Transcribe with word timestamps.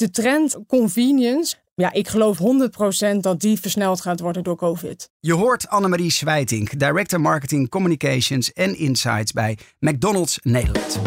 de 0.00 0.10
trend 0.10 0.58
convenience, 0.66 1.56
ja, 1.74 1.92
ik 1.92 2.08
geloof 2.08 2.38
100% 2.38 3.16
dat 3.20 3.40
die 3.40 3.60
versneld 3.60 4.00
gaat 4.00 4.20
worden 4.20 4.42
door 4.42 4.56
COVID. 4.56 5.10
Je 5.20 5.32
hoort 5.32 5.68
Annemarie 5.68 6.12
Zwijtink, 6.12 6.78
Director 6.78 7.20
Marketing 7.20 7.68
Communications 7.68 8.52
en 8.52 8.78
Insights 8.78 9.32
bij 9.32 9.58
McDonald's 9.78 10.38
Nederland. 10.42 11.00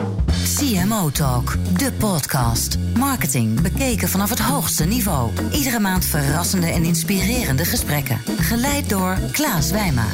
CMO 0.43 1.09
Talk, 1.09 1.55
de 1.77 1.91
podcast. 1.99 2.77
Marketing 2.97 3.61
bekeken 3.61 4.07
vanaf 4.07 4.29
het 4.29 4.39
hoogste 4.39 4.85
niveau. 4.85 5.31
Iedere 5.53 5.79
maand 5.79 6.05
verrassende 6.05 6.67
en 6.67 6.83
inspirerende 6.83 7.65
gesprekken. 7.65 8.17
Geleid 8.37 8.89
door 8.89 9.17
Klaas 9.31 9.71
Wijma. 9.71 10.05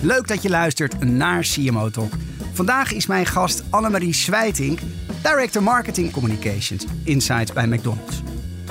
Leuk 0.00 0.28
dat 0.28 0.42
je 0.42 0.48
luistert 0.48 1.04
naar 1.04 1.42
CMO 1.42 1.90
Talk. 1.90 2.12
Vandaag 2.52 2.92
is 2.92 3.06
mijn 3.06 3.26
gast 3.26 3.62
Annemarie 3.70 4.14
Zwijtink, 4.14 4.78
Director 5.22 5.62
Marketing 5.62 6.10
Communications, 6.10 6.84
Insights 7.02 7.52
bij 7.52 7.66
McDonald's. 7.66 8.22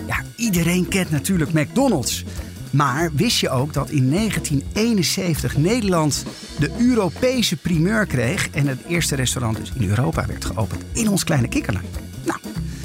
Ja, 0.07 0.23
iedereen 0.35 0.87
kent 0.87 1.09
natuurlijk 1.09 1.53
McDonald's. 1.53 2.23
Maar 2.71 3.11
wist 3.13 3.39
je 3.39 3.49
ook 3.49 3.73
dat 3.73 3.89
in 3.89 4.09
1971 4.09 5.57
Nederland 5.57 6.25
de 6.59 6.71
Europese 6.79 7.57
primeur 7.57 8.05
kreeg 8.05 8.49
en 8.49 8.67
het 8.67 8.79
eerste 8.87 9.15
restaurant 9.15 9.57
dus 9.57 9.71
in 9.75 9.89
Europa 9.89 10.25
werd 10.25 10.45
geopend 10.45 10.83
in 10.93 11.09
ons 11.09 11.23
kleine 11.23 11.47
kikkerland? 11.47 11.85
Nou, 12.23 12.39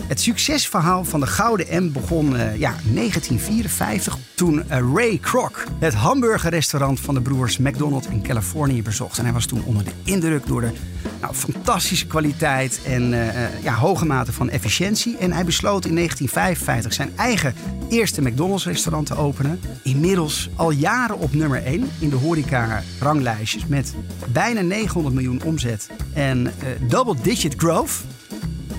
het 0.06 0.20
succesverhaal 0.20 1.04
van 1.04 1.20
de 1.20 1.26
Gouden 1.26 1.84
M 1.84 1.92
begon 1.92 2.32
uh, 2.32 2.56
ja, 2.56 2.74
1954 2.84 4.18
toen 4.34 4.54
uh, 4.54 4.78
Ray 4.94 5.18
Kroc 5.18 5.64
het 5.78 5.94
hamburgerrestaurant 5.94 7.00
van 7.00 7.14
de 7.14 7.20
broers 7.20 7.58
McDonald 7.58 8.10
in 8.10 8.22
Californië 8.22 8.82
bezocht. 8.82 9.18
En 9.18 9.24
hij 9.24 9.32
was 9.32 9.46
toen 9.46 9.64
onder 9.64 9.84
de 9.84 9.90
indruk 10.04 10.46
door 10.46 10.60
de 10.60 10.70
nou, 11.20 11.34
fantastische 11.34 12.06
kwaliteit 12.06 12.80
en 12.86 13.12
uh, 13.12 13.62
ja, 13.62 13.74
hoge 13.74 14.06
mate 14.06 14.32
van 14.32 14.50
efficiëntie. 14.50 15.16
En 15.16 15.32
hij 15.32 15.44
besloot 15.44 15.84
in 15.84 15.94
1955 15.94 16.92
zijn 16.92 17.12
eigen 17.16 17.54
eerste 17.88 18.22
McDonald's 18.22 18.66
restaurant 18.66 19.06
te 19.06 19.16
openen. 19.16 19.60
Inmiddels 19.82 20.50
al 20.56 20.70
jaren 20.70 21.18
op 21.18 21.34
nummer 21.34 21.64
1 21.64 21.90
in 21.98 22.10
de 22.10 22.16
horeca 22.16 22.82
ranglijstjes 23.00 23.66
met 23.66 23.94
bijna 24.32 24.60
900 24.60 25.14
miljoen 25.14 25.42
omzet 25.44 25.90
en 26.14 26.52
double 26.88 27.16
digit 27.22 27.54
growth. 27.56 28.04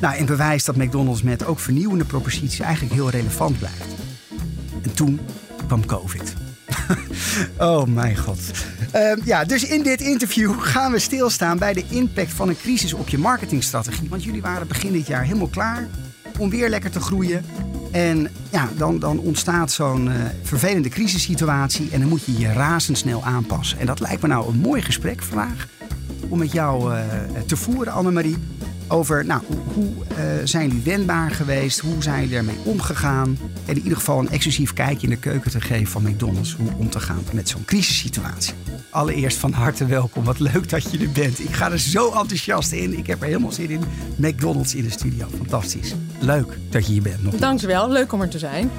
Nou, 0.02 0.16
en 0.16 0.26
bewijst 0.26 0.66
dat 0.66 0.76
McDonald's 0.76 1.22
met 1.22 1.46
ook 1.46 1.60
vernieuwende 1.60 2.06
proposities 2.06 2.60
eigenlijk 2.60 2.94
heel 2.94 3.10
relevant 3.10 3.58
blijft. 3.58 3.96
En 4.82 4.94
toen 4.94 5.20
kwam 5.68 5.86
COVID. 5.86 6.34
oh 7.58 7.84
mijn 7.86 8.18
god. 8.18 8.40
Uh, 8.96 9.12
ja, 9.26 9.46
dus 9.46 9.64
in 9.64 9.84
dit 9.84 10.02
interview 10.02 10.60
gaan 10.60 10.92
we 10.92 11.00
stilstaan 11.00 11.58
bij 11.58 11.74
de 11.74 11.84
impact 11.90 12.34
van 12.34 12.50
een 12.50 12.58
crisis 12.58 12.94
op 12.94 13.10
je 13.10 13.18
marketingstrategie. 13.18 14.10
Want 14.10 14.24
jullie 14.24 14.42
waren 14.42 14.68
begin 14.68 14.92
dit 14.92 15.08
jaar 15.08 15.24
helemaal 15.24 15.48
klaar 15.48 15.88
om 16.38 16.50
weer 16.50 16.70
lekker 16.70 16.92
te 16.92 17.00
groeien. 17.00 17.46
En 17.92 18.30
ja, 18.50 18.70
dan, 18.78 19.00
dan 19.00 19.20
ontstaat 19.20 19.72
zo'n 19.72 20.08
uh, 20.08 20.14
vervelende 20.44 20.90
crisissituatie 20.90 21.90
en 21.92 22.00
dan 22.00 22.10
moet 22.10 22.26
je 22.26 22.38
je 22.38 22.54
razendsnel 22.54 23.24
aanpassen. 23.24 23.80
En 23.80 23.86
dat 23.86 24.00
lijkt 24.00 24.22
me 24.22 24.28
nou 24.28 24.50
een 24.50 24.60
mooi 24.60 24.82
gesprek 24.82 25.24
vandaag 25.24 25.68
om 26.30 26.38
met 26.38 26.52
jou 26.52 26.94
uh, 26.94 27.00
te 27.46 27.56
voeren, 27.56 27.94
Annemarie 27.94 28.38
over 28.88 29.26
nou, 29.26 29.42
hoe 29.74 29.86
uh, 29.86 30.18
zijn 30.44 30.68
jullie 30.68 30.84
wendbaar 30.84 31.32
geweest, 31.32 31.80
hoe 31.80 32.04
zijn 32.04 32.22
jullie 32.22 32.38
ermee 32.38 32.58
omgegaan. 32.64 33.38
En 33.66 33.76
in 33.76 33.82
ieder 33.82 33.98
geval 33.98 34.20
een 34.20 34.30
exclusief 34.30 34.74
kijkje 34.74 35.08
in 35.08 35.14
de 35.14 35.20
keuken 35.20 35.52
te 35.52 35.62
geven 35.62 35.88
van 35.88 36.04
McDonald's, 36.04 36.54
hoe 36.54 36.70
om 36.78 36.90
te 36.90 37.00
gaan 37.00 37.24
met 37.34 37.50
zo'n 37.50 37.66
crisissituatie. 37.66 38.54
Allereerst 38.90 39.38
van 39.38 39.52
harte 39.52 39.86
welkom, 39.86 40.24
wat 40.24 40.40
leuk 40.40 40.70
dat 40.70 40.92
je 40.92 41.00
er 41.00 41.12
bent. 41.12 41.40
Ik 41.40 41.54
ga 41.54 41.72
er 41.72 41.80
zo 41.80 42.12
enthousiast 42.12 42.72
in, 42.72 42.98
ik 42.98 43.08
heb 43.08 43.22
er 43.22 43.28
helemaal 43.28 43.52
zin 43.52 43.70
in. 43.70 43.82
McDonald's 44.16 44.76
in 44.76 44.84
de 44.84 44.90
studio, 44.90 45.28
fantastisch. 45.38 45.96
Leuk 46.20 46.58
dat 46.70 46.86
je 46.86 46.92
hier 46.92 47.02
bent. 47.02 47.24
Nog 47.24 47.36
Dankjewel, 47.36 47.90
leuk 47.90 48.14
om 48.14 48.22
er 48.22 48.30
te 48.30 48.40
zijn. 48.40 48.70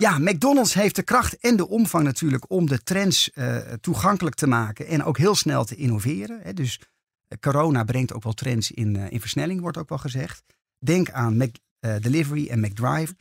Ja, 0.00 0.18
McDonald's 0.18 0.74
heeft 0.74 0.96
de 0.96 1.02
kracht 1.02 1.38
en 1.38 1.56
de 1.56 1.68
omvang 1.68 2.04
natuurlijk 2.04 2.50
om 2.50 2.66
de 2.66 2.82
trends 2.82 3.30
uh, 3.34 3.56
toegankelijk 3.56 4.36
te 4.36 4.46
maken 4.46 4.86
en 4.86 5.04
ook 5.04 5.18
heel 5.18 5.34
snel 5.34 5.64
te 5.64 5.74
innoveren. 5.76 6.40
Hè. 6.42 6.52
Dus 6.52 6.78
uh, 6.80 7.38
corona 7.40 7.84
brengt 7.84 8.12
ook 8.12 8.22
wel 8.22 8.32
trends 8.32 8.70
in, 8.70 8.94
uh, 8.94 9.10
in 9.10 9.20
versnelling, 9.20 9.60
wordt 9.60 9.76
ook 9.76 9.88
wel 9.88 9.98
gezegd. 9.98 10.42
Denk 10.78 11.10
aan 11.10 11.36
McDelivery 11.36 12.48
en 12.48 12.60
McDrive. 12.60 13.14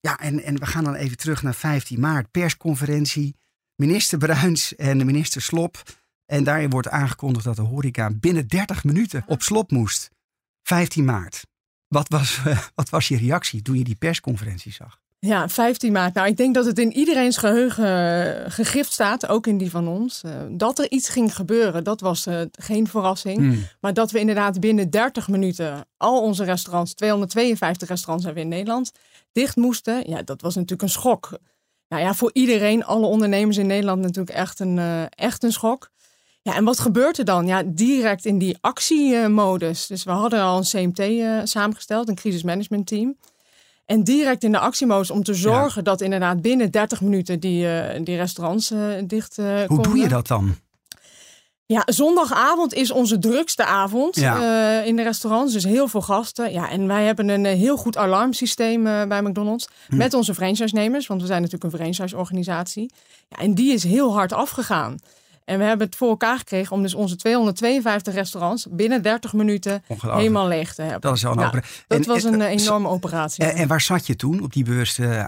Ja, 0.00 0.18
en, 0.18 0.42
en 0.42 0.58
we 0.58 0.66
gaan 0.66 0.84
dan 0.84 0.94
even 0.94 1.16
terug 1.16 1.42
naar 1.42 1.54
15 1.54 2.00
maart, 2.00 2.30
persconferentie. 2.30 3.36
Minister 3.74 4.18
Bruins 4.18 4.76
en 4.76 4.98
de 4.98 5.04
minister 5.04 5.42
Slop. 5.42 5.82
En 6.26 6.44
daarin 6.44 6.70
wordt 6.70 6.88
aangekondigd 6.88 7.44
dat 7.44 7.56
de 7.56 7.62
horeca 7.62 8.10
binnen 8.10 8.48
30 8.48 8.84
minuten 8.84 9.24
op 9.26 9.42
slop 9.42 9.70
moest. 9.70 10.10
15 10.62 11.04
maart. 11.04 11.46
Wat 11.86 12.08
was, 12.08 12.42
wat 12.74 12.88
was 12.88 13.08
je 13.08 13.16
reactie 13.16 13.62
toen 13.62 13.78
je 13.78 13.84
die 13.84 13.96
persconferentie 13.96 14.72
zag? 14.72 15.01
Ja, 15.26 15.48
15 15.48 15.92
maart. 15.92 16.14
Nou, 16.14 16.28
ik 16.28 16.36
denk 16.36 16.54
dat 16.54 16.64
het 16.64 16.78
in 16.78 16.92
iedereen's 16.92 17.36
geheugen 17.36 18.50
gegrift 18.50 18.92
staat, 18.92 19.28
ook 19.28 19.46
in 19.46 19.58
die 19.58 19.70
van 19.70 19.88
ons. 19.88 20.22
Uh, 20.26 20.32
dat 20.50 20.78
er 20.78 20.90
iets 20.90 21.08
ging 21.08 21.34
gebeuren, 21.34 21.84
dat 21.84 22.00
was 22.00 22.26
uh, 22.26 22.40
geen 22.52 22.86
verrassing. 22.86 23.38
Mm. 23.38 23.64
Maar 23.80 23.94
dat 23.94 24.10
we 24.10 24.18
inderdaad 24.18 24.60
binnen 24.60 24.90
30 24.90 25.28
minuten 25.28 25.86
al 25.96 26.22
onze 26.22 26.44
restaurants, 26.44 26.94
252 26.94 27.88
restaurants 27.88 28.24
hebben 28.24 28.42
we 28.42 28.48
in 28.50 28.56
Nederland, 28.56 28.92
dicht 29.32 29.56
moesten. 29.56 30.10
Ja, 30.10 30.22
dat 30.22 30.40
was 30.40 30.54
natuurlijk 30.54 30.82
een 30.82 30.88
schok. 30.88 31.38
Nou 31.88 32.02
ja, 32.02 32.14
voor 32.14 32.30
iedereen, 32.32 32.84
alle 32.84 33.06
ondernemers 33.06 33.56
in 33.56 33.66
Nederland 33.66 34.00
natuurlijk 34.02 34.36
echt 34.36 34.60
een, 34.60 35.08
echt 35.08 35.42
een 35.42 35.52
schok. 35.52 35.90
Ja, 36.42 36.54
en 36.54 36.64
wat 36.64 36.78
gebeurt 36.78 37.18
er 37.18 37.24
dan? 37.24 37.46
Ja, 37.46 37.62
direct 37.66 38.24
in 38.24 38.38
die 38.38 38.56
actiemodus. 38.60 39.86
Dus 39.86 40.04
we 40.04 40.10
hadden 40.10 40.40
al 40.40 40.56
een 40.58 40.92
CMT 40.92 41.48
samengesteld, 41.48 42.08
een 42.08 42.14
crisismanagement 42.14 42.86
team. 42.86 43.16
En 43.92 44.04
direct 44.04 44.44
in 44.44 44.52
de 44.52 44.58
actiemodus 44.58 45.10
om 45.10 45.22
te 45.22 45.34
zorgen 45.34 45.84
ja. 45.84 45.90
dat 45.90 46.00
inderdaad 46.00 46.42
binnen 46.42 46.70
30 46.70 47.00
minuten 47.00 47.40
die, 47.40 47.64
uh, 47.64 48.04
die 48.04 48.16
restaurants 48.16 48.70
uh, 48.70 48.80
dicht 49.06 49.38
uh, 49.38 49.46
Hoe 49.46 49.66
konden. 49.66 49.90
doe 49.90 49.98
je 49.98 50.08
dat 50.08 50.26
dan? 50.26 50.56
Ja, 51.66 51.82
zondagavond 51.86 52.74
is 52.74 52.90
onze 52.90 53.18
drukste 53.18 53.64
avond 53.64 54.16
ja. 54.16 54.82
in 54.82 54.96
de 54.96 55.02
restaurants. 55.02 55.52
Dus 55.52 55.64
heel 55.64 55.88
veel 55.88 56.02
gasten. 56.02 56.52
Ja, 56.52 56.70
en 56.70 56.86
wij 56.86 57.04
hebben 57.04 57.28
een 57.28 57.44
heel 57.44 57.76
goed 57.76 57.96
alarmsysteem 57.96 58.82
bij 58.82 59.22
McDonald's. 59.22 59.68
Hm. 59.88 59.96
Met 59.96 60.14
onze 60.14 60.34
franchise-nemers. 60.34 61.06
Want 61.06 61.20
we 61.20 61.26
zijn 61.26 61.42
natuurlijk 61.42 61.72
een 61.72 61.78
franchise-organisatie. 61.78 62.92
Ja, 63.28 63.36
en 63.36 63.54
die 63.54 63.72
is 63.72 63.84
heel 63.84 64.12
hard 64.12 64.32
afgegaan. 64.32 64.98
En 65.52 65.58
we 65.58 65.64
hebben 65.64 65.86
het 65.86 65.96
voor 65.96 66.08
elkaar 66.08 66.38
gekregen 66.38 66.76
om 66.76 66.82
dus 66.82 66.94
onze 66.94 67.16
252 67.16 68.14
restaurants 68.14 68.66
binnen 68.70 69.02
30 69.02 69.32
minuten 69.32 69.84
helemaal 70.00 70.48
leeg 70.48 70.74
te 70.74 70.82
hebben. 70.82 71.00
Dat 71.00 71.16
is 71.16 71.22
wel 71.22 71.32
een 71.32 71.38
operatie. 71.38 71.84
Dat 71.88 72.06
was 72.06 72.24
een 72.24 72.40
enorme 72.40 72.88
operatie. 72.88 73.44
En, 73.44 73.54
en, 73.54 73.68
waar 73.68 73.80
zat 73.80 74.06
je 74.06 74.16
toen 74.16 74.42
op 74.42 74.52
die 74.52 74.64
bewuste 74.64 75.26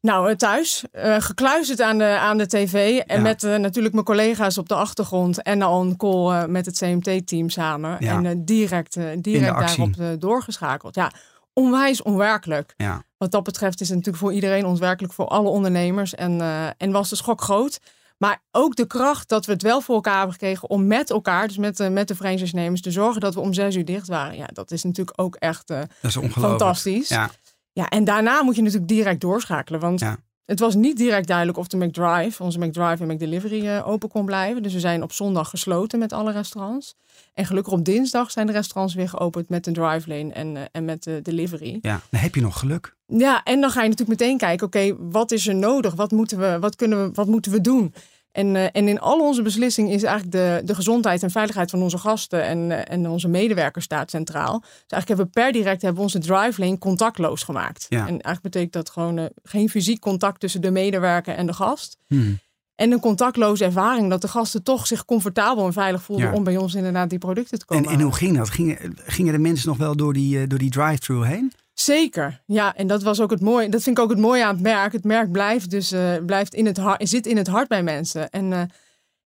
Nou, 0.00 0.36
thuis, 0.36 0.84
uh, 0.92 1.16
gekluisterd 1.18 1.80
aan 1.80 1.98
de, 1.98 2.04
aan 2.04 2.38
de 2.38 2.46
tv. 2.46 2.98
En 2.98 3.16
ja. 3.16 3.22
met 3.22 3.42
natuurlijk 3.42 3.94
mijn 3.94 4.06
collega's 4.06 4.58
op 4.58 4.68
de 4.68 4.74
achtergrond. 4.74 5.42
En 5.42 5.62
al 5.62 5.82
een 5.82 5.96
call 5.96 6.46
met 6.46 6.66
het 6.66 6.78
CMT-team 6.78 7.48
samen. 7.48 7.96
Ja. 8.00 8.22
En 8.22 8.44
direct, 8.44 8.98
direct 9.18 9.58
daarop 9.58 10.20
doorgeschakeld. 10.20 10.94
Ja, 10.94 11.12
onwijs 11.52 12.02
onwerkelijk. 12.02 12.74
Ja. 12.76 13.02
Wat 13.18 13.30
dat 13.30 13.42
betreft 13.42 13.80
is 13.80 13.88
het 13.88 13.96
natuurlijk 13.96 14.24
voor 14.24 14.32
iedereen 14.32 14.66
onwerkelijk. 14.66 15.12
Voor 15.12 15.26
alle 15.26 15.48
ondernemers. 15.48 16.14
En, 16.14 16.40
en 16.76 16.92
was 16.92 17.08
de 17.08 17.16
schok 17.16 17.40
groot. 17.40 17.80
Maar 18.24 18.42
ook 18.50 18.76
de 18.76 18.86
kracht 18.86 19.28
dat 19.28 19.46
we 19.46 19.52
het 19.52 19.62
wel 19.62 19.80
voor 19.80 19.94
elkaar 19.94 20.16
hebben 20.16 20.32
gekregen 20.32 20.70
om 20.70 20.86
met 20.86 21.10
elkaar, 21.10 21.46
dus 21.46 21.56
met 21.56 21.76
de, 21.76 21.90
met 21.90 22.08
de 22.08 22.14
franchise-nemers, 22.14 22.80
te 22.80 22.90
zorgen 22.90 23.20
dat 23.20 23.34
we 23.34 23.40
om 23.40 23.52
zes 23.52 23.76
uur 23.76 23.84
dicht 23.84 24.08
waren. 24.08 24.36
Ja, 24.36 24.46
dat 24.52 24.70
is 24.70 24.82
natuurlijk 24.82 25.20
ook 25.20 25.34
echt 25.34 25.70
uh, 25.70 25.78
dat 26.00 26.16
is 26.16 26.32
fantastisch. 26.32 27.08
Ja. 27.08 27.30
ja, 27.72 27.88
en 27.88 28.04
daarna 28.04 28.42
moet 28.42 28.56
je 28.56 28.62
natuurlijk 28.62 28.88
direct 28.88 29.20
doorschakelen. 29.20 29.80
Want 29.80 30.00
ja. 30.00 30.16
het 30.44 30.60
was 30.60 30.74
niet 30.74 30.96
direct 30.96 31.26
duidelijk 31.26 31.58
of 31.58 31.66
de 31.66 31.76
McDrive, 31.76 32.42
onze 32.42 32.58
McDrive 32.58 33.02
en 33.02 33.14
McDelivery, 33.14 33.66
uh, 33.66 33.88
open 33.88 34.08
kon 34.08 34.24
blijven. 34.24 34.62
Dus 34.62 34.72
we 34.72 34.80
zijn 34.80 35.02
op 35.02 35.12
zondag 35.12 35.50
gesloten 35.50 35.98
met 35.98 36.12
alle 36.12 36.32
restaurants. 36.32 36.94
En 37.34 37.46
gelukkig 37.46 37.72
op 37.72 37.84
dinsdag 37.84 38.30
zijn 38.30 38.46
de 38.46 38.52
restaurants 38.52 38.94
weer 38.94 39.08
geopend 39.08 39.48
met 39.48 39.64
de 39.64 39.72
drive 39.72 40.08
lane 40.08 40.32
en, 40.32 40.54
uh, 40.54 40.62
en 40.72 40.84
met 40.84 41.02
de 41.02 41.20
delivery. 41.22 41.78
Ja, 41.80 42.00
dan 42.10 42.20
heb 42.20 42.34
je 42.34 42.40
nog 42.40 42.58
geluk. 42.58 42.96
Ja, 43.06 43.42
en 43.42 43.60
dan 43.60 43.70
ga 43.70 43.82
je 43.82 43.88
natuurlijk 43.88 44.20
meteen 44.20 44.38
kijken, 44.38 44.66
oké, 44.66 44.78
okay, 44.78 44.96
wat 45.10 45.30
is 45.30 45.46
er 45.46 45.54
nodig? 45.54 45.94
Wat 45.94 46.10
moeten 46.10 46.38
we, 46.38 46.58
wat 46.60 46.76
kunnen 46.76 47.02
we, 47.02 47.10
wat 47.14 47.26
moeten 47.26 47.52
we 47.52 47.60
doen? 47.60 47.94
En, 48.34 48.54
uh, 48.54 48.64
en 48.72 48.88
in 48.88 49.00
al 49.00 49.20
onze 49.20 49.42
beslissingen 49.42 49.92
is 49.92 50.02
eigenlijk 50.02 50.32
de, 50.32 50.62
de 50.64 50.74
gezondheid 50.74 51.22
en 51.22 51.30
veiligheid 51.30 51.70
van 51.70 51.82
onze 51.82 51.98
gasten 51.98 52.44
en, 52.44 52.58
uh, 52.70 52.78
en 52.84 53.08
onze 53.08 53.28
medewerkers 53.28 53.84
staat 53.84 54.10
centraal. 54.10 54.60
Dus 54.60 54.70
eigenlijk 54.70 55.08
hebben 55.08 55.26
we 55.26 55.30
per 55.32 55.52
direct 55.52 55.82
hebben 55.82 56.00
we 56.00 56.06
onze 56.06 56.18
drive 56.18 56.60
lane 56.60 56.78
contactloos 56.78 57.42
gemaakt. 57.42 57.86
Ja. 57.88 57.98
En 57.98 58.06
eigenlijk 58.06 58.42
betekent 58.42 58.72
dat 58.72 58.90
gewoon 58.90 59.18
uh, 59.18 59.24
geen 59.42 59.68
fysiek 59.68 60.00
contact 60.00 60.40
tussen 60.40 60.60
de 60.60 60.70
medewerker 60.70 61.34
en 61.34 61.46
de 61.46 61.52
gast. 61.52 61.96
Hmm. 62.06 62.38
En 62.74 62.92
een 62.92 63.00
contactloze 63.00 63.64
ervaring 63.64 64.10
dat 64.10 64.20
de 64.20 64.28
gasten 64.28 64.62
toch 64.62 64.86
zich 64.86 65.04
comfortabel 65.04 65.66
en 65.66 65.72
veilig 65.72 66.02
voelden 66.02 66.26
ja. 66.26 66.32
om 66.32 66.44
bij 66.44 66.56
ons 66.56 66.74
inderdaad 66.74 67.10
die 67.10 67.18
producten 67.18 67.58
te 67.58 67.64
komen. 67.64 67.84
En, 67.84 67.92
en 67.92 68.00
hoe 68.00 68.14
ging 68.14 68.36
dat? 68.36 68.50
Gingen, 68.50 68.78
gingen 68.96 69.32
de 69.32 69.38
mensen 69.38 69.68
nog 69.68 69.78
wel 69.78 69.96
door 69.96 70.12
die, 70.12 70.46
door 70.46 70.58
die 70.58 70.70
drive-thru 70.70 71.26
heen? 71.26 71.52
Zeker, 71.74 72.42
ja, 72.46 72.74
en 72.74 72.86
dat 72.86 73.02
was 73.02 73.20
ook 73.20 73.30
het 73.30 73.40
mooie. 73.40 73.68
Dat 73.68 73.82
vind 73.82 73.98
ik 73.98 74.04
ook 74.04 74.10
het 74.10 74.18
mooie 74.18 74.44
aan 74.44 74.54
het 74.54 74.62
merk. 74.62 74.92
Het 74.92 75.04
merk 75.04 75.32
blijft 75.32 75.70
dus 75.70 75.92
uh, 75.92 76.14
blijft 76.26 76.54
in 76.54 76.66
het 76.66 76.76
hart, 76.76 77.08
zit 77.08 77.26
in 77.26 77.36
het 77.36 77.46
hart 77.46 77.68
bij 77.68 77.82
mensen. 77.82 78.30
En 78.30 78.50
uh, 78.50 78.60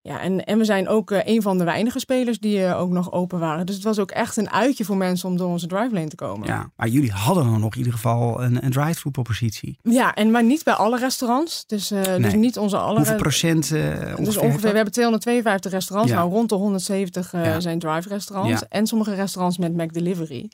Ja, 0.01 0.21
en, 0.21 0.45
en 0.45 0.57
we 0.57 0.65
zijn 0.65 0.87
ook 0.87 1.11
uh, 1.11 1.19
een 1.23 1.41
van 1.41 1.57
de 1.57 1.63
weinige 1.63 1.99
spelers 1.99 2.39
die 2.39 2.73
ook 2.73 2.89
nog 2.89 3.11
open 3.11 3.39
waren. 3.39 3.65
Dus 3.65 3.75
het 3.75 3.83
was 3.83 3.99
ook 3.99 4.11
echt 4.11 4.37
een 4.37 4.49
uitje 4.49 4.85
voor 4.85 4.97
mensen 4.97 5.29
om 5.29 5.37
door 5.37 5.49
onze 5.49 5.67
drive 5.67 5.93
lane 5.93 6.07
te 6.07 6.15
komen. 6.15 6.47
Ja, 6.47 6.71
maar 6.75 6.87
jullie 6.87 7.11
hadden 7.11 7.43
dan 7.43 7.59
nog 7.59 7.71
in 7.71 7.77
ieder 7.77 7.93
geval 7.93 8.43
een, 8.43 8.63
een 8.65 8.71
drive-thru 8.71 9.11
propositie. 9.11 9.79
Ja, 9.81 10.13
en 10.13 10.31
maar 10.31 10.43
niet 10.43 10.63
bij 10.63 10.73
alle 10.73 10.99
restaurants. 10.99 11.65
Dus, 11.65 11.89
nee. 11.89 12.19
dus 12.19 12.33
niet 12.33 12.57
onze 12.57 12.77
alle. 12.77 12.97
Hoeveel 12.97 13.15
procent? 13.15 13.71
ongeveer 13.71 14.25
dus 14.25 14.37
ongeveer, 14.37 14.69
we 14.69 14.75
hebben 14.75 14.93
252 14.93 15.71
restaurants. 15.71 16.11
Ja. 16.11 16.17
Nou, 16.17 16.31
rond 16.31 16.49
de 16.49 16.55
170 16.55 17.31
ja. 17.31 17.59
zijn 17.59 17.79
drive 17.79 18.09
restaurants. 18.09 18.59
Ja. 18.59 18.67
En 18.69 18.87
sommige 18.87 19.13
restaurants 19.15 19.57
met 19.57 19.75
Mac 19.75 19.93
Delivery. 19.93 20.49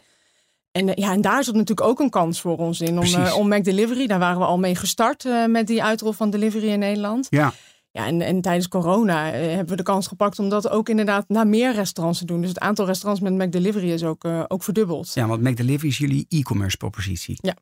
En, 0.72 0.92
ja, 0.96 1.12
en 1.12 1.22
daar 1.22 1.44
zat 1.44 1.56
natuurlijk 1.56 1.88
ook 1.88 2.00
een 2.00 2.10
kans 2.10 2.42
voor 2.42 2.58
ons 2.58 2.82
in 2.82 3.00
om, 3.00 3.26
om 3.38 3.48
Mac 3.48 3.64
Delivery. 3.64 4.08
Daar 4.08 4.20
waren 4.20 4.40
we 4.40 4.46
al 4.46 4.60
mee 4.60 4.76
gestart 4.76 5.26
met 5.48 5.68
die 5.68 5.84
uitrol 5.84 6.12
van 6.12 6.30
Delivery 6.30 6.68
in 6.68 6.80
Nederland. 6.80 7.28
Ja. 7.30 7.54
Ja, 7.92 8.06
en, 8.06 8.22
en 8.22 8.42
tijdens 8.42 8.68
corona 8.68 9.32
eh, 9.32 9.40
hebben 9.40 9.68
we 9.68 9.76
de 9.76 9.84
kans 9.84 10.08
gepakt 10.08 10.40
om 10.40 10.50
dat 10.50 10.70
ook 10.70 10.90
inderdaad 10.90 11.30
naar 11.30 11.48
meer 11.48 11.74
restaurants 11.74 12.20
te 12.20 12.26
doen. 12.26 12.42
Dus 12.42 12.50
het 12.50 12.60
aantal 12.60 12.86
restaurants 12.86 13.22
met 13.22 13.34
McDelivery 13.34 13.92
is 13.92 14.04
ook, 14.04 14.26
ook 14.48 14.64
verdubbeld. 14.64 15.14
Ja, 15.14 15.28
want 15.28 15.42
McDelivery 15.42 15.90
is 15.90 15.98
jullie 15.98 16.26
e-commerce 16.30 16.78
propositie. 16.78 17.38
Ja. 17.42 17.56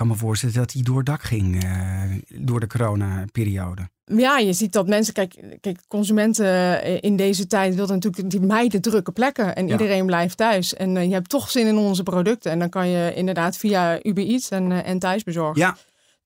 Ik 0.00 0.06
kan 0.06 0.16
me 0.16 0.22
voorstellen 0.22 0.54
dat 0.54 0.70
die 0.70 0.82
door 0.82 0.96
het 0.96 1.06
dak 1.06 1.22
ging 1.22 1.64
uh, 1.64 2.02
door 2.28 2.60
de 2.60 2.66
corona-periode. 2.66 3.88
Ja, 4.04 4.38
je 4.38 4.52
ziet 4.52 4.72
dat 4.72 4.88
mensen, 4.88 5.14
kijk, 5.14 5.58
kijk, 5.60 5.80
consumenten 5.88 6.82
in 7.00 7.16
deze 7.16 7.46
tijd 7.46 7.74
wilden 7.74 7.94
natuurlijk 7.94 8.30
die 8.30 8.40
mijden 8.40 8.80
drukke 8.80 9.12
plekken. 9.12 9.56
En 9.56 9.66
ja. 9.66 9.72
iedereen 9.72 10.06
blijft 10.06 10.36
thuis. 10.36 10.74
En 10.74 10.96
uh, 10.96 11.04
je 11.04 11.12
hebt 11.12 11.28
toch 11.28 11.50
zin 11.50 11.66
in 11.66 11.76
onze 11.76 12.02
producten. 12.02 12.50
En 12.50 12.58
dan 12.58 12.68
kan 12.68 12.88
je 12.88 13.14
inderdaad 13.14 13.56
via 13.56 13.98
Uber 14.02 14.24
Eats 14.24 14.48
en, 14.48 14.84
en 14.84 14.98
thuisbezorgd 14.98 15.58
ja 15.58 15.76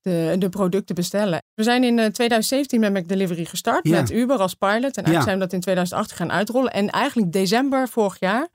de, 0.05 0.35
de 0.39 0.49
producten 0.49 0.95
bestellen. 0.95 1.43
We 1.53 1.63
zijn 1.63 1.83
in 1.83 1.95
2017 1.95 2.79
met 2.79 2.93
McDelivery 2.93 3.45
gestart 3.45 3.83
met 3.83 4.11
Uber 4.11 4.37
als 4.37 4.53
pilot. 4.53 4.97
En 4.97 5.03
eigenlijk 5.03 5.23
zijn 5.23 5.35
we 5.35 5.43
dat 5.43 5.53
in 5.53 5.59
2018 5.59 6.17
gaan 6.17 6.31
uitrollen. 6.31 6.71
En 6.71 6.89
eigenlijk 6.89 7.31
december 7.31 7.87
vorig 7.87 8.19
jaar 8.19 8.47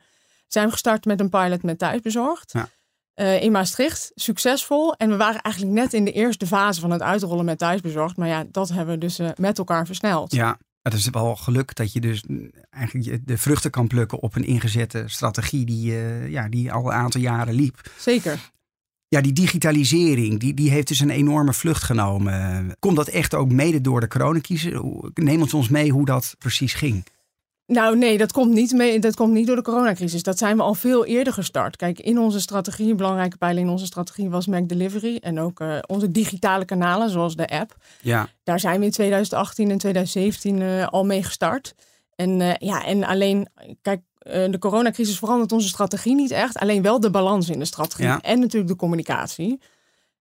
zijn 0.46 0.66
we 0.66 0.72
gestart 0.72 1.04
met 1.04 1.20
een 1.20 1.28
pilot 1.28 1.62
met 1.62 1.78
thuisbezorgd. 1.78 2.52
Ja. 2.52 2.68
Uh, 3.20 3.42
in 3.42 3.52
Maastricht, 3.52 4.10
succesvol. 4.14 4.94
En 4.94 5.08
we 5.08 5.16
waren 5.16 5.40
eigenlijk 5.40 5.74
net 5.74 5.92
in 5.92 6.04
de 6.04 6.12
eerste 6.12 6.46
fase 6.46 6.80
van 6.80 6.90
het 6.90 7.02
uitrollen 7.02 7.44
met 7.44 7.58
thuisbezorgd. 7.58 8.16
Maar 8.16 8.28
ja, 8.28 8.44
dat 8.50 8.68
hebben 8.68 8.94
we 8.94 9.00
dus 9.00 9.20
uh, 9.20 9.28
met 9.36 9.58
elkaar 9.58 9.86
versneld. 9.86 10.32
Ja, 10.32 10.58
het 10.82 10.92
is 10.92 11.08
wel 11.10 11.36
geluk 11.36 11.74
dat 11.74 11.92
je 11.92 12.00
dus 12.00 12.24
eigenlijk 12.70 13.26
de 13.26 13.38
vruchten 13.38 13.70
kan 13.70 13.86
plukken 13.86 14.22
op 14.22 14.36
een 14.36 14.44
ingezette 14.44 15.02
strategie 15.06 15.64
die, 15.64 15.92
uh, 15.92 16.28
ja, 16.28 16.48
die 16.48 16.72
al 16.72 16.86
een 16.86 16.92
aantal 16.92 17.20
jaren 17.20 17.54
liep. 17.54 17.92
Zeker 17.98 18.50
ja, 19.10 19.20
die 19.20 19.32
digitalisering, 19.32 20.40
die, 20.40 20.54
die 20.54 20.70
heeft 20.70 20.88
dus 20.88 21.00
een 21.00 21.10
enorme 21.10 21.52
vlucht 21.52 21.82
genomen. 21.82 22.76
Komt 22.78 22.96
dat 22.96 23.08
echt 23.08 23.34
ook 23.34 23.52
mede 23.52 23.80
door 23.80 24.00
de 24.00 24.08
coronacrisis? 24.08 24.80
Neem 25.14 25.40
ons 25.40 25.54
ons 25.54 25.68
mee 25.68 25.90
hoe 25.90 26.04
dat 26.04 26.34
precies 26.38 26.74
ging. 26.74 27.04
Nou 27.70 27.96
nee, 27.96 28.18
dat 28.18 28.32
komt, 28.32 28.52
niet 28.52 28.72
mee, 28.72 28.98
dat 28.98 29.16
komt 29.16 29.32
niet 29.32 29.46
door 29.46 29.56
de 29.56 29.62
coronacrisis. 29.62 30.22
Dat 30.22 30.38
zijn 30.38 30.56
we 30.56 30.62
al 30.62 30.74
veel 30.74 31.04
eerder 31.04 31.32
gestart. 31.32 31.76
Kijk, 31.76 31.98
in 31.98 32.18
onze 32.18 32.40
strategie, 32.40 32.90
een 32.90 32.96
belangrijke 32.96 33.36
pijler 33.36 33.62
in 33.62 33.68
onze 33.68 33.86
strategie 33.86 34.30
was 34.30 34.46
Mac 34.46 34.68
Delivery. 34.68 35.18
En 35.20 35.40
ook 35.40 35.60
uh, 35.60 35.78
onze 35.86 36.10
digitale 36.10 36.64
kanalen, 36.64 37.10
zoals 37.10 37.36
de 37.36 37.48
app. 37.48 37.76
Ja. 38.00 38.28
Daar 38.42 38.60
zijn 38.60 38.78
we 38.78 38.84
in 38.84 38.90
2018 38.90 39.70
en 39.70 39.78
2017 39.78 40.60
uh, 40.60 40.86
al 40.86 41.04
mee 41.04 41.22
gestart. 41.22 41.74
En, 42.14 42.40
uh, 42.40 42.54
ja, 42.54 42.84
en 42.84 43.04
alleen, 43.04 43.48
kijk, 43.82 44.00
de 44.22 44.58
coronacrisis 44.58 45.18
verandert 45.18 45.52
onze 45.52 45.68
strategie 45.68 46.14
niet 46.14 46.30
echt. 46.30 46.58
Alleen 46.58 46.82
wel 46.82 47.00
de 47.00 47.10
balans 47.10 47.48
in 47.48 47.58
de 47.58 47.64
strategie. 47.64 48.04
Ja. 48.04 48.20
En 48.20 48.40
natuurlijk 48.40 48.70
de 48.70 48.76
communicatie. 48.76 49.60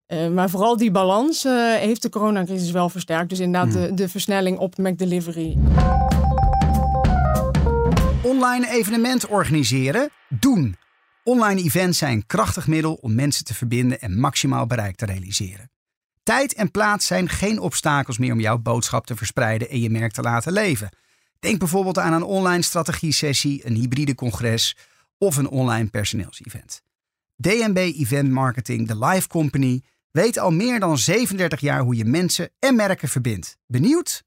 Uh, 0.08 0.28
maar 0.28 0.50
vooral 0.50 0.78
die 0.78 0.92
balans 0.92 1.46
uh, 1.46 1.74
heeft 1.74 2.02
de 2.02 2.10
coronacrisis 2.10 2.72
wel 2.72 2.90
versterkt. 2.90 3.30
Dus 3.30 3.40
inderdaad 3.40 3.74
Hmm. 3.74 3.82
de, 3.82 3.94
de 3.94 4.10
versnelling 4.10 4.58
op 4.58 4.78
McDelivery. 4.78 5.58
Online 8.30 8.70
evenement 8.70 9.28
organiseren? 9.28 10.10
Doen. 10.28 10.76
Online 11.24 11.62
events 11.62 11.98
zijn 11.98 12.16
een 12.16 12.26
krachtig 12.26 12.68
middel 12.68 12.94
om 12.94 13.16
mensen 13.16 13.46
te 13.46 13.54
verbinden 13.54 14.02
en 14.02 14.20
maximaal 14.20 14.66
bereik 14.66 14.96
te 14.96 15.06
realiseren. 15.06 15.72
Tijd 16.24 16.54
en 16.54 16.72
plaats 16.72 17.06
zijn 17.06 17.30
geen 17.30 17.60
obstakels 17.60 18.18
meer 18.18 18.34
om 18.34 18.40
jouw 18.40 18.58
boodschap 18.58 19.06
te 19.06 19.16
verspreiden 19.16 19.70
en 19.70 19.80
je 19.80 19.90
merk 19.90 20.12
te 20.12 20.22
laten 20.22 20.52
leven. 20.52 20.90
Denk 21.40 21.60
bijvoorbeeld 21.60 21.98
aan 21.98 22.14
een 22.14 22.24
online 22.24 22.62
strategie-sessie, 22.62 23.66
een 23.66 23.76
hybride 23.76 24.16
congres 24.16 24.78
of 25.18 25.38
een 25.38 25.50
online 25.50 25.90
personeelsevent. 25.90 26.82
DNB 27.36 27.78
Event 27.78 28.32
Marketing, 28.32 28.88
de 28.88 29.06
live 29.06 29.28
company, 29.28 29.82
weet 30.12 30.40
al 30.40 30.52
meer 30.52 30.80
dan 30.80 30.98
37 30.98 31.60
jaar 31.60 31.82
hoe 31.82 31.96
je 31.96 32.06
mensen 32.06 32.50
en 32.60 32.76
merken 32.76 33.10
verbindt. 33.10 33.58
Benieuwd? 33.68 34.24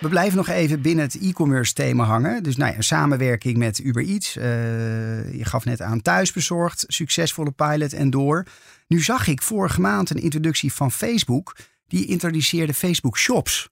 We 0.00 0.08
blijven 0.08 0.36
nog 0.36 0.48
even 0.48 0.82
binnen 0.82 1.04
het 1.04 1.20
e-commerce 1.20 1.72
thema 1.72 2.04
hangen. 2.04 2.42
Dus 2.42 2.56
nou 2.56 2.70
ja, 2.70 2.76
een 2.76 2.82
samenwerking 2.82 3.56
met 3.56 3.78
Uber 3.78 4.06
Eats. 4.06 4.36
Uh, 4.36 4.44
je 5.34 5.44
gaf 5.44 5.64
net 5.64 5.80
aan 5.80 6.02
thuisbezorgd, 6.02 6.84
succesvolle 6.86 7.50
pilot 7.50 7.92
en 7.92 8.10
door. 8.10 8.46
Nu 8.86 9.00
zag 9.00 9.26
ik 9.26 9.42
vorige 9.42 9.80
maand 9.80 10.10
een 10.10 10.22
introductie 10.22 10.72
van 10.72 10.92
Facebook. 10.92 11.56
Die 11.86 12.06
introduceerde 12.06 12.74
Facebook 12.74 13.18
Shops. 13.18 13.71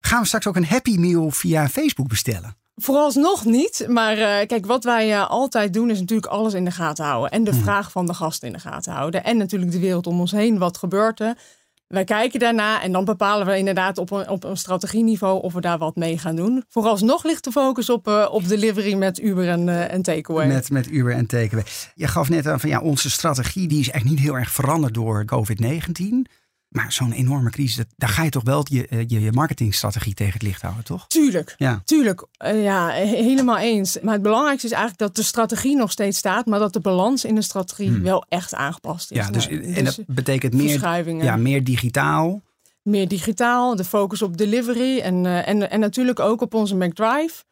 Gaan 0.00 0.20
we 0.20 0.26
straks 0.26 0.46
ook 0.46 0.56
een 0.56 0.66
Happy 0.66 0.96
Meal 0.96 1.30
via 1.30 1.68
Facebook 1.68 2.08
bestellen? 2.08 2.56
Vooralsnog 2.74 3.44
niet. 3.44 3.86
Maar 3.88 4.18
uh, 4.18 4.46
kijk, 4.46 4.66
wat 4.66 4.84
wij 4.84 5.10
uh, 5.10 5.30
altijd 5.30 5.72
doen 5.72 5.90
is 5.90 6.00
natuurlijk 6.00 6.32
alles 6.32 6.54
in 6.54 6.64
de 6.64 6.70
gaten 6.70 7.04
houden. 7.04 7.30
En 7.30 7.44
de 7.44 7.50
hmm. 7.50 7.62
vraag 7.62 7.90
van 7.90 8.06
de 8.06 8.14
gast 8.14 8.42
in 8.42 8.52
de 8.52 8.58
gaten 8.58 8.92
houden. 8.92 9.24
En 9.24 9.36
natuurlijk 9.36 9.72
de 9.72 9.78
wereld 9.78 10.06
om 10.06 10.20
ons 10.20 10.32
heen. 10.32 10.58
Wat 10.58 10.78
gebeurt 10.78 11.20
er? 11.20 11.36
Wij 11.90 12.04
kijken 12.04 12.40
daarna 12.40 12.82
en 12.82 12.92
dan 12.92 13.04
bepalen 13.04 13.46
we 13.46 13.58
inderdaad 13.58 13.98
op 13.98 14.10
een, 14.10 14.28
op 14.28 14.44
een 14.44 14.56
strategieniveau 14.56 15.42
of 15.42 15.52
we 15.52 15.60
daar 15.60 15.78
wat 15.78 15.96
mee 15.96 16.18
gaan 16.18 16.36
doen. 16.36 16.64
Vooralsnog 16.68 17.24
ligt 17.24 17.44
de 17.44 17.52
focus 17.52 17.90
op, 17.90 18.08
uh, 18.08 18.28
op 18.30 18.48
delivery 18.48 18.94
met 18.94 19.18
Uber 19.18 19.48
en, 19.48 19.66
uh, 19.66 19.92
en 19.92 20.02
Takeaway. 20.02 20.46
Met, 20.46 20.70
met 20.70 20.90
Uber 20.90 21.12
en 21.12 21.26
Takeaway. 21.26 21.64
Je 21.94 22.08
gaf 22.08 22.28
net 22.28 22.46
aan 22.46 22.60
van 22.60 22.70
ja, 22.70 22.80
onze 22.80 23.10
strategie 23.10 23.68
die 23.68 23.80
is 23.80 23.90
echt 23.90 24.04
niet 24.04 24.18
heel 24.18 24.38
erg 24.38 24.50
veranderd 24.50 24.94
door 24.94 25.24
COVID-19. 25.24 26.30
Maar 26.70 26.92
zo'n 26.92 27.12
enorme 27.12 27.50
crisis, 27.50 27.76
dat, 27.76 27.86
daar 27.96 28.08
ga 28.08 28.22
je 28.22 28.30
toch 28.30 28.44
wel 28.44 28.66
je, 28.68 29.04
je, 29.06 29.20
je 29.20 29.32
marketingstrategie 29.32 30.14
tegen 30.14 30.32
het 30.32 30.42
licht 30.42 30.62
houden, 30.62 30.84
toch? 30.84 31.06
Tuurlijk, 31.06 31.54
ja. 31.56 31.82
tuurlijk. 31.84 32.26
Uh, 32.44 32.62
ja, 32.62 32.88
helemaal 32.88 33.58
eens. 33.58 34.00
Maar 34.02 34.12
het 34.12 34.22
belangrijkste 34.22 34.66
is 34.66 34.72
eigenlijk 34.72 35.02
dat 35.02 35.16
de 35.16 35.22
strategie 35.22 35.76
nog 35.76 35.90
steeds 35.90 36.18
staat, 36.18 36.46
maar 36.46 36.58
dat 36.58 36.72
de 36.72 36.80
balans 36.80 37.24
in 37.24 37.34
de 37.34 37.42
strategie 37.42 37.88
hmm. 37.88 38.02
wel 38.02 38.24
echt 38.28 38.54
aangepast 38.54 39.10
is. 39.10 39.16
Ja, 39.16 39.30
dus, 39.30 39.48
nou, 39.48 39.62
en 39.62 39.84
dus 39.84 39.96
dat 39.96 40.06
betekent 40.06 40.54
meer, 40.54 41.22
ja, 41.22 41.36
meer 41.36 41.64
digitaal. 41.64 42.42
Meer 42.82 43.08
digitaal, 43.08 43.76
de 43.76 43.84
focus 43.84 44.22
op 44.22 44.36
delivery 44.36 44.98
en, 44.98 45.24
uh, 45.24 45.48
en, 45.48 45.70
en 45.70 45.80
natuurlijk 45.80 46.20
ook 46.20 46.40
op 46.40 46.54
onze 46.54 46.76
McDrive. 46.76 47.42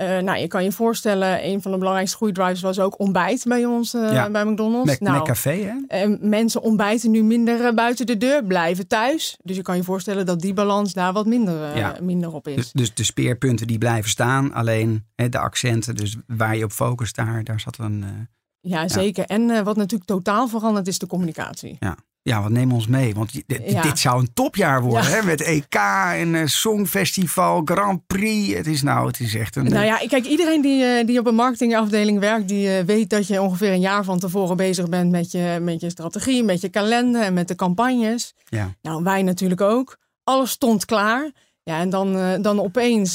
Uh, 0.00 0.18
nou, 0.18 0.38
je 0.38 0.46
kan 0.46 0.64
je 0.64 0.72
voorstellen, 0.72 1.46
een 1.46 1.62
van 1.62 1.70
de 1.70 1.78
belangrijkste 1.78 2.16
groeidrivers 2.16 2.60
was 2.60 2.80
ook 2.80 2.98
ontbijt 2.98 3.44
bij 3.44 3.64
ons, 3.64 3.94
uh, 3.94 4.12
ja. 4.12 4.30
bij 4.30 4.44
McDonald's. 4.44 4.90
Mac, 4.90 5.00
nou, 5.00 5.20
McCafé, 5.20 5.72
hè? 5.88 6.06
Uh, 6.06 6.16
mensen 6.20 6.62
ontbijten 6.62 7.10
nu 7.10 7.22
minder 7.22 7.74
buiten 7.74 8.06
de 8.06 8.16
deur, 8.16 8.44
blijven 8.44 8.86
thuis. 8.86 9.36
Dus 9.42 9.56
je 9.56 9.62
kan 9.62 9.76
je 9.76 9.82
voorstellen 9.82 10.26
dat 10.26 10.40
die 10.40 10.52
balans 10.52 10.92
daar 10.92 11.12
wat 11.12 11.26
minder, 11.26 11.76
ja. 11.76 11.96
minder 12.00 12.32
op 12.32 12.48
is. 12.48 12.54
Dus, 12.54 12.72
dus, 12.72 12.94
de 12.94 13.04
speerpunten 13.04 13.66
die 13.66 13.78
blijven 13.78 14.10
staan, 14.10 14.52
alleen 14.52 15.06
hè, 15.14 15.28
de 15.28 15.38
accenten, 15.38 15.94
dus 15.94 16.16
waar 16.26 16.56
je 16.56 16.64
op 16.64 16.72
focust, 16.72 17.16
daar, 17.16 17.44
daar 17.44 17.60
zat 17.60 17.78
een... 17.78 18.28
ja, 18.60 18.88
zeker. 18.88 19.24
Ja. 19.28 19.34
En 19.34 19.64
wat 19.64 19.76
natuurlijk 19.76 20.10
totaal 20.10 20.48
veranderd 20.48 20.86
is 20.86 20.98
de 20.98 21.06
communicatie. 21.06 21.76
Ja. 21.80 21.96
Ja, 22.22 22.42
wat 22.42 22.50
neem 22.50 22.72
ons 22.72 22.86
mee? 22.86 23.14
Want 23.14 23.32
dit, 23.46 23.62
ja. 23.64 23.82
dit 23.82 23.98
zou 23.98 24.20
een 24.20 24.32
topjaar 24.34 24.82
worden, 24.82 25.10
ja. 25.10 25.16
hè? 25.16 25.22
Met 25.22 25.40
EK 25.40 25.74
en 26.14 26.34
uh, 26.34 26.46
Songfestival, 26.46 27.62
Grand 27.64 28.06
Prix. 28.06 28.54
Het 28.56 28.66
is 28.66 28.82
nou, 28.82 29.06
het 29.06 29.20
is 29.20 29.34
echt 29.34 29.56
een... 29.56 29.64
Nou 29.64 29.84
ja, 29.84 29.96
kijk, 29.96 30.26
iedereen 30.26 30.60
die, 30.60 30.82
uh, 30.82 31.06
die 31.06 31.18
op 31.18 31.26
een 31.26 31.34
marketingafdeling 31.34 32.18
werkt, 32.18 32.48
die 32.48 32.78
uh, 32.78 32.84
weet 32.84 33.10
dat 33.10 33.26
je 33.26 33.42
ongeveer 33.42 33.72
een 33.72 33.80
jaar 33.80 34.04
van 34.04 34.18
tevoren 34.18 34.56
bezig 34.56 34.88
bent 34.88 35.10
met 35.10 35.30
je, 35.30 35.58
met 35.62 35.80
je 35.80 35.90
strategie, 35.90 36.44
met 36.44 36.60
je 36.60 36.68
kalender 36.68 37.22
en 37.22 37.34
met 37.34 37.48
de 37.48 37.54
campagnes. 37.54 38.34
Ja. 38.48 38.74
Nou, 38.82 39.02
wij 39.02 39.22
natuurlijk 39.22 39.60
ook. 39.60 39.96
Alles 40.24 40.50
stond 40.50 40.84
klaar. 40.84 41.30
Ja, 41.62 41.78
en 41.78 41.90
dan, 41.90 42.42
dan 42.42 42.60
opeens 42.60 43.14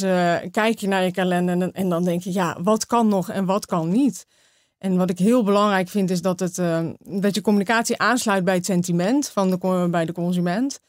kijk 0.51 0.79
je 0.79 0.87
naar 0.87 1.03
je 1.03 1.11
kalender 1.11 1.61
en, 1.61 1.71
en 1.71 1.89
dan 1.89 2.03
denk 2.03 2.21
je, 2.23 2.33
ja, 2.33 2.57
wat 2.61 2.85
kan 2.85 3.07
nog 3.07 3.29
en 3.29 3.45
wat 3.45 3.65
kan 3.65 3.91
niet? 3.91 4.25
En 4.85 4.97
wat 4.97 5.09
ik 5.09 5.19
heel 5.19 5.43
belangrijk 5.43 5.87
vind 5.87 6.09
is 6.09 6.21
dat, 6.21 6.39
het, 6.39 6.57
uh, 6.57 6.79
dat 6.99 7.35
je 7.35 7.41
communicatie 7.41 7.97
aansluit 7.97 8.43
bij 8.43 8.55
het 8.55 8.65
sentiment 8.65 9.29
van 9.29 9.49
de, 9.49 9.87
bij 9.91 10.05
de 10.05 10.11
consument. 10.11 10.79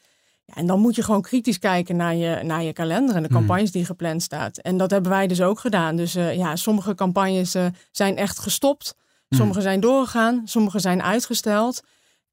Ja, 0.45 0.53
en 0.53 0.67
dan 0.67 0.79
moet 0.79 0.95
je 0.95 1.03
gewoon 1.03 1.21
kritisch 1.21 1.59
kijken 1.59 1.95
naar 1.95 2.15
je, 2.15 2.39
naar 2.43 2.63
je 2.63 2.73
kalender 2.73 3.15
en 3.15 3.23
de 3.23 3.29
campagnes 3.29 3.71
die 3.71 3.85
gepland 3.85 4.23
staat. 4.23 4.57
En 4.57 4.77
dat 4.77 4.91
hebben 4.91 5.11
wij 5.11 5.27
dus 5.27 5.41
ook 5.41 5.59
gedaan. 5.59 5.95
Dus 5.95 6.15
uh, 6.15 6.35
ja, 6.35 6.55
sommige 6.55 6.95
campagnes 6.95 7.55
uh, 7.55 7.65
zijn 7.91 8.17
echt 8.17 8.39
gestopt. 8.39 8.95
Sommige 9.29 9.61
zijn 9.61 9.79
doorgegaan. 9.79 10.41
Sommige 10.45 10.79
zijn 10.79 11.03
uitgesteld. 11.03 11.81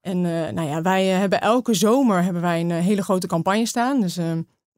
En 0.01 0.21
nou 0.53 0.67
ja, 0.67 0.81
wij 0.81 1.05
hebben 1.05 1.41
elke 1.41 1.73
zomer 1.73 2.23
hebben 2.23 2.41
wij 2.41 2.59
een 2.59 2.71
hele 2.71 3.03
grote 3.03 3.27
campagne 3.27 3.65
staan. 3.65 4.01
Dus 4.01 4.15
ja, 4.15 4.23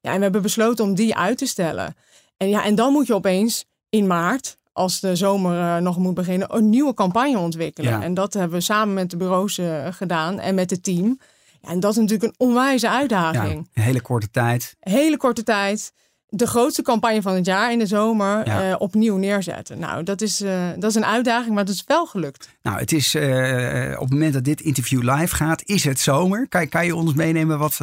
en 0.02 0.18
we 0.18 0.24
hebben 0.24 0.42
besloten 0.42 0.86
om 0.86 0.96
die 0.96 1.16
uit 1.16 1.38
te 1.38 1.46
stellen. 1.46 1.96
En, 2.38 2.50
ja, 2.50 2.64
en 2.64 2.76
dan 2.76 2.92
moet 2.92 3.08
je 3.08 3.14
opeens 3.14 3.66
in 3.90 4.08
maart, 4.08 4.58
als 4.78 5.00
de 5.00 5.16
zomer 5.16 5.58
uh, 5.58 5.78
nog 5.78 5.98
moet 5.98 6.14
beginnen, 6.14 6.56
een 6.56 6.70
nieuwe 6.70 6.94
campagne 6.94 7.38
ontwikkelen. 7.38 7.92
Ja. 7.92 8.02
En 8.02 8.14
dat 8.14 8.34
hebben 8.34 8.58
we 8.58 8.64
samen 8.64 8.94
met 8.94 9.10
de 9.10 9.18
bureaus 9.18 9.58
uh, 9.58 9.88
gedaan 9.92 10.40
en 10.40 10.56
met 10.56 10.70
het 10.70 10.84
team. 10.84 11.20
Ja, 11.62 11.70
en 11.70 11.80
dat 11.80 11.92
is 11.92 11.98
natuurlijk 11.98 12.24
een 12.24 12.48
onwijze 12.48 12.90
uitdaging. 12.90 13.54
Ja, 13.54 13.82
een 13.82 13.84
hele 13.84 14.02
korte 14.02 14.32
tijd. 14.32 14.76
Hele 14.80 15.18
korte 15.18 15.44
tijd. 15.44 15.94
De 16.30 16.48
grootste 16.48 16.82
campagne 16.82 17.22
van 17.22 17.34
het 17.36 17.46
jaar 17.46 17.72
in 17.72 17.80
de 17.80 17.86
zomer 17.86 18.46
Ja. 18.48 18.70
uh, 18.70 18.76
opnieuw 18.78 19.18
neerzetten. 19.18 19.80
Nou, 19.80 20.04
dat 20.04 20.22
is, 20.22 20.42
uh, 20.42 20.70
dat 20.80 20.90
is 20.90 20.96
een 20.96 21.06
uitdaging, 21.06 21.56
maar 21.56 21.66
dat 21.66 21.74
is 21.76 21.84
wel 21.86 22.06
gelukt. 22.06 22.50
Nou, 22.62 22.80
het 22.80 22.92
is 22.92 23.16
uh, 23.16 23.92
op 23.94 24.00
het 24.00 24.10
moment 24.10 24.34
dat 24.34 24.44
dit 24.44 24.62
interview 24.62 25.16
live 25.16 25.36
gaat, 25.36 25.62
is 25.66 25.84
het 25.84 26.00
zomer. 26.00 26.48
Kan, 26.50 26.70
kan 26.70 26.86
je 26.86 26.96
ons 26.96 27.14
meenemen? 27.14 27.60
Wat, 27.60 27.78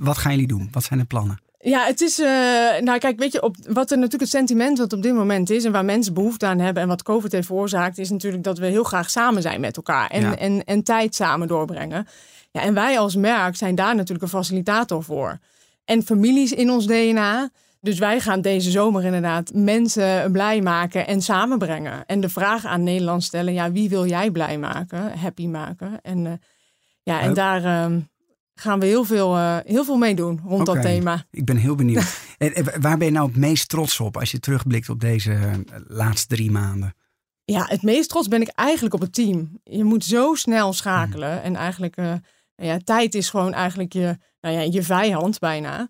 wat 0.00 0.18
gaan 0.18 0.32
jullie 0.32 0.46
doen? 0.48 0.68
Wat 0.72 0.84
zijn 0.84 0.98
de 0.98 1.04
plannen? 1.04 1.38
Ja, 1.62 1.84
het 1.86 2.00
is. 2.00 2.18
Uh, 2.18 2.26
nou, 2.80 2.98
kijk, 2.98 3.18
weet 3.18 3.32
je, 3.32 3.42
op, 3.42 3.56
wat 3.68 3.90
er 3.90 3.96
natuurlijk 3.96 4.22
het 4.22 4.30
sentiment 4.30 4.78
wat 4.78 4.92
op 4.92 5.02
dit 5.02 5.14
moment 5.14 5.50
is 5.50 5.64
en 5.64 5.72
waar 5.72 5.84
mensen 5.84 6.14
behoefte 6.14 6.46
aan 6.46 6.58
hebben 6.58 6.82
en 6.82 6.88
wat 6.88 7.02
COVID 7.02 7.32
heeft 7.32 7.46
veroorzaakt, 7.46 7.98
is 7.98 8.10
natuurlijk 8.10 8.42
dat 8.42 8.58
we 8.58 8.66
heel 8.66 8.84
graag 8.84 9.10
samen 9.10 9.42
zijn 9.42 9.60
met 9.60 9.76
elkaar 9.76 10.10
en, 10.10 10.20
Ja. 10.20 10.36
en, 10.36 10.64
en 10.64 10.82
tijd 10.82 11.14
samen 11.14 11.48
doorbrengen. 11.48 12.06
Ja, 12.50 12.60
en 12.60 12.74
wij 12.74 12.98
als 12.98 13.16
merk 13.16 13.56
zijn 13.56 13.74
daar 13.74 13.94
natuurlijk 13.94 14.22
een 14.22 14.38
facilitator 14.38 15.02
voor. 15.02 15.38
En 15.84 16.02
families 16.02 16.52
in 16.52 16.70
ons 16.70 16.86
DNA. 16.86 17.50
Dus 17.80 17.98
wij 17.98 18.20
gaan 18.20 18.40
deze 18.40 18.70
zomer 18.70 19.04
inderdaad 19.04 19.50
mensen 19.54 20.32
blij 20.32 20.60
maken 20.60 21.06
en 21.06 21.22
samenbrengen. 21.22 22.06
En 22.06 22.20
de 22.20 22.28
vraag 22.28 22.64
aan 22.64 22.82
Nederland 22.82 23.24
stellen: 23.24 23.52
ja, 23.52 23.72
wie 23.72 23.88
wil 23.88 24.06
jij 24.06 24.30
blij 24.30 24.58
maken, 24.58 25.18
happy 25.18 25.46
maken? 25.46 25.98
En, 26.02 26.24
uh, 26.24 26.32
ja, 27.02 27.20
en 27.20 27.34
daar. 27.34 27.90
Uh, 27.90 27.96
gaan 28.60 28.80
we 28.80 28.86
heel 28.86 29.04
veel, 29.04 29.36
uh, 29.36 29.56
heel 29.64 29.84
veel 29.84 29.96
mee 29.96 30.14
doen 30.14 30.40
rond 30.46 30.66
dat 30.66 30.82
thema. 30.82 31.24
Ik 31.30 31.44
ben 31.44 31.56
heel 31.56 31.74
benieuwd. 31.74 32.20
en, 32.38 32.54
en 32.54 32.80
waar 32.80 32.98
ben 32.98 33.06
je 33.06 33.12
nou 33.12 33.26
het 33.26 33.36
meest 33.36 33.68
trots 33.68 34.00
op 34.00 34.16
als 34.16 34.30
je 34.30 34.40
terugblikt 34.40 34.88
op 34.88 35.00
deze 35.00 35.30
uh, 35.30 35.52
laatste 35.86 36.34
drie 36.34 36.50
maanden? 36.50 36.94
Ja, 37.44 37.64
het 37.68 37.82
meest 37.82 38.08
trots 38.08 38.28
ben 38.28 38.40
ik 38.40 38.48
eigenlijk 38.48 38.94
op 38.94 39.00
het 39.00 39.12
team. 39.12 39.60
Je 39.64 39.84
moet 39.84 40.04
zo 40.04 40.34
snel 40.34 40.72
schakelen. 40.72 41.32
Mm. 41.32 41.42
En 41.42 41.56
eigenlijk, 41.56 41.96
uh, 41.96 42.04
nou 42.04 42.20
ja, 42.56 42.78
tijd 42.84 43.14
is 43.14 43.30
gewoon 43.30 43.52
eigenlijk 43.52 43.92
je, 43.92 44.18
nou 44.40 44.54
ja, 44.54 44.60
je 44.60 44.82
vijand 44.82 45.38
bijna. 45.38 45.88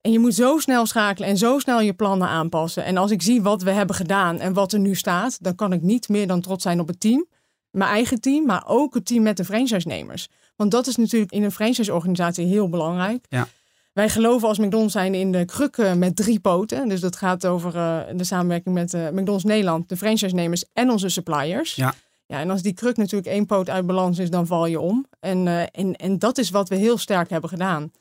En 0.00 0.12
je 0.12 0.18
moet 0.18 0.34
zo 0.34 0.58
snel 0.58 0.86
schakelen 0.86 1.28
en 1.28 1.36
zo 1.36 1.58
snel 1.58 1.80
je 1.80 1.92
plannen 1.92 2.28
aanpassen. 2.28 2.84
En 2.84 2.96
als 2.96 3.10
ik 3.10 3.22
zie 3.22 3.42
wat 3.42 3.62
we 3.62 3.70
hebben 3.70 3.96
gedaan 3.96 4.38
en 4.38 4.52
wat 4.52 4.72
er 4.72 4.78
nu 4.78 4.94
staat, 4.94 5.42
dan 5.42 5.54
kan 5.54 5.72
ik 5.72 5.82
niet 5.82 6.08
meer 6.08 6.26
dan 6.26 6.40
trots 6.40 6.62
zijn 6.62 6.80
op 6.80 6.88
het 6.88 7.00
team. 7.00 7.26
Mijn 7.70 7.90
eigen 7.90 8.20
team, 8.20 8.46
maar 8.46 8.62
ook 8.66 8.94
het 8.94 9.06
team 9.06 9.22
met 9.22 9.36
de 9.36 9.44
franchise-nemers. 9.44 10.28
Want 10.60 10.72
dat 10.72 10.86
is 10.86 10.96
natuurlijk 10.96 11.32
in 11.32 11.42
een 11.42 11.52
franchise-organisatie 11.52 12.46
heel 12.46 12.68
belangrijk. 12.68 13.26
Ja. 13.28 13.48
Wij 13.92 14.08
geloven 14.08 14.48
als 14.48 14.58
McDonald's 14.58 14.92
zijn 14.92 15.14
in 15.14 15.32
de 15.32 15.44
krukken 15.44 15.98
met 15.98 16.16
drie 16.16 16.40
poten. 16.40 16.88
Dus 16.88 17.00
dat 17.00 17.16
gaat 17.16 17.46
over 17.46 17.74
uh, 17.74 18.00
de 18.16 18.24
samenwerking 18.24 18.74
met 18.74 18.92
uh, 18.92 19.08
McDonald's 19.08 19.44
Nederland, 19.44 19.88
de 19.88 19.96
franchise-nemers 19.96 20.64
en 20.72 20.90
onze 20.90 21.08
suppliers. 21.08 21.74
Ja. 21.74 21.94
Ja, 22.26 22.40
en 22.40 22.50
als 22.50 22.62
die 22.62 22.72
kruk 22.72 22.96
natuurlijk 22.96 23.32
één 23.32 23.46
poot 23.46 23.70
uit 23.70 23.86
balans 23.86 24.18
is, 24.18 24.30
dan 24.30 24.46
val 24.46 24.66
je 24.66 24.80
om. 24.80 25.06
En, 25.20 25.46
uh, 25.46 25.60
en, 25.60 25.96
en 25.96 26.18
dat 26.18 26.38
is 26.38 26.50
wat 26.50 26.68
we 26.68 26.74
heel 26.74 26.98
sterk 26.98 27.30
hebben 27.30 27.50
gedaan. 27.50 27.92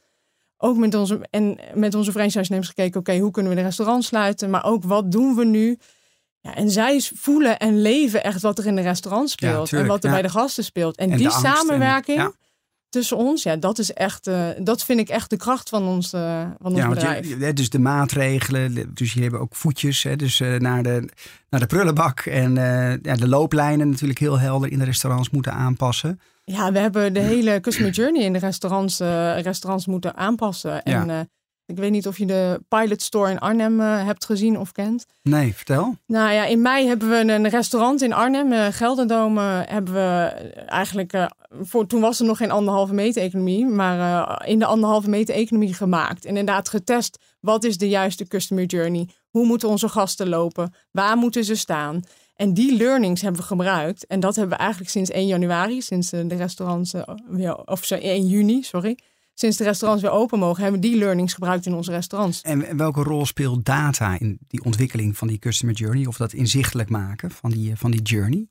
Ook 0.58 0.78
met 0.78 0.96
onze, 0.96 1.20
en 1.30 1.60
met 1.74 1.96
onze 1.96 2.12
franchise-nemers 2.12 2.68
gekeken, 2.68 3.00
oké, 3.00 3.10
okay, 3.10 3.22
hoe 3.22 3.32
kunnen 3.32 3.52
we 3.52 3.58
de 3.58 3.64
restaurants 3.66 4.08
sluiten? 4.08 4.50
Maar 4.50 4.66
ook, 4.66 4.84
wat 4.84 5.12
doen 5.12 5.36
we 5.36 5.46
nu? 5.46 5.78
Ja, 6.40 6.56
en 6.56 6.72
zij 6.72 7.02
voelen 7.16 7.60
en 7.60 7.82
leven 7.82 8.24
echt 8.24 8.42
wat 8.42 8.58
er 8.58 8.66
in 8.66 8.76
de 8.76 8.82
restaurant 8.82 9.30
speelt. 9.30 9.52
Ja, 9.52 9.64
tuurlijk, 9.64 9.82
en 9.82 9.96
wat 9.96 10.04
er 10.04 10.10
ja. 10.10 10.16
bij 10.16 10.22
de 10.22 10.30
gasten 10.30 10.64
speelt. 10.64 10.98
En, 10.98 11.12
En 11.12 11.18
die 11.18 11.26
en- 11.26 11.32
samenwerking. 11.32 12.38
Tussen 12.90 13.18
ons, 13.18 13.44
ja, 13.44 13.56
dat 13.56 13.80
is 13.80 13.94
echt, 13.94 14.28
uh, 14.28 14.48
dat 14.60 14.84
vind 14.84 15.00
ik 15.00 15.10
echt 15.10 15.30
de 15.30 15.38
kracht 15.38 15.70
van 15.70 15.84
ons, 15.88 16.14
uh, 16.14 16.42
van 16.62 16.72
ons 16.72 16.78
Ja, 16.78 16.90
bedrijf. 16.90 17.28
je, 17.30 17.36
hè, 17.38 17.54
dus 17.54 17.70
de 17.70 17.80
maatregelen, 17.80 18.74
dus 18.94 19.08
jullie 19.08 19.22
hebben 19.22 19.40
ook 19.42 19.56
voetjes, 19.56 20.04
hè, 20.04 20.16
dus 20.16 20.40
eh, 20.40 20.56
naar, 20.56 20.84
de, 20.84 21.10
naar 21.50 21.60
de 21.60 21.66
prullenbak 21.66 22.20
en 22.20 22.58
eh, 22.58 22.98
ja, 23.02 23.16
de 23.16 23.28
looplijnen 23.28 23.90
natuurlijk 23.90 24.20
heel 24.20 24.40
helder 24.40 24.72
in 24.72 24.80
de 24.80 24.86
restaurants 24.86 25.30
moeten 25.30 25.54
aanpassen. 25.54 26.20
Ja, 26.44 26.72
we 26.72 26.80
hebben 26.80 27.14
de 27.14 27.20
hele 27.20 27.60
customer 27.60 27.92
journey 27.92 28.22
in 28.24 28.34
de 28.34 28.40
restaurants, 28.40 29.00
eh, 29.00 29.40
restaurants 29.42 29.86
moeten 29.86 30.16
aanpassen. 30.16 30.84
En 30.84 31.06
Ja. 31.06 31.28
Ik 31.70 31.78
weet 31.78 31.92
niet 31.92 32.08
of 32.08 32.18
je 32.18 32.26
de 32.26 32.62
Pilot 32.68 33.02
Store 33.02 33.32
in 33.32 33.40
Arnhem 33.40 33.82
eh, 33.82 34.06
hebt 34.06 34.26
gezien 34.26 34.60
of 34.60 34.72
kent. 34.72 35.06
Nee, 35.22 35.56
vertel. 35.56 35.96
Nou 36.06 36.32
ja, 36.32 36.46
in 36.46 36.62
mei 36.62 36.88
hebben 36.88 37.10
we 37.10 37.34
een 37.34 37.50
restaurant 37.50 38.02
in 38.02 38.14
Arnhem, 38.14 38.72
Gelderdome, 38.72 39.42
eh, 39.42 39.72
hebben 39.74 39.94
we 39.94 40.26
eigenlijk, 40.66 41.30
voor, 41.62 41.88
toen 41.88 42.02
was 42.02 42.20
er 42.20 42.26
nog 42.26 42.38
geen 42.38 42.52
anderhalve 42.52 42.94
meter 42.94 43.22
economie, 43.22 43.66
maar 43.66 44.48
in 44.48 44.60
de 44.60 44.66
anderhalve 44.66 45.10
meter 45.10 45.36
economie 45.36 45.74
gemaakt. 45.74 46.26
En 46.26 46.38
inderdaad 46.38 46.70
getest, 46.70 47.18
wat 47.40 47.64
is 47.64 47.78
de 47.78 47.90
juiste 47.90 48.28
customer 48.28 48.66
journey? 48.66 49.08
Hoe 49.30 49.46
moeten 49.46 49.70
onze 49.70 49.90
gasten 49.90 50.30
lopen? 50.30 50.74
Waar 50.92 51.18
moeten 51.18 51.44
ze 51.44 51.56
staan? 51.56 52.02
En 52.36 52.54
die 52.54 52.78
learnings 52.78 53.22
hebben 53.22 53.42
we 53.42 53.48
gebruikt. 53.48 54.08
En 54.08 54.20
dat 54.20 54.36
hebben 54.36 54.58
we 54.58 54.64
eigenlijk 54.64 54.92
sinds 54.92 55.10
1 55.10 55.28
januari, 55.28 55.82
sinds 55.82 56.10
de 56.10 56.36
restaurants 56.36 56.94
of 57.66 57.86
zo, 57.86 57.96
1 57.96 58.28
juni, 58.28 58.64
sorry. 58.64 58.98
Sinds 59.40 59.58
de 59.58 59.64
restaurants 59.64 60.04
weer 60.04 60.12
open 60.12 60.40
mogen, 60.40 60.64
hebben 60.64 60.82
we 60.82 60.88
die 60.88 60.98
learnings 60.98 61.34
gebruikt 61.34 61.66
in 61.66 61.74
onze 61.74 61.92
restaurants. 61.92 62.42
En 62.42 62.78
welke 62.78 63.04
rol 63.04 63.26
speelt 63.26 63.66
data 63.66 64.20
in 64.20 64.38
die 64.48 64.64
ontwikkeling 64.64 65.18
van 65.18 65.28
die 65.28 65.40
customer 65.40 65.76
journey? 65.76 66.06
Of 66.06 66.18
dat 66.18 66.34
inzichtelijk 66.34 66.90
maken 66.90 67.32
van 67.32 67.50
die, 67.50 67.72
eh, 67.72 67.78
van 67.78 67.92
die 67.92 68.02
journey? 68.02 68.48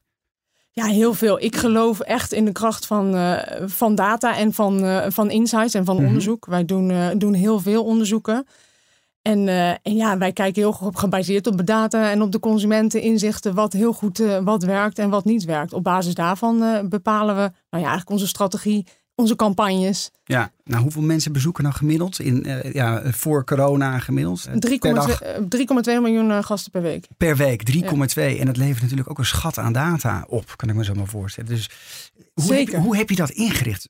Ja, 0.70 0.84
heel 0.86 1.14
veel. 1.14 1.40
Ik 1.42 1.56
geloof 1.56 2.00
echt 2.00 2.32
in 2.32 2.44
de 2.44 2.52
kracht 2.52 2.86
van, 2.86 3.14
eh, 3.14 3.66
van 3.66 3.94
data 3.94 4.36
en 4.36 4.52
van, 4.52 4.84
eh, 4.84 5.06
van 5.08 5.30
insights 5.30 5.74
en 5.74 5.84
van 5.84 5.96
Mhm. 5.96 6.06
onderzoek. 6.06 6.46
Wij 6.46 6.64
doen, 6.64 7.18
doen 7.18 7.34
heel 7.34 7.60
veel 7.60 7.84
onderzoeken. 7.84 8.46
En, 9.22 9.48
en 9.82 9.96
ja, 9.96 10.18
wij 10.18 10.32
kijken 10.32 10.62
heel 10.62 10.72
goed 10.72 10.98
gebaseerd 10.98 11.46
op 11.46 11.56
de 11.56 11.64
data 11.64 12.10
en 12.10 12.22
op 12.22 12.32
de 12.32 12.40
consumenteninzichten 12.40 13.54
wat 13.54 13.72
heel 13.72 13.92
goed 13.92 14.22
wat 14.44 14.62
werkt 14.62 14.98
en 14.98 15.10
wat 15.10 15.24
niet 15.24 15.44
werkt. 15.44 15.72
Op 15.72 15.84
basis 15.84 16.14
daarvan 16.14 16.86
bepalen 16.88 17.34
we 17.34 17.40
nou 17.40 17.52
ja, 17.70 17.88
eigenlijk 17.88 18.10
onze 18.10 18.26
strategie, 18.26 18.86
onze 19.18 19.36
campagnes. 19.36 20.10
Ja, 20.24 20.52
nou 20.64 20.82
hoeveel 20.82 21.02
mensen 21.02 21.32
bezoeken 21.32 21.62
nou 21.62 21.74
gemiddeld 21.74 22.20
in, 22.20 22.44
eh, 22.44 22.72
ja, 22.72 23.02
voor 23.04 23.44
corona 23.44 23.98
gemiddeld? 23.98 24.46
Eh, 24.46 24.54
3,2 24.54 24.78
per 24.78 24.94
dag, 24.94 25.22
eh, 25.22 25.42
3,2 25.48 26.00
miljoen 26.00 26.30
eh, 26.30 26.42
gasten 26.42 26.70
per 26.70 26.82
week. 26.82 27.06
per 27.16 27.36
week, 27.36 27.62
3,2. 27.62 28.38
En 28.38 28.46
dat 28.46 28.56
levert 28.56 28.82
natuurlijk 28.82 29.10
ook 29.10 29.18
een 29.18 29.24
schat 29.24 29.58
aan 29.58 29.72
data 29.72 30.24
op, 30.28 30.56
kan 30.56 30.68
ik 30.68 30.74
me 30.74 30.84
zo 30.84 30.94
maar 30.94 31.06
voorstellen. 31.06 31.50
Dus 31.50 31.70
hoe, 32.34 32.44
Zeker. 32.44 32.74
Heb, 32.74 32.82
hoe 32.82 32.96
heb 32.96 33.10
je 33.10 33.16
dat 33.16 33.30
ingericht? 33.30 33.88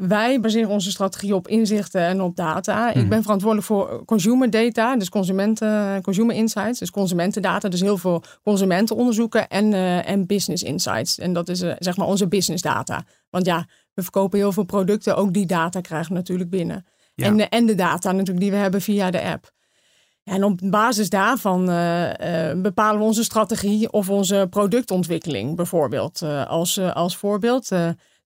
Wij 0.00 0.40
baseren 0.40 0.68
onze 0.68 0.90
strategie 0.90 1.34
op 1.34 1.48
inzichten 1.48 2.00
en 2.00 2.20
op 2.20 2.36
data. 2.36 2.88
Mhm. 2.88 2.98
Ik 2.98 3.08
ben 3.08 3.22
verantwoordelijk 3.22 3.66
voor 3.66 4.04
consumer 4.04 4.50
data, 4.50 4.96
dus 4.96 5.08
consumenten, 5.08 6.02
consumer 6.02 6.36
insights, 6.36 6.78
dus 6.78 6.90
consumentendata, 6.90 7.68
dus 7.68 7.80
heel 7.80 7.98
veel 7.98 8.22
consumentenonderzoeken 8.42 9.48
en, 9.48 9.72
eh, 9.72 10.08
en 10.08 10.26
business 10.26 10.62
insights. 10.62 11.18
En 11.18 11.32
dat 11.32 11.48
is 11.48 11.60
eh, 11.60 11.72
zeg 11.78 11.96
maar 11.96 12.06
onze 12.06 12.28
business 12.28 12.62
data. 12.62 13.04
Want 13.30 13.46
ja, 13.46 13.66
we 13.96 14.02
verkopen 14.02 14.38
heel 14.38 14.52
veel 14.52 14.64
producten, 14.64 15.16
ook 15.16 15.32
die 15.32 15.46
data 15.46 15.80
krijgen 15.80 16.08
we 16.08 16.14
natuurlijk 16.14 16.50
binnen. 16.50 16.86
Ja. 17.14 17.26
En, 17.26 17.36
de, 17.36 17.44
en 17.44 17.66
de 17.66 17.74
data 17.74 18.12
natuurlijk 18.12 18.40
die 18.40 18.50
we 18.50 18.56
hebben 18.56 18.80
via 18.80 19.10
de 19.10 19.22
app. 19.22 19.54
En 20.24 20.44
op 20.44 20.58
basis 20.62 21.08
daarvan 21.08 21.70
eh, 21.70 22.50
eh, 22.50 22.60
bepalen 22.60 23.00
we 23.00 23.06
onze 23.06 23.24
strategie 23.24 23.92
of 23.92 24.10
onze 24.10 24.46
productontwikkeling 24.50 25.56
bijvoorbeeld. 25.56 26.22
Eh, 26.22 26.46
als, 26.46 26.78
als 26.80 27.16
voorbeeld, 27.16 27.68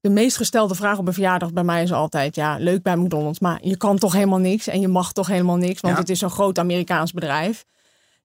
de 0.01 0.11
meest 0.11 0.37
gestelde 0.37 0.75
vraag 0.75 0.99
op 0.99 1.07
een 1.07 1.13
verjaardag 1.13 1.53
bij 1.53 1.65
mij 1.65 1.83
is 1.83 1.93
altijd: 1.93 2.35
ja, 2.35 2.57
leuk 2.59 2.83
bij 2.83 2.97
McDonald's, 2.97 3.41
maar 3.41 3.59
je 3.63 3.77
kan 3.77 3.99
toch 3.99 4.13
helemaal 4.13 4.39
niks 4.39 4.67
en 4.67 4.81
je 4.81 4.89
mag 4.89 5.13
toch 5.13 5.27
helemaal 5.27 5.57
niks, 5.57 5.81
want 5.81 5.95
Ja. 5.95 6.01
het 6.01 6.11
is 6.11 6.19
zo'n 6.19 6.31
groot 6.31 6.59
Amerikaans 6.59 7.13
bedrijf. 7.13 7.65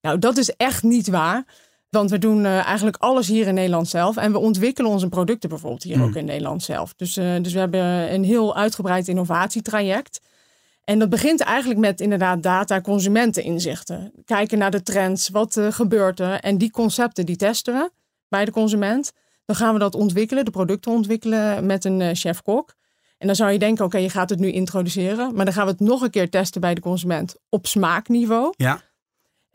Nou, 0.02 0.20
dat 0.20 0.38
is 0.38 0.50
echt 0.50 0.84
niet 0.84 1.08
waar. 1.10 1.46
Want 1.96 2.10
we 2.10 2.18
doen 2.18 2.46
eh, 2.46 2.66
eigenlijk 2.66 2.98
alles 2.98 3.28
hier 3.28 3.48
in 3.48 3.54
Nederland 3.54 3.88
zelf. 3.88 4.18
En 4.18 4.32
we 4.32 4.38
ontwikkelen 4.38 4.92
onze 4.92 5.10
producten 5.10 5.50
bijvoorbeeld 5.50 5.84
hier 5.84 5.98
Mm. 5.98 6.04
ook 6.04 6.16
in 6.16 6.26
Nederland 6.26 6.64
zelf. 6.64 6.94
Dus, 6.96 7.18
eh, 7.18 7.36
dus 7.42 7.54
we 7.54 7.60
hebben 7.60 8.14
een 8.14 8.24
heel 8.24 8.56
uitgebreid 8.56 9.08
innovatietraject. 9.08 10.22
En 10.84 11.00
dat 11.00 11.10
begint 11.10 11.42
eigenlijk 11.42 11.80
met 11.80 12.02
inderdaad 12.02 12.44
data, 12.44 12.82
consumenteninzichten. 12.82 14.12
Kijken 14.26 14.58
naar 14.58 14.72
de 14.72 14.84
trends, 14.84 15.30
wat 15.30 15.58
eh, 15.58 15.72
gebeurt 15.72 16.20
er. 16.20 16.40
En 16.40 16.58
die 16.58 16.72
concepten 16.72 17.26
die 17.26 17.36
testen 17.36 17.74
we 17.74 17.92
bij 18.28 18.46
de 18.46 18.52
consument. 18.52 19.12
Dan 19.46 19.56
gaan 19.56 19.74
we 19.74 19.80
dat 19.80 19.96
ontwikkelen, 19.96 20.46
de 20.46 20.52
producten 20.52 20.92
ontwikkelen 20.92 21.66
met 21.66 21.86
een 21.86 22.16
chef-kok. 22.16 22.74
En 23.18 23.28
dan 23.28 23.36
zou 23.36 23.52
je 23.52 23.60
denken, 23.60 23.86
oké, 23.86 23.98
je 23.98 24.10
gaat 24.10 24.30
het 24.30 24.40
nu 24.40 24.52
introduceren. 24.52 25.36
Maar 25.36 25.46
dan 25.46 25.54
gaan 25.54 25.66
we 25.66 25.72
het 25.72 25.80
nog 25.80 26.02
een 26.02 26.10
keer 26.10 26.30
testen 26.30 26.62
bij 26.62 26.74
de 26.74 26.82
consument 26.82 27.36
op 27.50 27.68
smaakniveau. 27.68 28.54
Ja, 28.58 28.82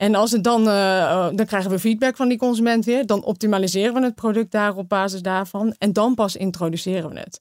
En 0.00 0.14
als 0.14 0.30
het 0.30 0.44
dan, 0.44 0.68
eh, 0.68 1.02
eh, 1.02 1.28
dan 1.34 1.46
krijgen 1.46 1.70
we 1.70 1.78
feedback 1.78 2.16
van 2.16 2.28
die 2.28 2.38
consument 2.38 2.84
weer. 2.84 3.06
Dan 3.06 3.24
optimaliseren 3.24 3.94
we 3.94 4.02
het 4.02 4.14
product 4.14 4.50
daar 4.50 4.76
op 4.76 4.88
basis 4.88 5.22
daarvan. 5.22 5.74
En 5.78 5.92
dan 5.92 6.14
pas 6.14 6.36
introduceren 6.36 7.10
we 7.10 7.18
het. 7.18 7.40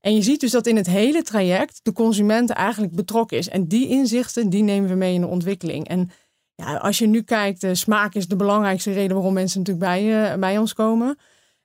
En 0.00 0.14
je 0.14 0.22
ziet 0.22 0.40
dus 0.40 0.50
dat 0.50 0.66
in 0.66 0.76
het 0.76 0.86
hele 0.86 1.22
traject 1.22 1.80
de 1.82 1.92
consument 1.92 2.50
eigenlijk 2.50 2.94
betrokken 2.94 3.38
is. 3.38 3.48
En 3.48 3.66
die 3.68 3.88
inzichten, 3.88 4.50
die 4.50 4.62
nemen 4.62 4.88
we 4.88 4.94
mee 4.94 5.14
in 5.14 5.20
de 5.20 5.26
ontwikkeling. 5.26 5.88
En 5.88 6.10
ja, 6.54 6.76
als 6.76 6.98
je 6.98 7.06
nu 7.06 7.22
kijkt, 7.22 7.60
de 7.60 7.74
smaak 7.74 8.14
is 8.14 8.28
de 8.28 8.36
belangrijkste 8.36 8.92
reden 8.92 9.14
waarom 9.16 9.34
mensen 9.34 9.58
natuurlijk 9.58 9.86
bij, 9.86 10.32
eh, 10.32 10.38
bij 10.38 10.58
ons 10.58 10.72
komen. 10.72 11.18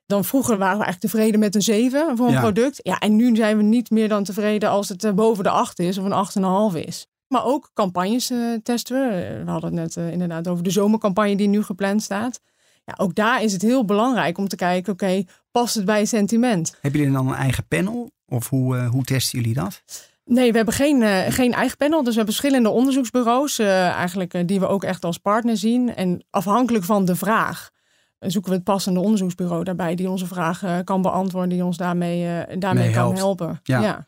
Dan 0.06 0.24
vroeger 0.24 0.58
waren 0.58 0.78
we 0.78 0.84
eigenlijk 0.84 1.12
tevreden 1.12 1.40
met 1.40 1.54
een 1.54 1.62
7 1.62 2.16
voor 2.16 2.26
een 2.26 2.32
Ja. 2.32 2.40
product. 2.40 2.80
Ja, 2.82 2.98
en 2.98 3.16
nu 3.16 3.36
zijn 3.36 3.56
we 3.56 3.62
niet 3.62 3.90
meer 3.90 4.08
dan 4.08 4.24
tevreden 4.24 4.68
als 4.70 4.88
het 4.88 5.04
eh, 5.04 5.12
boven 5.12 5.44
de 5.44 5.50
8 5.50 5.78
is 5.78 5.98
of 5.98 6.04
een 6.04 6.12
8,5 6.12 6.74
is. 6.86 7.06
Maar 7.28 7.44
ook 7.44 7.70
campagnes 7.74 8.32
testen 8.62 9.08
we. 9.08 9.42
We 9.44 9.50
hadden 9.50 9.76
het 9.76 9.96
net 9.96 10.12
inderdaad 10.12 10.48
over 10.48 10.64
de 10.64 10.70
zomercampagne 10.70 11.36
die 11.36 11.48
nu 11.48 11.62
gepland 11.62 12.02
staat. 12.02 12.40
Ja, 12.84 12.94
ook 12.96 13.14
daar 13.14 13.42
is 13.42 13.52
het 13.52 13.62
heel 13.62 13.84
belangrijk 13.84 14.38
om 14.38 14.48
te 14.48 14.56
kijken, 14.56 14.92
oké, 14.92 15.24
past 15.50 15.74
het 15.74 15.84
bij 15.84 15.98
het 15.98 16.08
sentiment? 16.08 16.76
Hebben 16.80 17.00
jullie 17.00 17.16
dan 17.16 17.28
een 17.28 17.34
eigen 17.34 17.66
panel? 17.68 18.10
Of 18.26 18.48
hoe, 18.48 18.76
hoe 18.76 19.04
testen 19.04 19.38
jullie 19.38 19.54
dat? 19.54 19.82
Nee, 20.24 20.50
we 20.50 20.56
hebben 20.56 20.74
geen, 20.74 21.02
geen 21.32 21.52
eigen 21.52 21.76
panel. 21.76 21.98
Dus 21.98 22.08
we 22.08 22.16
hebben 22.16 22.34
verschillende 22.34 22.68
onderzoeksbureaus, 22.68 23.58
eigenlijk, 23.58 24.48
die 24.48 24.60
we 24.60 24.66
ook 24.66 24.84
echt 24.84 25.04
als 25.04 25.18
partner 25.18 25.56
zien. 25.56 25.94
En 25.94 26.24
afhankelijk 26.30 26.84
van 26.84 27.04
de 27.04 27.16
vraag 27.16 27.70
zoeken 28.18 28.50
we 28.50 28.56
het 28.56 28.64
passende 28.64 29.00
onderzoeksbureau 29.00 29.64
daarbij 29.64 29.94
die 29.94 30.10
onze 30.10 30.26
vragen 30.26 30.84
kan 30.84 31.02
beantwoorden, 31.02 31.50
die 31.50 31.64
ons 31.64 31.76
daarmee, 31.76 32.44
daarmee 32.58 32.90
kan 32.90 33.16
helpen. 33.16 33.60
Ja. 33.62 33.80
ja. 33.80 34.06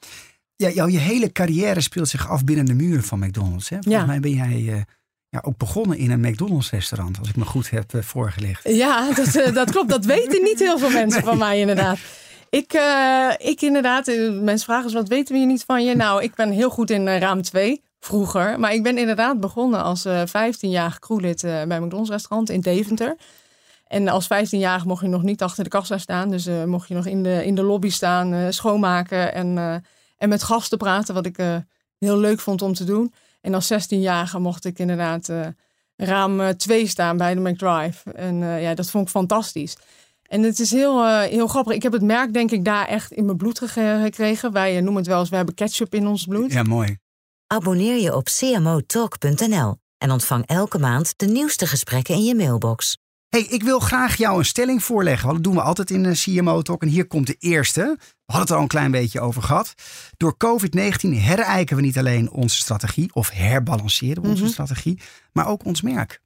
Ja. 0.67 0.71
jouw 0.71 0.89
je 0.89 0.99
hele 0.99 1.33
carrière 1.33 1.81
speelt 1.81 2.09
zich 2.09 2.29
af 2.29 2.45
binnen 2.45 2.65
de 2.65 2.75
muren 2.75 3.03
van 3.03 3.19
McDonald's. 3.19 3.69
Hè? 3.69 3.77
Volgens 3.81 4.07
mij 4.07 4.21
ben 4.21 4.31
jij 4.31 4.85
ja, 5.29 5.41
ook 5.43 5.57
begonnen 5.57 5.99
in 5.99 6.11
een 6.11 6.21
McDonald's 6.21 6.71
restaurant, 6.71 7.19
als 7.19 7.29
ik 7.29 7.37
me 7.37 7.45
goed 7.45 7.71
heb 7.71 7.93
uh, 7.93 8.03
voorgelegd. 8.03 8.69
Ja, 8.69 9.13
dat, 9.13 9.55
dat 9.55 9.71
klopt. 9.71 9.89
Dat 9.89 10.05
weten 10.05 10.43
niet 10.43 10.59
heel 10.59 10.79
veel 10.79 10.91
mensen 10.91 11.23
van 11.23 11.39
mij 11.39 11.61
inderdaad. 11.61 11.99
Ik, 12.51 12.81
ik 13.39 13.63
inderdaad, 13.63 14.07
mensen 14.31 14.67
vragen 14.67 14.85
eens, 14.85 14.93
wat 14.93 15.09
weten 15.09 15.33
we 15.33 15.39
hier 15.39 15.49
niet 15.49 15.65
van 15.65 15.85
je? 15.85 15.97
Nou, 15.97 16.23
ik 16.23 16.35
ben 16.35 16.51
heel 16.51 16.71
goed 16.71 16.91
in 16.91 17.09
raam 17.09 17.43
2 17.43 17.83
vroeger. 18.01 18.61
Maar 18.61 18.73
ik 18.73 18.83
ben 18.83 18.99
inderdaad 18.99 19.41
begonnen 19.41 19.83
als 19.83 20.07
uh, 20.07 20.23
15-jarig 20.27 20.99
crewlid 20.99 21.41
bij 21.41 21.81
McDonald's 21.81 22.11
restaurant 22.11 22.51
in 22.51 22.61
Deventer. 22.61 23.17
En 23.87 24.09
als 24.09 24.25
15-jarige 24.25 24.87
mocht 24.87 25.03
je 25.03 25.09
nog 25.09 25.23
niet 25.23 25.43
achter 25.43 25.65
de 25.65 25.71
kassa 25.71 25.99
staan. 25.99 26.31
Dus 26.31 26.49
mocht 26.67 26.89
je 26.89 26.95
nog 26.95 27.07
in 27.07 27.23
de, 27.23 27.45
in 27.45 27.55
de 27.55 27.63
lobby 27.63 27.91
staan, 27.91 28.53
schoonmaken 28.53 29.35
en, 29.35 29.83
en 30.19 30.29
met 30.29 30.43
gasten 30.43 30.79
praten. 30.79 31.15
Wat 31.15 31.27
ik 31.27 31.37
heel 31.99 32.19
leuk 32.19 32.41
vond 32.41 32.63
om 32.63 32.75
te 32.75 32.85
doen. 32.85 33.13
En 33.41 33.55
als 33.55 33.73
16-jarige 33.73 34.39
mocht 34.39 34.65
ik 34.65 34.79
inderdaad 34.79 35.29
raam 35.97 36.57
2 36.57 36.87
staan 36.87 37.17
bij 37.17 37.35
de 37.35 37.41
McDrive. 37.41 38.13
En 38.13 38.37
ja, 38.39 38.75
dat 38.75 38.91
vond 38.91 39.05
ik 39.05 39.11
fantastisch. 39.11 39.77
En 40.23 40.43
het 40.43 40.59
is 40.59 40.71
heel, 40.71 41.07
heel 41.21 41.47
grappig. 41.47 41.75
Ik 41.75 41.83
heb 41.83 41.93
het 41.93 42.03
merk 42.03 42.33
denk 42.33 42.51
ik 42.51 42.65
daar 42.65 42.87
echt 42.87 43.13
in 43.13 43.25
mijn 43.25 43.37
bloed 43.37 43.59
gekregen. 43.59 44.53
Wij 44.53 44.81
noemen 44.81 44.97
het 44.97 45.07
wel 45.07 45.21
eens, 45.21 45.29
we 45.29 45.37
hebben 45.37 45.55
ketchup 45.55 45.95
in 45.95 46.07
ons 46.07 46.25
bloed. 46.25 46.53
Ja, 46.53 46.63
mooi. 46.63 46.99
Abonneer 47.47 47.97
je 47.97 48.17
op 48.17 48.25
cmotalk.nl 48.25 49.77
en 49.99 50.11
ontvang 50.11 50.47
elke 50.47 50.79
maand 50.79 51.15
de 51.17 51.27
nieuwste 51.27 51.67
gesprekken 51.67 52.15
in 52.15 52.25
je 52.25 52.35
mailbox. 52.35 52.99
Hey, 53.29 53.43
ik 53.43 53.63
wil 53.63 53.79
graag 53.79 54.17
jou 54.17 54.39
een 54.39 54.45
stelling 54.45 54.85
voorleggen. 54.85 55.29
Want 55.29 55.35
dat 55.37 55.53
doen 55.53 55.63
we 55.63 55.69
altijd 55.69 55.91
in 55.91 56.03
de 56.03 56.13
CMO 56.13 56.63
Talk. 56.63 56.83
En 56.83 56.89
hier 56.89 57.07
komt 57.07 57.27
de 57.27 57.37
eerste. 57.39 57.97
We 57.99 58.33
hadden 58.33 58.41
het 58.41 58.51
er 58.51 58.57
al 58.57 58.63
een 58.63 58.69
klein 58.69 58.91
beetje 58.91 59.21
over 59.21 59.43
gehad. 59.43 59.75
Door 60.17 60.37
COVID-19 60.45 61.09
herijken 61.09 61.77
we 61.77 61.83
niet 61.83 61.99
alleen 61.99 62.31
onze 62.31 62.57
strategie. 62.57 63.15
Of 63.15 63.31
herbalanceren 63.31 64.23
we 64.23 64.29
onze 64.29 64.43
mhm. 64.43 64.53
strategie. 64.53 65.01
Maar 65.33 65.49
ook 65.49 65.65
ons 65.65 65.83
merk. 65.83 66.21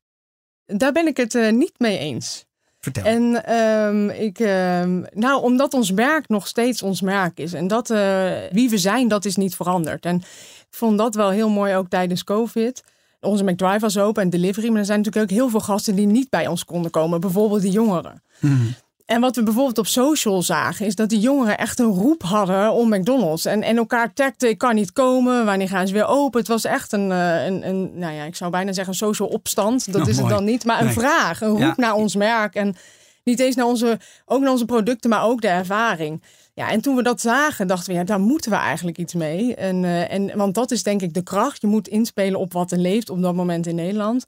Daar 0.67 0.93
ben 0.93 1.07
ik 1.07 1.17
het 1.17 1.35
uh, 1.35 1.53
niet 1.53 1.73
mee 1.79 1.99
eens. 1.99 2.47
Vertel. 2.79 3.05
En 3.05 3.55
um, 3.57 4.11
ik, 4.11 4.39
um, 4.39 5.05
nou, 5.13 5.43
omdat 5.43 5.75
ons 5.75 5.93
merk 5.93 6.29
nog 6.29 6.47
steeds 6.47 6.83
ons 6.83 7.01
merk 7.01 7.39
is. 7.39 7.53
En 7.53 7.67
dat 7.67 7.91
uh, 7.91 8.33
wie 8.51 8.71
we 8.71 8.79
zijn, 8.79 9.09
dat 9.09 9.25
is 9.25 9.37
niet 9.37 9.57
veranderd. 9.57 10.05
En 10.05 10.17
ik 10.17 10.67
vond 10.71 10.99
dat 10.99 11.15
wel 11.15 11.31
heel 11.31 11.49
mooi 11.49 11.75
ook 11.75 11.89
tijdens 11.89 12.25
COVID 12.25 12.83
onze 13.23 13.45
McDrive 13.45 13.79
was 13.79 13.99
open 13.99 14.23
en 14.23 14.31
delivery. 14.31 14.69
Maar 14.69 14.79
er 14.79 14.85
zijn 14.85 14.99
natuurlijk 14.99 15.31
ook 15.31 15.39
heel 15.39 15.49
veel 15.49 15.61
gasten 15.61 15.95
die 15.95 16.07
niet 16.07 16.31
bij 16.31 16.47
ons 16.47 16.65
konden 16.65 16.91
komen. 16.91 17.21
Bijvoorbeeld 17.21 17.63
de 17.63 17.71
jongeren. 17.71 18.23
Mhm. 18.41 18.67
En 19.07 19.21
wat 19.21 19.37
we 19.37 19.43
bijvoorbeeld 19.43 19.79
op 19.79 19.87
social 19.87 20.43
zagen, 20.43 20.87
is 20.87 20.95
dat 20.95 21.09
die 21.09 21.21
jongeren 21.21 21.59
echt 21.59 21.79
een 21.79 21.93
roep 21.93 22.23
hadden 22.23 22.73
om 22.73 22.89
McDonald's. 22.89 23.45
En, 23.45 23.63
en 23.63 23.77
elkaar 23.77 24.13
tagden, 24.13 24.49
ik 24.49 24.59
kan 24.59 24.75
niet 24.75 24.93
komen, 24.93 25.45
wanneer 25.45 25.69
gaan 25.69 25.87
ze 25.87 25.93
weer 25.93 26.07
open? 26.07 26.41
Het 26.41 26.49
was 26.49 26.65
echt 26.65 26.93
een, 26.93 27.13
eh, 27.13 27.45
een, 27.45 27.69
een 27.69 27.99
nou 27.99 28.15
ja, 28.15 28.25
ik 28.25 28.37
zou 28.37 28.51
bijna 28.51 28.73
zeggen 28.73 28.93
een 28.93 28.99
social 28.99 29.29
opstand. 29.29 29.93
Dat 29.93 30.07
is 30.07 30.17
het 30.17 30.29
dan 30.29 30.45
niet, 30.45 30.65
maar 30.65 30.81
een 30.81 30.93
vraag, 30.93 31.41
een 31.41 31.63
roep 31.63 31.77
naar 31.77 31.95
ons 31.95 32.17
merk. 32.17 32.55
En 32.55 32.77
niet 33.25 33.41
eens 33.41 33.57
naar 33.57 33.67
onze, 33.67 33.99
ook 34.27 34.41
naar 34.41 34.51
onze 34.51 34.65
producten, 34.65 35.11
maar 35.11 35.25
ook 35.25 35.41
de 35.41 35.49
ervaring. 35.49 36.23
Ja, 36.55 36.71
en 36.71 36.81
toen 36.81 36.97
we 36.97 37.03
dat 37.03 37.21
zagen, 37.21 37.67
dachten 37.67 37.93
we, 37.93 37.99
ja, 37.99 38.05
daar 38.05 38.21
moeten 38.21 38.51
we 38.51 38.57
eigenlijk 38.57 38.99
iets 38.99 39.15
mee. 39.15 39.55
En, 39.55 39.83
uh, 39.83 40.13
en, 40.13 40.37
want 40.37 40.55
dat 40.55 40.71
is 40.71 40.83
denk 40.83 41.03
ik 41.03 41.15
de 41.15 41.23
kracht. 41.23 41.61
Je 41.61 41.67
moet 41.67 41.89
inspelen 41.89 42.41
op 42.41 42.53
wat 42.53 42.71
er 42.71 42.79
leeft 42.79 43.11
op 43.11 43.23
dat 43.23 43.35
moment 43.35 43.67
in 43.67 43.75
Nederland. 43.75 44.25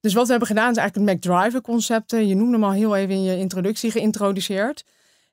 Dus 0.00 0.14
wat 0.14 0.24
we 0.24 0.30
hebben 0.30 0.48
gedaan 0.48 0.70
is 0.70 0.76
eigenlijk 0.76 1.10
het 1.10 1.16
McDriver 1.16 1.60
concept. 1.60 2.10
Je 2.10 2.34
noemde 2.34 2.52
hem 2.52 2.64
al 2.64 2.72
heel 2.72 2.96
even 2.96 3.14
in 3.14 3.22
je 3.22 3.38
introductie 3.38 3.90
geïntroduceerd. 3.90 4.84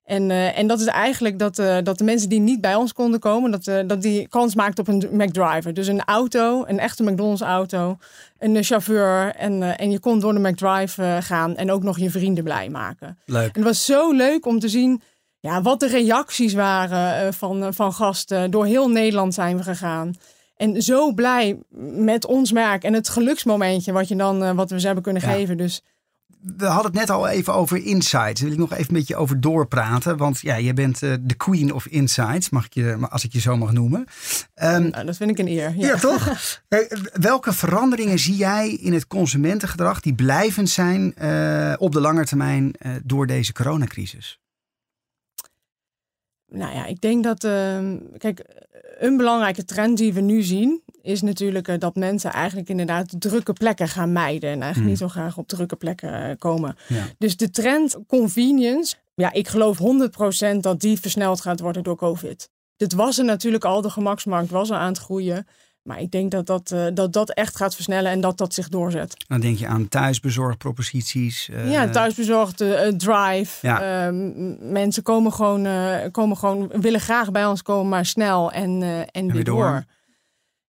En, 0.06 0.30
uh, 0.30 0.58
en 0.58 0.68
dat 0.68 0.80
is 0.80 0.86
eigenlijk 0.86 1.40
dat, 1.40 1.60
uh, 1.60 1.78
dat 1.84 1.98
de 1.98 2.04
mensen 2.04 2.30
die 2.30 2.40
niet 2.40 2.62
bij 2.62 2.76
ons 2.76 2.94
konden 2.94 3.20
komen, 3.20 3.52
dat, 3.52 3.68
uh, 3.68 3.80
dat 3.88 4.02
die 4.02 4.28
kans 4.28 4.56
maakt 4.56 4.80
op 4.80 4.88
een 4.88 5.10
McDriver. 5.12 5.74
Dus 5.74 5.88
een 5.88 6.04
auto, 6.04 6.64
een 6.68 6.80
echte 6.80 7.04
McDonald's 7.04 7.42
auto, 7.42 7.98
een 8.40 8.64
chauffeur. 8.64 9.36
En, 9.36 9.78
en 9.78 9.92
je 9.92 10.00
kon 10.00 10.20
door 10.20 10.34
de 10.34 10.40
McDrive 10.40 11.18
gaan 11.22 11.56
en 11.56 11.72
ook 11.72 11.84
nog 11.84 12.00
je 12.00 12.10
vrienden 12.10 12.44
blij 12.44 12.70
maken. 12.70 13.18
Leuk. 13.26 13.46
En 13.46 13.52
het 13.54 13.64
was 13.64 13.86
zo 13.86 14.12
leuk 14.12 14.46
om 14.46 14.60
te 14.60 14.70
zien 14.70 15.02
ja, 15.46 15.62
wat 15.62 15.80
de 15.80 15.88
reacties 15.88 16.54
waren 16.54 17.34
van, 17.34 17.74
van 17.74 17.94
gasten. 17.94 18.52
Door 18.52 18.66
heel 18.66 18.90
Nederland 18.90 19.34
zijn 19.34 19.58
we 19.58 19.64
gegaan. 19.64 20.14
En 20.58 20.82
zo 20.82 21.14
blij 21.14 21.60
met 21.96 22.26
ons 22.26 22.52
merk 22.52 22.84
en 22.84 22.94
het 22.94 23.10
geluksmomentje 23.10 23.92
wat, 23.92 24.08
je 24.08 24.16
dan, 24.16 24.56
wat 24.56 24.70
we 24.70 24.80
ze 24.80 24.86
hebben 24.86 25.04
kunnen 25.04 25.22
geven. 25.22 25.58
Dus 25.58 25.82
we 26.58 26.66
hadden 26.66 26.92
het 26.92 27.00
net 27.00 27.10
al 27.10 27.28
even 27.28 27.54
over 27.54 27.86
insights. 27.86 28.40
Daar 28.40 28.50
wil 28.50 28.52
ik 28.52 28.70
nog 28.70 28.80
even 28.80 28.94
met 28.94 29.08
je 29.08 29.16
over 29.16 29.42
doorpraten. 29.42 30.18
Want 30.18 30.40
ja, 30.40 30.56
je 30.56 30.74
bent 30.74 31.02
uh, 31.02 31.14
de 31.22 31.34
queen 31.34 31.74
of 31.74 31.86
insights, 31.86 32.50
mag 32.50 32.66
ik 32.66 32.74
je, 32.74 32.98
als 33.10 33.24
ik 33.24 33.34
je 33.34 33.40
zo 33.40 33.58
mag 33.58 33.72
noemen. 33.72 34.00
Um, 34.64 34.90
nou, 34.90 35.06
dat 35.06 35.18
vind 35.18 35.30
ik 35.30 35.38
een 35.38 35.48
eer. 35.48 35.74
Ja, 35.78 35.88
ja 35.88 35.98
toch? 35.98 36.30
welke 37.30 37.54
veranderingen 37.54 38.20
zie 38.20 38.36
jij 38.36 38.70
in 38.70 38.94
het 38.94 39.08
consumentengedrag 39.08 40.00
die 40.00 40.14
blijvend 40.14 40.70
zijn 40.70 41.14
uh, 41.22 41.74
op 41.78 41.92
de 41.92 42.00
lange 42.00 42.26
termijn 42.26 42.74
uh, 42.86 42.92
door 43.04 43.28
deze 43.28 43.54
coronacrisis? 43.54 44.40
Nou 46.48 46.76
ja, 46.76 46.86
ik 46.86 47.02
denk 47.02 47.24
dat, 47.24 47.44
ehm, 47.44 47.98
kijk, 48.18 48.46
een 49.00 49.18
belangrijke 49.18 49.66
trend 49.66 49.98
die 49.98 50.14
we 50.14 50.22
nu 50.22 50.42
zien, 50.42 50.82
is 51.02 51.22
natuurlijk 51.22 51.68
uh, 51.68 51.76
dat 51.78 51.96
mensen 51.96 52.32
eigenlijk 52.32 52.70
inderdaad 52.70 53.16
drukke 53.20 53.54
plekken 53.54 53.88
gaan 53.88 54.12
mijden. 54.12 54.50
En 54.50 54.62
eigenlijk 54.62 54.76
hmm. 54.76 54.86
niet 54.86 54.98
zo 54.98 55.08
graag 55.08 55.38
op 55.38 55.48
drukke 55.48 55.76
plekken 55.76 56.30
uh, 56.30 56.36
komen. 56.38 56.76
Ja. 56.88 57.06
Dus 57.18 57.38
de 57.38 57.50
trend 57.50 57.98
convenience, 58.08 58.96
ja, 59.16 59.34
ik 59.34 59.48
geloof 59.48 59.80
100% 60.56 60.58
dat 60.60 60.80
die 60.80 61.00
versneld 61.00 61.42
gaat 61.42 61.60
worden 61.60 61.84
door 61.84 61.96
COVID. 61.96 62.50
Dit 62.76 62.94
was 62.94 63.18
er 63.18 63.26
natuurlijk 63.26 63.66
al, 63.66 63.82
de 63.82 63.90
gemaksmarkt 63.90 64.50
was 64.50 64.72
al 64.72 64.78
aan 64.78 64.88
het 64.88 64.98
groeien. 64.98 65.48
Maar 65.86 66.00
ik 66.00 66.12
denk 66.12 66.32
dat 66.32 66.46
dat, 66.46 66.72
uh, 66.74 66.86
dat 66.94 67.14
dat 67.14 67.34
echt 67.34 67.56
gaat 67.56 67.76
versnellen 67.76 68.12
en 68.12 68.22
dat 68.22 68.38
dat 68.38 68.54
zich 68.54 68.70
doorzet. 68.70 69.26
Dan 69.28 69.40
denk 69.40 69.58
je 69.58 69.68
aan 69.68 69.88
thuisbezorgproposities. 69.88 71.50
Uh... 71.50 71.72
Ja, 71.72 71.90
thuisbezorgd, 71.90 72.62
uh, 72.62 72.88
drive. 72.88 73.68
Ja. 73.68 74.06
Ehm, 74.06 74.72
mensen 74.72 75.04
komen 75.04 75.34
gewoon, 75.34 75.68
komen 76.12 76.38
gewoon, 76.38 76.68
willen 76.68 77.00
graag 77.00 77.32
bij 77.32 77.46
ons 77.46 77.62
komen, 77.62 77.90
maar 77.90 78.06
snel 78.06 78.52
en, 78.52 78.82
en, 78.82 79.08
en 79.12 79.32
weer 79.32 79.44
door. 79.44 79.64
door. 79.64 79.84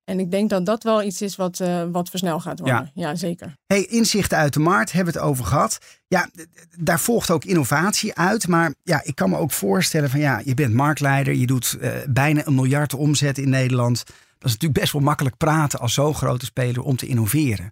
En 0.04 0.20
ik 0.20 0.30
denk 0.30 0.50
dat 0.50 0.66
dat 0.66 0.82
wel 0.82 1.02
iets 1.02 1.22
is 1.22 1.36
wat, 1.36 1.62
wat 1.92 2.08
versneld 2.08 2.42
gaat 2.42 2.58
worden. 2.58 2.90
Ja, 2.94 3.14
zeker. 3.14 3.56
Hey, 3.66 3.84
inzichten 3.84 4.38
uit 4.38 4.52
de 4.52 4.60
markt 4.60 4.92
hebben 4.92 5.12
we 5.12 5.18
het 5.18 5.28
over 5.28 5.44
gehad. 5.44 5.78
Ja, 6.06 6.30
daar 6.78 7.00
volgt 7.00 7.30
ook 7.30 7.44
innovatie 7.44 8.14
uit. 8.14 8.48
Maar 8.48 8.74
ja, 8.82 9.00
ik 9.04 9.14
kan 9.14 9.30
me 9.30 9.36
ook 9.36 9.52
voorstellen 9.52 10.10
van 10.10 10.20
ja, 10.20 10.40
je 10.44 10.54
bent 10.54 10.74
marktleider. 10.74 11.34
Je 11.34 11.46
doet 11.46 11.78
bijna 12.08 12.46
een 12.46 12.54
miljard 12.54 12.94
omzet 12.94 13.38
in 13.38 13.48
Nederland. 13.48 14.04
Dat 14.38 14.48
is 14.48 14.52
natuurlijk 14.52 14.80
best 14.80 14.92
wel 14.92 15.02
makkelijk 15.02 15.36
praten 15.36 15.78
als 15.78 15.94
zo'n 15.94 16.14
grote 16.14 16.44
speler 16.44 16.82
om 16.82 16.96
te 16.96 17.06
innoveren. 17.06 17.70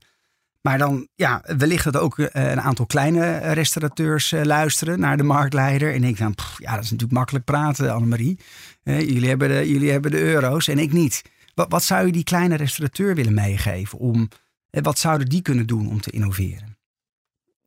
Maar 0.61 0.79
dan, 0.79 1.09
ja, 1.14 1.42
wellicht 1.57 1.85
dat 1.85 1.96
ook 1.96 2.18
eh, 2.18 2.50
een 2.50 2.61
aantal 2.61 2.87
kleine 2.87 3.38
restaurateurs 3.38 4.33
eh, 4.33 4.42
luisteren 4.42 5.00
naar 5.00 5.16
de 5.16 5.22
marktleider. 5.22 5.94
En 5.94 6.00
denken 6.00 6.22
dan, 6.22 6.35
ja, 6.57 6.74
dat 6.74 6.85
is 6.85 6.90
natuurlijk 6.90 7.18
makkelijk 7.18 7.44
praten, 7.44 7.94
Annemarie. 7.94 8.38
Uh, 8.85 9.00
jullie, 9.00 9.29
hebben 9.29 9.48
de, 9.48 9.68
jullie 9.68 9.90
hebben 9.90 10.11
de 10.11 10.20
euro's 10.20 10.68
en 10.68 10.79
ik 10.79 10.92
niet. 10.92 11.22
Wat, 11.55 11.66
wat 11.68 11.83
zou 11.83 12.07
je 12.07 12.12
die 12.12 12.24
kleine 12.24 12.57
restaurateur 12.57 13.14
willen 13.14 13.35
meegeven? 13.35 13.98
Om, 13.98 14.29
wat 14.70 14.98
zouden 14.98 15.29
die 15.29 15.42
kunnen 15.42 15.66
doen 15.66 15.88
om 15.88 16.00
te 16.00 16.11
innoveren? 16.11 16.74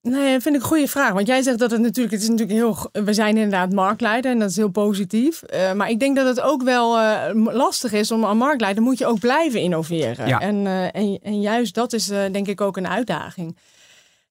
Nee, 0.10 0.34
dat 0.34 0.42
vind 0.42 0.56
ik 0.56 0.62
een 0.62 0.68
goede 0.68 0.88
vraag. 0.88 1.14
Want 1.14 1.28
jij 1.28 1.42
zegt 1.42 1.60
dat 1.60 1.72
het 1.72 1.82
natuurlijk, 1.82 2.14
het 2.14 2.24
is 2.24 2.30
natuurlijk 2.30 2.58
heel, 2.58 3.04
we 3.06 3.14
zijn 3.14 3.36
inderdaad 3.36 3.74
marktleider 3.74 4.32
en 4.32 4.40
dat 4.40 4.50
is 4.50 4.56
heel 4.56 4.70
positief. 4.70 5.44
Uh, 5.54 5.74
maar 5.74 5.90
ik 5.90 6.00
denk 6.00 6.16
dat 6.16 6.28
het 6.28 6.42
ook 6.42 6.64
wel 6.64 7.00
uh, 7.00 7.30
lastig 7.34 7.94
is 7.94 8.12
om 8.12 8.26
aan 8.26 8.38
marktleider 8.38 8.84
moet 8.84 8.98
je 8.98 9.06
ook 9.06 9.20
blijven 9.20 9.62
innoveren. 9.62 10.28
Ja. 10.28 10.40
En, 10.40 10.56
uh, 10.56 10.84
en, 10.84 11.20
en, 11.24 11.42
juist 11.42 11.74
dat 11.74 11.94
is 11.94 12.06
denk 12.08 12.48
ik 12.48 12.62
ook 12.62 12.78
een 12.78 12.88
uitdaging. 12.88 13.58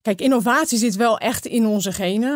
Kijk, 0.03 0.21
innovatie 0.21 0.79
zit 0.79 0.97
wel 0.97 1.19
echt 1.19 1.47
in 1.47 1.67
onze 1.67 1.93
genen. 1.93 2.35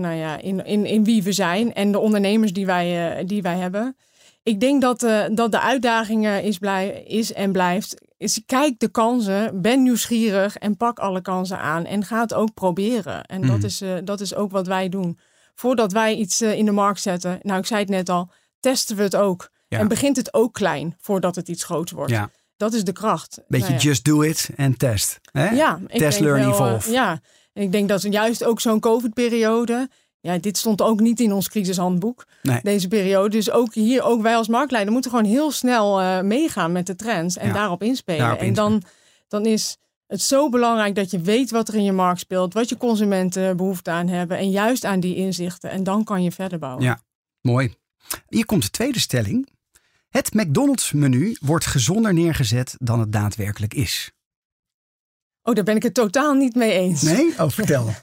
nou 0.00 0.14
ja, 0.14 0.40
in, 0.40 0.64
in, 0.64 0.86
in 0.86 1.04
wie 1.04 1.22
we 1.22 1.32
zijn 1.32 1.74
en 1.74 1.92
de 1.92 1.98
ondernemers 1.98 2.52
die 2.52 2.66
wij, 2.66 3.22
die 3.26 3.42
wij 3.42 3.56
hebben. 3.56 3.96
Ik 4.42 4.60
denk 4.60 4.80
dat, 4.80 5.06
dat 5.32 5.52
de 5.52 5.60
uitdaging 5.60 6.28
is, 6.28 6.58
blij, 6.58 7.04
is 7.06 7.32
en 7.32 7.52
blijft 7.52 8.05
is 8.16 8.42
kijk 8.46 8.78
de 8.78 8.88
kansen, 8.88 9.60
ben 9.62 9.82
nieuwsgierig 9.82 10.56
en 10.56 10.76
pak 10.76 10.98
alle 10.98 11.20
kansen 11.20 11.58
aan 11.58 11.84
en 11.84 12.04
ga 12.04 12.20
het 12.20 12.34
ook 12.34 12.54
proberen. 12.54 13.24
En 13.24 13.40
dat, 13.40 13.56
mhm. 13.56 13.66
is, 13.66 13.82
uh, 13.82 13.96
dat 14.04 14.20
is 14.20 14.34
ook 14.34 14.50
wat 14.50 14.66
wij 14.66 14.88
doen. 14.88 15.18
Voordat 15.54 15.92
wij 15.92 16.14
iets 16.14 16.42
uh, 16.42 16.54
in 16.54 16.64
de 16.64 16.72
markt 16.72 17.00
zetten, 17.00 17.38
nou 17.42 17.58
ik 17.58 17.66
zei 17.66 17.80
het 17.80 17.88
net 17.88 18.08
al, 18.08 18.30
testen 18.60 18.96
we 18.96 19.02
het 19.02 19.16
ook. 19.16 19.50
En 19.68 19.88
begint 19.88 20.16
het 20.16 20.34
ook 20.34 20.52
klein 20.52 20.96
voordat 21.00 21.34
het 21.34 21.48
iets 21.48 21.64
groots 21.64 21.92
wordt. 21.92 22.12
Ja. 22.12 22.30
Dat 22.56 22.72
is 22.72 22.84
de 22.84 22.92
kracht. 22.92 23.40
Beetje 23.48 23.68
Nou 23.68 23.80
ja. 23.80 23.88
just 23.88 24.04
do 24.04 24.22
it 24.22 24.50
en 24.56 24.76
test. 24.76 25.20
Hè? 25.32 25.48
Ja, 25.48 25.80
Test, 25.86 26.20
learn, 26.20 26.40
wel, 26.40 26.48
eh, 26.48 26.54
evolve. 26.54 26.90
ja, 26.90 27.20
en 27.52 27.62
ik 27.62 27.72
denk 27.72 27.88
dat 27.88 28.02
juist 28.02 28.44
ook 28.44 28.60
zo'n 28.60 28.80
COVID-periode. 28.80 29.88
Ja, 30.26 30.38
dit 30.38 30.56
stond 30.58 30.82
ook 30.82 31.00
niet 31.00 31.20
in 31.20 31.32
ons 31.32 31.48
crisishandboek, 31.48 32.26
Nee. 32.42 32.60
deze 32.62 32.88
periode. 32.88 33.28
Dus 33.28 33.50
ook 33.50 33.74
hier, 33.74 34.02
ook 34.02 34.22
wij 34.22 34.36
als 34.36 34.48
marktleider 34.48 34.92
moeten 34.92 35.10
gewoon 35.10 35.26
heel 35.26 35.50
snel 35.50 36.00
eh, 36.00 36.20
meegaan 36.20 36.72
met 36.72 36.86
de 36.86 36.96
trends 36.96 37.36
en 37.36 37.46
Ja, 37.46 37.52
daarop 37.54 37.82
inspelen. 37.82 38.20
daarop 38.20 38.40
en 38.40 38.54
dan, 38.54 38.82
dan 39.28 39.46
is 39.46 39.76
het 40.06 40.22
zo 40.22 40.48
belangrijk 40.48 40.94
dat 40.94 41.10
je 41.10 41.20
weet 41.20 41.50
wat 41.50 41.68
er 41.68 41.74
in 41.74 41.84
je 41.84 41.92
markt 41.92 42.20
speelt, 42.20 42.54
wat 42.54 42.68
je 42.68 42.76
consumenten 42.76 43.56
behoefte 43.56 43.90
aan 43.90 44.08
hebben 44.08 44.38
en 44.38 44.50
juist 44.50 44.84
aan 44.84 45.00
die 45.00 45.14
inzichten. 45.16 45.70
En 45.70 45.84
dan 45.84 46.04
kan 46.04 46.22
je 46.22 46.32
verder 46.32 46.58
bouwen. 46.58 46.84
Ja. 46.84 47.00
Mooi. 47.40 47.74
Hier 48.28 48.46
komt 48.46 48.62
de 48.62 48.70
tweede 48.70 49.00
stelling. 49.00 49.48
Het 50.08 50.34
McDonald's-menu 50.34 51.36
wordt 51.40 51.66
gezonder 51.66 52.14
neergezet 52.14 52.74
dan 52.78 53.00
het 53.00 53.12
daadwerkelijk 53.12 53.74
is. 53.74 54.10
Oh, 55.42 55.54
daar 55.54 55.64
ben 55.64 55.76
ik 55.76 55.82
het 55.82 55.94
totaal 55.94 56.34
niet 56.34 56.54
mee 56.54 56.72
eens. 56.72 57.02
Nee? 57.02 57.34
Oh, 57.38 57.48
vertel. 57.48 57.88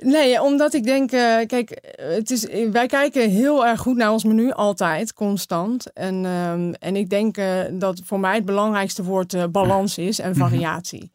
Nee, 0.00 0.42
omdat 0.42 0.74
ik 0.74 0.84
denk, 0.84 1.12
eh, 1.12 1.46
kijk, 1.46 1.94
het 1.96 2.30
is, 2.30 2.46
wij 2.70 2.86
kijken 2.86 3.30
heel 3.30 3.66
erg 3.66 3.80
goed 3.80 3.96
naar 3.96 4.12
ons 4.12 4.24
menu, 4.24 4.52
altijd, 4.52 5.12
constant. 5.12 5.92
En, 5.92 6.24
ehm, 6.24 6.72
en 6.72 6.96
ik 6.96 7.10
denk 7.10 7.36
eh, 7.36 7.60
dat 7.72 8.00
voor 8.04 8.20
mij 8.20 8.34
het 8.34 8.44
belangrijkste 8.44 9.02
woord 9.02 9.34
eh, 9.34 9.44
balans 9.50 9.98
is 9.98 10.18
en 10.18 10.36
variatie. 10.44 11.12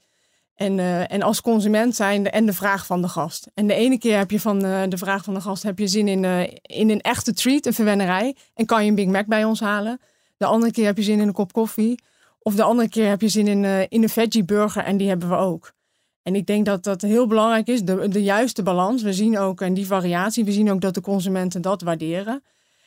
En, 0.55 0.79
en 1.09 1.21
als 1.21 1.41
consument 1.41 1.95
zijn 1.95 2.23
de, 2.23 2.29
en 2.29 2.45
de 2.45 2.53
vraag 2.53 2.85
van 2.85 3.01
de 3.01 3.07
gast. 3.07 3.47
En 3.53 3.67
de 3.67 3.73
ene 3.73 3.97
keer 3.97 4.17
heb 4.17 4.31
je 4.31 4.39
van 4.39 4.59
de 4.59 4.97
vraag 4.97 5.23
van 5.23 5.33
de 5.33 5.41
gast 5.41 5.63
heb 5.63 5.79
je 5.79 5.87
zin 5.87 6.07
in, 6.07 6.23
in 6.61 6.89
een 6.89 7.01
echte 7.01 7.33
treat, 7.33 7.65
een 7.65 7.73
verwennerij. 7.73 8.35
En 8.53 8.65
kan 8.65 8.83
je 8.83 8.89
een 8.89 8.95
Big 8.95 9.05
Mac 9.05 9.25
bij 9.25 9.43
ons 9.43 9.59
halen. 9.59 9.99
De 10.37 10.45
andere 10.45 10.71
keer 10.71 10.85
heb 10.85 10.97
je 10.97 11.03
zin 11.03 11.19
in 11.19 11.27
een 11.27 11.33
kop 11.33 11.53
koffie. 11.53 12.03
Of 12.39 12.55
de 12.55 12.63
andere 12.63 12.89
keer 12.89 13.09
heb 13.09 13.21
je 13.21 13.27
zin 13.27 13.47
in, 13.47 13.89
in 13.89 14.03
een 14.03 14.09
veggie 14.09 14.43
burger 14.43 14.83
en 14.83 14.97
die 14.97 15.07
hebben 15.07 15.29
we 15.29 15.35
ook. 15.35 15.73
En 16.27 16.35
ik 16.35 16.45
denk 16.45 16.65
dat 16.65 16.83
dat 16.83 17.01
heel 17.01 17.27
belangrijk 17.27 17.67
is, 17.67 17.83
de, 17.83 18.07
de 18.07 18.23
juiste 18.23 18.63
balans. 18.63 19.01
We 19.01 19.13
zien 19.13 19.37
ook, 19.37 19.61
en 19.61 19.73
die 19.73 19.85
variatie, 19.85 20.45
we 20.45 20.51
zien 20.51 20.71
ook 20.71 20.81
dat 20.81 20.93
de 20.93 21.01
consumenten 21.01 21.61
dat 21.61 21.81
waarderen. 21.81 22.43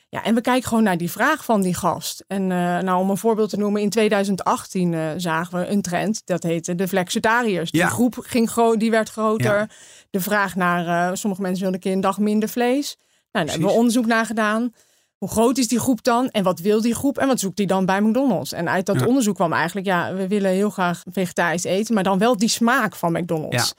Ja, 0.09 0.23
en 0.23 0.35
we 0.35 0.41
kijken 0.41 0.67
gewoon 0.67 0.83
naar 0.83 0.97
die 0.97 1.11
vraag 1.11 1.45
van 1.45 1.61
die 1.61 1.73
gast. 1.73 2.23
En 2.27 2.41
eh, 2.41 2.79
nou, 2.79 2.99
om 2.99 3.09
een 3.09 3.17
voorbeeld 3.17 3.49
te 3.49 3.57
noemen, 3.57 3.81
in 3.81 3.89
2018 3.89 4.93
eh, 4.93 5.09
zagen 5.17 5.59
we 5.59 5.67
een 5.67 5.81
trend, 5.81 6.21
dat 6.25 6.43
heette 6.43 6.75
de 6.75 6.87
flexitariërs. 6.87 7.71
Die 7.71 7.87
groep 7.87 8.17
ging 8.19 8.49
gro 8.49 8.77
die 8.77 8.91
werd 8.91 9.09
groter. 9.09 9.57
Ja. 9.57 9.67
De 10.09 10.21
vraag 10.21 10.55
naar, 10.55 11.09
eh, 11.09 11.15
sommige 11.15 11.41
mensen 11.41 11.61
wilden 11.61 11.79
een 11.79 11.85
keer 11.85 11.95
een 11.95 12.01
dag 12.01 12.19
minder 12.19 12.49
vlees. 12.49 12.97
Nou, 13.31 13.45
daar 13.45 13.53
hebben 13.53 13.71
we 13.71 13.77
onderzoek 13.77 14.05
naar 14.05 14.25
gedaan. 14.25 14.73
Hoe 15.21 15.29
groot 15.29 15.57
is 15.57 15.67
die 15.67 15.79
groep 15.79 16.03
dan? 16.03 16.29
En 16.29 16.43
wat 16.43 16.59
wil 16.59 16.81
die 16.81 16.95
groep? 16.95 17.17
En 17.17 17.27
wat 17.27 17.39
zoekt 17.39 17.57
die 17.57 17.67
dan 17.67 17.85
bij 17.85 18.01
McDonald's? 18.01 18.51
En 18.53 18.69
uit 18.69 18.85
dat 18.85 18.99
Ja. 18.99 19.05
onderzoek 19.05 19.35
kwam 19.35 19.53
eigenlijk, 19.53 19.85
ja, 19.87 20.13
we 20.13 20.27
willen 20.27 20.51
heel 20.51 20.69
graag 20.69 21.03
vegetarisch 21.11 21.63
eten, 21.63 21.93
maar 21.93 22.03
dan 22.03 22.17
wel 22.17 22.37
die 22.37 22.49
smaak 22.49 22.95
van 22.95 23.11
McDonald's. 23.11 23.73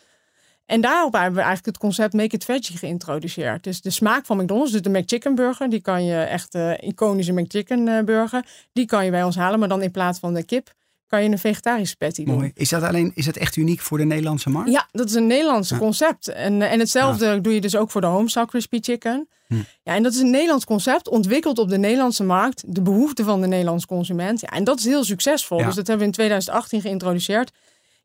En 0.66 0.80
daarop 0.80 1.12
hebben 1.12 1.32
we 1.32 1.40
eigenlijk 1.40 1.66
het 1.66 1.78
concept 1.78 2.12
Make 2.12 2.34
It 2.34 2.44
Veggie 2.44 2.76
geïntroduceerd. 2.78 3.64
Dus 3.64 3.80
de 3.80 3.90
smaak 3.90 4.26
van 4.26 4.36
McDonald's, 4.36 4.72
dus 4.72 4.82
de 4.82 4.90
McChicken 4.90 5.34
burger, 5.34 5.70
die 5.70 5.80
kan 5.80 6.04
je 6.04 6.16
echt 6.20 6.54
eh 6.54 6.72
iconische 6.80 7.32
McChicken 7.32 7.88
eh, 7.88 8.04
burger, 8.04 8.44
die 8.72 8.86
kan 8.86 9.04
je 9.04 9.10
bij 9.10 9.22
ons 9.24 9.36
halen, 9.36 9.58
maar 9.58 9.68
dan 9.68 9.82
in 9.82 9.90
plaats 9.90 10.18
van 10.18 10.34
de 10.34 10.44
kip 10.44 10.72
kan 11.12 11.22
je 11.22 11.30
een 11.30 11.38
vegetarische 11.38 11.96
patty 11.96 12.24
doen. 12.24 12.34
Mooi. 12.34 12.50
Is 12.54 12.68
dat 12.68 12.82
alleen 12.82 13.12
is 13.14 13.24
dat 13.24 13.36
echt 13.36 13.56
uniek 13.56 13.80
voor 13.80 13.98
de 13.98 14.04
Nederlandse 14.04 14.50
markt? 14.50 14.70
Ja, 14.70 14.88
dat 14.90 15.08
is 15.08 15.14
een 15.14 15.26
Nederlands 15.26 15.68
Ja. 15.68 15.78
concept. 15.78 16.28
En, 16.28 16.62
eh, 16.62 16.72
en 16.72 16.78
hetzelfde 16.78 17.40
doe 17.40 17.54
je 17.54 17.60
dus 17.60 17.76
ook 17.76 17.90
voor 17.90 18.00
de 18.00 18.06
homestyle 18.06 18.46
crispy 18.46 18.78
chicken. 18.80 19.28
Hm. 19.46 19.54
Ja, 19.82 19.94
en 19.94 20.02
dat 20.02 20.12
is 20.14 20.20
een 20.20 20.30
Nederlands 20.30 20.64
concept, 20.64 21.08
ontwikkeld 21.08 21.58
op 21.58 21.68
de 21.68 21.78
Nederlandse 21.78 22.24
markt. 22.24 22.62
De 22.66 22.82
behoeften 22.82 23.24
van 23.24 23.40
de 23.40 23.46
Nederlandse 23.46 23.86
consument. 23.86 24.40
Ja, 24.40 24.48
en 24.48 24.64
dat 24.64 24.78
is 24.78 24.84
heel 24.84 25.04
succesvol. 25.04 25.58
Ja. 25.58 25.66
Dus 25.66 25.74
dat 25.74 25.86
hebben 25.86 25.98
we 26.06 26.10
in 26.12 26.16
2018 26.16 26.80
geïntroduceerd. 26.80 27.50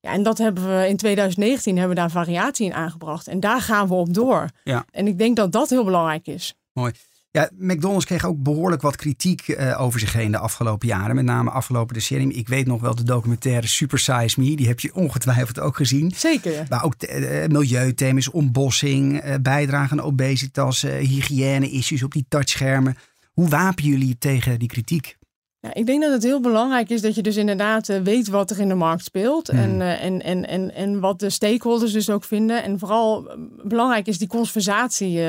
Ja, 0.01 0.11
en 0.11 0.23
dat 0.23 0.37
hebben 0.37 0.79
we 0.79 0.87
in 0.87 0.97
2019 0.97 1.77
hebben 1.77 1.95
we 1.95 2.01
daar 2.01 2.11
variatie 2.11 2.65
in 2.65 2.73
aangebracht. 2.73 3.27
En 3.27 3.39
daar 3.39 3.61
gaan 3.61 3.87
we 3.87 3.93
op 3.93 4.13
door. 4.13 4.49
Ja. 4.63 4.85
En 4.91 5.07
ik 5.07 5.17
denk 5.17 5.35
dat 5.35 5.51
dat 5.51 5.69
heel 5.69 5.83
belangrijk 5.83 6.27
is. 6.27 6.53
Mooi. 6.73 6.91
Ja, 7.37 7.49
McDonald's 7.57 8.05
kreeg 8.05 8.25
ook 8.25 8.43
behoorlijk 8.43 8.81
wat 8.81 8.95
kritiek 8.95 9.47
eh, 9.47 9.81
over 9.81 9.99
zich 9.99 10.13
heen 10.13 10.31
de 10.31 10.37
afgelopen 10.37 10.87
jaren. 10.87 11.15
Met 11.15 11.25
name 11.25 11.49
afgelopen 11.49 11.93
decennium. 11.93 12.29
Ik 12.29 12.47
weet 12.47 12.67
nog 12.67 12.81
wel 12.81 12.95
de 12.95 13.03
documentaire 13.03 13.67
Super 13.67 13.99
Size 13.99 14.39
Me. 14.39 14.55
Die 14.55 14.67
heb 14.67 14.79
je 14.79 14.95
ongetwijfeld 14.95 15.59
ook 15.59 15.75
gezien. 15.75 16.11
Zeker. 16.15 16.65
Waar 16.69 16.83
ook 16.83 16.95
uh, 16.99 17.45
milieuthema's, 17.47 18.29
ontbossing, 18.29 19.25
uh, 19.25 19.35
bijdrage 19.41 19.91
aan 19.91 20.01
obesitas, 20.01 20.81
hygiëne-issues 20.81 22.03
op 22.03 22.11
die 22.11 22.25
touchschermen. 22.29 22.97
Hoe 23.33 23.49
wapen 23.49 23.83
jullie 23.83 24.07
je 24.07 24.17
tegen 24.17 24.59
die 24.59 24.67
kritiek? 24.67 25.16
Ja, 25.59 25.73
ik 25.73 25.85
denk 25.85 26.01
dat 26.01 26.11
het 26.11 26.23
heel 26.23 26.39
belangrijk 26.41 26.89
is 26.89 27.01
dat 27.01 27.15
je 27.15 27.21
dus 27.21 27.35
inderdaad 27.35 27.89
uh, 27.89 27.99
weet 27.99 28.27
wat 28.27 28.49
er 28.49 28.59
in 28.59 28.67
de 28.67 28.75
markt 28.75 29.03
speelt. 29.03 29.47
Hmm. 29.47 29.59
En, 29.59 29.79
uh, 29.79 30.03
en, 30.03 30.23
en, 30.23 30.47
en, 30.47 30.73
en 30.75 30.99
wat 30.99 31.19
de 31.19 31.29
stakeholders 31.29 31.91
dus 31.91 32.09
ook 32.09 32.23
vinden. 32.23 32.63
En 32.63 32.79
vooral 32.79 33.29
belangrijk 33.63 34.07
is 34.07 34.17
die 34.17 34.27
conversatie 34.27 35.19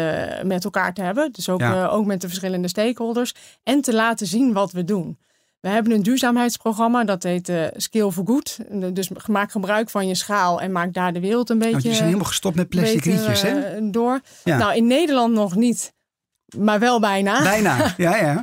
met 0.43 0.65
elkaar 0.65 0.95
te 0.95 1.03
hebben. 1.03 1.33
Dus 1.33 1.49
ook, 1.49 1.61
Ja. 1.61 1.87
ook 1.87 2.07
met 2.07 2.21
de 2.21 2.27
verschillende 2.27 2.69
stakeholders. 2.69 3.35
En 3.63 3.81
te 3.81 3.95
laten 3.95 4.27
zien 4.27 4.53
wat 4.53 4.73
we 4.73 4.85
doen. 4.85 5.19
We 5.61 5.69
hebben 5.69 5.93
een 5.93 6.03
duurzaamheidsprogramma, 6.03 7.05
dat 7.05 7.23
heet 7.23 7.49
uh, 7.49 7.65
Skill 7.77 8.11
for 8.11 8.27
Good. 8.27 8.59
Dus 8.93 9.11
maak 9.27 9.51
gebruik 9.51 9.91
van 9.91 10.09
je 10.09 10.15
schaal 10.15 10.61
en 10.61 10.73
maak 10.73 10.93
daar 10.93 11.13
de 11.13 11.21
wereld 11.21 11.51
een 11.51 11.59
beetje... 11.59 11.73
Want 11.73 11.85
je 11.85 11.93
zijn 11.93 12.05
helemaal 12.05 12.27
gestopt 12.27 12.57
met 12.57 12.69
plastic 12.69 13.05
rietjes, 13.05 13.43
hè? 13.43 13.61
eh, 13.61 13.83
door. 13.91 14.21
Ja. 14.45 14.59
Nou, 14.59 14.77
in 14.77 14.87
Nederland 14.87 15.35
nog 15.35 15.57
niet, 15.57 15.93
maar 16.57 16.79
wel 16.79 17.01
bijna. 17.01 17.43
Bijna, 17.43 17.77
ja, 17.97 18.17
ja. 18.17 18.43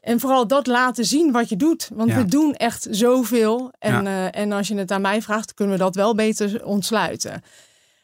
En 0.00 0.20
vooral 0.20 0.46
dat 0.46 0.66
laten 0.66 1.04
zien 1.04 1.32
wat 1.32 1.48
je 1.48 1.56
doet. 1.56 1.90
Want 1.94 2.10
Ja. 2.10 2.16
we 2.16 2.24
doen 2.24 2.54
echt 2.54 2.86
zoveel. 2.90 3.72
En, 3.78 4.02
Ja. 4.04 4.30
eh, 4.30 4.40
en 4.40 4.52
als 4.52 4.68
je 4.68 4.76
het 4.76 4.90
aan 4.90 5.00
mij 5.00 5.22
vraagt, 5.22 5.54
kunnen 5.54 5.76
we 5.76 5.82
dat 5.82 5.94
wel 5.94 6.14
beter 6.14 6.64
ontsluiten. 6.64 7.42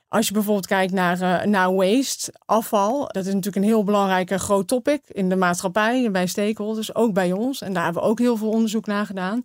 Als 0.09 0.26
je 0.26 0.33
bijvoorbeeld 0.33 0.66
kijkt 0.66 0.92
naar, 0.92 1.20
eh, 1.20 1.46
naar 1.46 1.74
waste, 1.74 2.33
afval. 2.44 2.98
Dat 3.00 3.26
is 3.26 3.35
natuurlijk 3.35 3.57
een 3.57 3.70
heel 3.70 3.85
belangrijk 3.85 4.31
en 4.31 4.40
groot 4.40 4.68
topic 4.68 5.00
in 5.09 5.28
de 5.28 5.37
maatschappij, 5.37 6.11
bij 6.11 6.26
stakeholders, 6.26 6.94
ook 6.94 7.12
bij 7.12 7.33
ons. 7.33 7.61
En 7.61 7.72
daar 7.72 7.85
hebben 7.85 8.02
we 8.02 8.09
ook 8.09 8.18
heel 8.18 8.37
veel 8.37 8.48
onderzoek 8.48 8.87
naar 8.87 9.07
gedaan. 9.07 9.44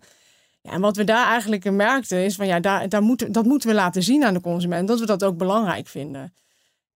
Ja, 0.60 0.70
en 0.70 0.80
wat 0.80 0.96
we 0.96 1.04
daar 1.04 1.26
eigenlijk 1.26 1.70
merkten 1.70 2.24
is 2.24 2.34
van 2.34 2.46
ja, 2.46 2.60
daar, 2.60 2.88
daar 2.88 3.02
moeten, 3.02 3.32
dat 3.32 3.44
moeten 3.44 3.68
we 3.68 3.74
laten 3.74 4.02
zien 4.02 4.24
aan 4.24 4.34
de 4.34 4.40
consument. 4.40 4.88
Dat 4.88 5.00
we 5.00 5.06
dat 5.06 5.24
ook 5.24 5.36
belangrijk 5.36 5.86
vinden. 5.88 6.32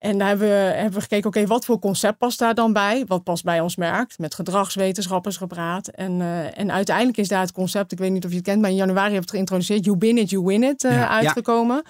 En 0.03 0.17
daar 0.17 0.27
hebben 0.27 0.47
we, 0.47 0.53
hebben 0.53 0.93
we 0.93 1.01
gekeken, 1.01 1.27
oké, 1.27 1.45
wat 1.45 1.65
voor 1.65 1.79
concept 1.79 2.17
past 2.17 2.39
daar 2.39 2.53
dan 2.53 2.73
bij? 2.73 3.03
Wat 3.07 3.23
past 3.23 3.43
bij 3.43 3.59
ons 3.59 3.75
merk? 3.75 4.17
Met 4.17 4.33
gedragswetenschappers 4.33 5.37
gepraat. 5.37 5.87
En, 5.87 6.19
uh, 6.19 6.59
en 6.59 6.71
uiteindelijk 6.71 7.17
is 7.17 7.27
daar 7.27 7.41
het 7.41 7.51
concept, 7.51 7.91
ik 7.91 7.97
weet 7.97 8.11
niet 8.11 8.25
of 8.25 8.29
je 8.29 8.35
het 8.35 8.45
kent, 8.45 8.61
maar 8.61 8.69
in 8.69 8.75
januari 8.75 9.13
hebben 9.13 9.19
we 9.19 9.25
het 9.25 9.35
geïntroduceerd, 9.35 9.85
You 9.85 9.97
Win 9.99 10.17
It, 10.17 10.29
You 10.29 10.43
Win 10.43 10.63
It, 10.63 10.83
uh, 10.83 10.91
Ja, 10.91 10.97
ja. 10.97 11.07
uitgekomen. 11.07 11.83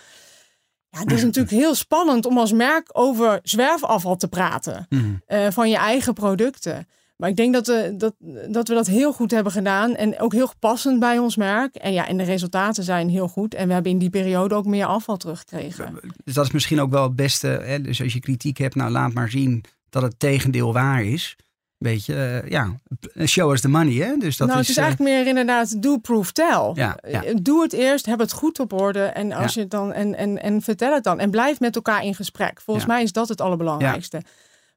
Ja, 0.89 0.99
het 0.99 1.11
is 1.11 1.23
natuurlijk 1.25 1.55
heel 1.55 1.75
spannend 1.75 2.25
om 2.25 2.37
als 2.37 2.51
merk 2.51 2.89
over 2.91 3.39
zwerfafval 3.43 4.15
te 4.15 4.27
praten. 4.27 4.85
Mm. 4.89 5.21
Uh, 5.27 5.47
van 5.49 5.69
je 5.69 5.77
eigen 5.77 6.13
producten. 6.13 6.87
Maar 7.23 7.31
ik 7.31 7.37
denk 7.37 7.53
dat 7.53 7.67
we 7.67 7.93
dat, 7.97 8.13
dat 8.47 8.67
we 8.67 8.73
dat 8.73 8.87
heel 8.87 9.13
goed 9.13 9.31
hebben 9.31 9.51
gedaan. 9.51 9.95
En 9.95 10.19
ook 10.19 10.33
heel 10.33 10.51
passend 10.59 10.99
bij 10.99 11.17
ons 11.17 11.35
merk. 11.35 11.75
En 11.75 11.93
ja, 11.93 12.07
en 12.07 12.17
de 12.17 12.23
resultaten 12.23 12.83
zijn 12.83 13.09
heel 13.09 13.27
goed. 13.27 13.53
En 13.53 13.67
we 13.67 13.73
hebben 13.73 13.91
in 13.91 13.97
die 13.97 14.09
periode 14.09 14.55
ook 14.55 14.65
meer 14.65 14.85
afval 14.85 15.17
teruggekregen. 15.17 15.99
Dus 16.23 16.33
dat 16.33 16.45
is 16.45 16.51
misschien 16.51 16.81
ook 16.81 16.91
wel 16.91 17.03
het 17.03 17.15
beste. 17.15 17.47
Hè? 17.47 17.81
Dus 17.81 18.01
als 18.01 18.13
je 18.13 18.19
kritiek 18.19 18.57
hebt, 18.57 18.75
nou 18.75 18.91
laat 18.91 19.13
maar 19.13 19.29
zien 19.29 19.63
dat 19.89 20.01
het 20.01 20.19
tegendeel 20.19 20.73
waar 20.73 21.03
is. 21.03 21.35
Weet 21.77 22.05
je, 22.05 22.41
uh, 22.43 22.49
ja, 22.49 22.79
show 23.25 23.51
us 23.51 23.61
the 23.61 23.69
money. 23.69 23.93
Hè? 23.93 24.17
Dus 24.17 24.37
dat 24.37 24.47
nou, 24.47 24.59
is, 24.59 24.67
het 24.67 24.77
is 24.77 24.83
eigenlijk 24.83 25.15
meer 25.15 25.27
inderdaad 25.27 25.81
do, 25.81 25.97
proof, 25.97 26.31
tell. 26.31 26.71
Ja, 26.73 26.97
ja. 27.07 27.23
Doe 27.41 27.61
het 27.61 27.73
eerst, 27.73 28.05
heb 28.05 28.19
het 28.19 28.31
goed 28.31 28.59
op 28.59 28.73
orde 28.73 29.03
en, 29.03 29.31
als 29.31 29.53
Ja. 29.53 29.61
je 29.61 29.67
dan, 29.67 29.93
en, 29.93 30.15
en, 30.15 30.41
en 30.41 30.61
vertel 30.61 30.93
het 30.93 31.03
dan. 31.03 31.19
En 31.19 31.31
blijf 31.31 31.59
met 31.59 31.75
elkaar 31.75 32.03
in 32.03 32.15
gesprek. 32.15 32.61
Volgens 32.61 32.85
mij 32.85 33.03
is 33.03 33.11
dat 33.11 33.29
het 33.29 33.41
allerbelangrijkste. 33.41 34.21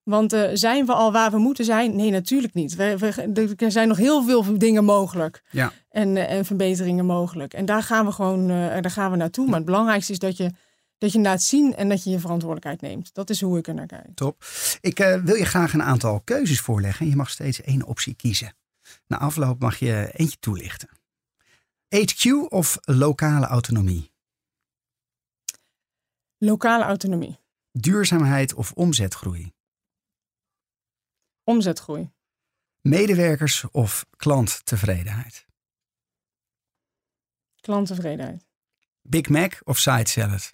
Want 0.09 0.33
uh, 0.33 0.51
zijn 0.53 0.87
we 0.87 0.93
al 0.93 1.13
waar 1.13 1.31
we 1.31 1.39
moeten 1.39 1.65
zijn? 1.65 1.97
Nee, 1.97 2.11
natuurlijk 2.11 2.55
niet. 2.55 2.75
We, 2.75 2.99
we, 2.99 3.55
er 3.57 3.71
zijn 3.73 3.89
nog 3.89 3.97
heel 3.97 4.25
veel 4.25 4.59
dingen 4.59 4.85
mogelijk. 4.85 5.43
Ja. 5.51 5.73
En, 5.91 6.17
uh, 6.17 6.31
en 6.31 6.45
verbeteringen 6.45 7.07
mogelijk. 7.07 7.55
En 7.55 7.65
daar 7.65 7.83
gaan 7.83 8.07
we 8.07 8.13
gewoon 8.13 8.51
uh, 8.51 8.81
daar 8.81 8.91
gaan 8.91 9.11
we 9.11 9.17
naartoe. 9.17 9.47
Maar 9.47 9.57
het 9.57 9.65
belangrijkste 9.65 10.13
is 10.13 10.19
dat 10.19 10.37
je, 10.37 10.51
dat 10.99 11.13
je 11.13 11.21
laat 11.21 11.43
zien 11.43 11.75
en 11.75 11.89
dat 11.89 12.05
je 12.05 12.11
je 12.11 12.19
verantwoordelijkheid 12.19 12.81
neemt. 12.81 13.15
Dat 13.15 13.31
is 13.31 13.41
hoe 13.41 13.59
ik 13.59 13.67
er 13.67 13.75
naar 13.75 13.87
kijk. 13.87 14.15
Top. 14.15 14.45
Ik 14.81 15.01
uh, 15.01 15.23
wil 15.23 15.35
je 15.35 15.45
graag 15.45 15.73
een 15.73 15.83
aantal 15.83 16.21
keuzes 16.21 16.61
voorleggen. 16.61 17.09
Je 17.09 17.17
mag 17.17 17.31
steeds 17.31 17.63
één 17.63 17.87
optie 17.87 18.15
kiezen. 18.15 18.55
Na 19.07 19.19
afloop 19.19 19.61
mag 19.61 19.79
je 19.79 20.11
eentje 20.13 20.37
toelichten. 20.41 20.89
HQ 21.89 22.51
of 22.53 22.79
lokale 22.81 23.47
autonomie? 23.47 24.11
Lokale 26.39 26.85
autonomie. 26.85 27.39
Duurzaamheid 27.73 28.55
of 28.55 28.73
omzetgroei? 28.73 29.55
Omzetgroei. 31.47 32.11
Medewerkers 32.81 33.65
of 33.71 34.07
klanttevredenheid? 34.17 35.47
Klanttevredenheid. 37.61 38.45
Big 39.03 39.29
Mac 39.29 39.61
of 39.65 39.79
side 39.79 40.09
salad? 40.09 40.53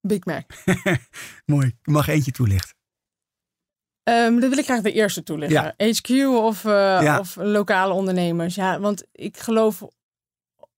Big 0.00 0.24
Mac. 0.24 0.44
Mooi. 1.52 1.66
Je 1.82 1.90
mag 1.90 2.08
eentje 2.08 2.32
toelichten. 2.32 2.76
Um, 4.08 4.40
dan 4.40 4.48
wil 4.48 4.58
ik 4.58 4.64
graag 4.64 4.80
de 4.82 4.92
eerste 4.92 5.22
toelichten. 5.22 5.74
Ja. 5.76 5.86
HQ 5.92 6.08
of, 6.44 6.64
uh, 6.64 6.72
Ja. 7.02 7.18
of 7.18 7.36
lokale 7.36 7.92
ondernemers. 7.92 8.54
Ja, 8.54 8.80
want 8.80 9.06
ik 9.12 9.36
geloof 9.36 9.82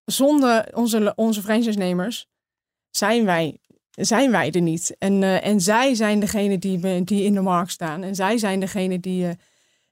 zonder 0.04 0.76
onze, 0.76 1.12
onze 1.16 1.42
franchise-nemers 1.42 2.28
zijn 2.90 3.24
wij, 3.24 3.60
zijn 4.04 4.30
wij 4.30 4.50
er 4.50 4.60
niet. 4.60 4.96
En, 4.98 5.22
uh, 5.22 5.46
en 5.46 5.60
zij 5.60 5.94
zijn 5.94 6.20
degene 6.20 6.58
die, 6.58 7.04
die 7.04 7.24
in 7.24 7.34
de 7.34 7.40
markt 7.40 7.70
staan. 7.70 8.02
En 8.02 8.14
zij 8.14 8.38
zijn 8.38 8.60
degene 8.60 9.00
die, 9.00 9.24
uh, 9.24 9.30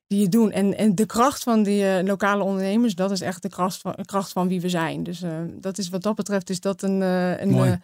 die 0.07 0.23
het 0.23 0.33
doen. 0.33 0.51
En, 0.51 0.77
en 0.77 0.95
de 0.95 1.07
kracht 1.07 1.43
van 1.43 1.63
die 1.63 1.83
uh, 1.83 1.99
lokale 2.03 2.43
ondernemers, 2.43 2.95
dat 2.95 3.11
is 3.11 3.21
echt 3.21 3.43
de 3.43 3.49
kracht 3.49 3.79
van, 3.79 3.95
kracht 4.05 4.33
van 4.33 4.49
wie 4.49 4.61
we 4.61 4.69
zijn. 4.69 5.03
Dus 5.03 5.23
dat 5.61 5.79
is 5.79 5.89
wat 5.89 6.03
dat 6.03 6.15
betreft 6.15 6.51
is 6.51 6.61
dat 6.61 6.83
een, 6.83 7.01
een, 7.01 7.81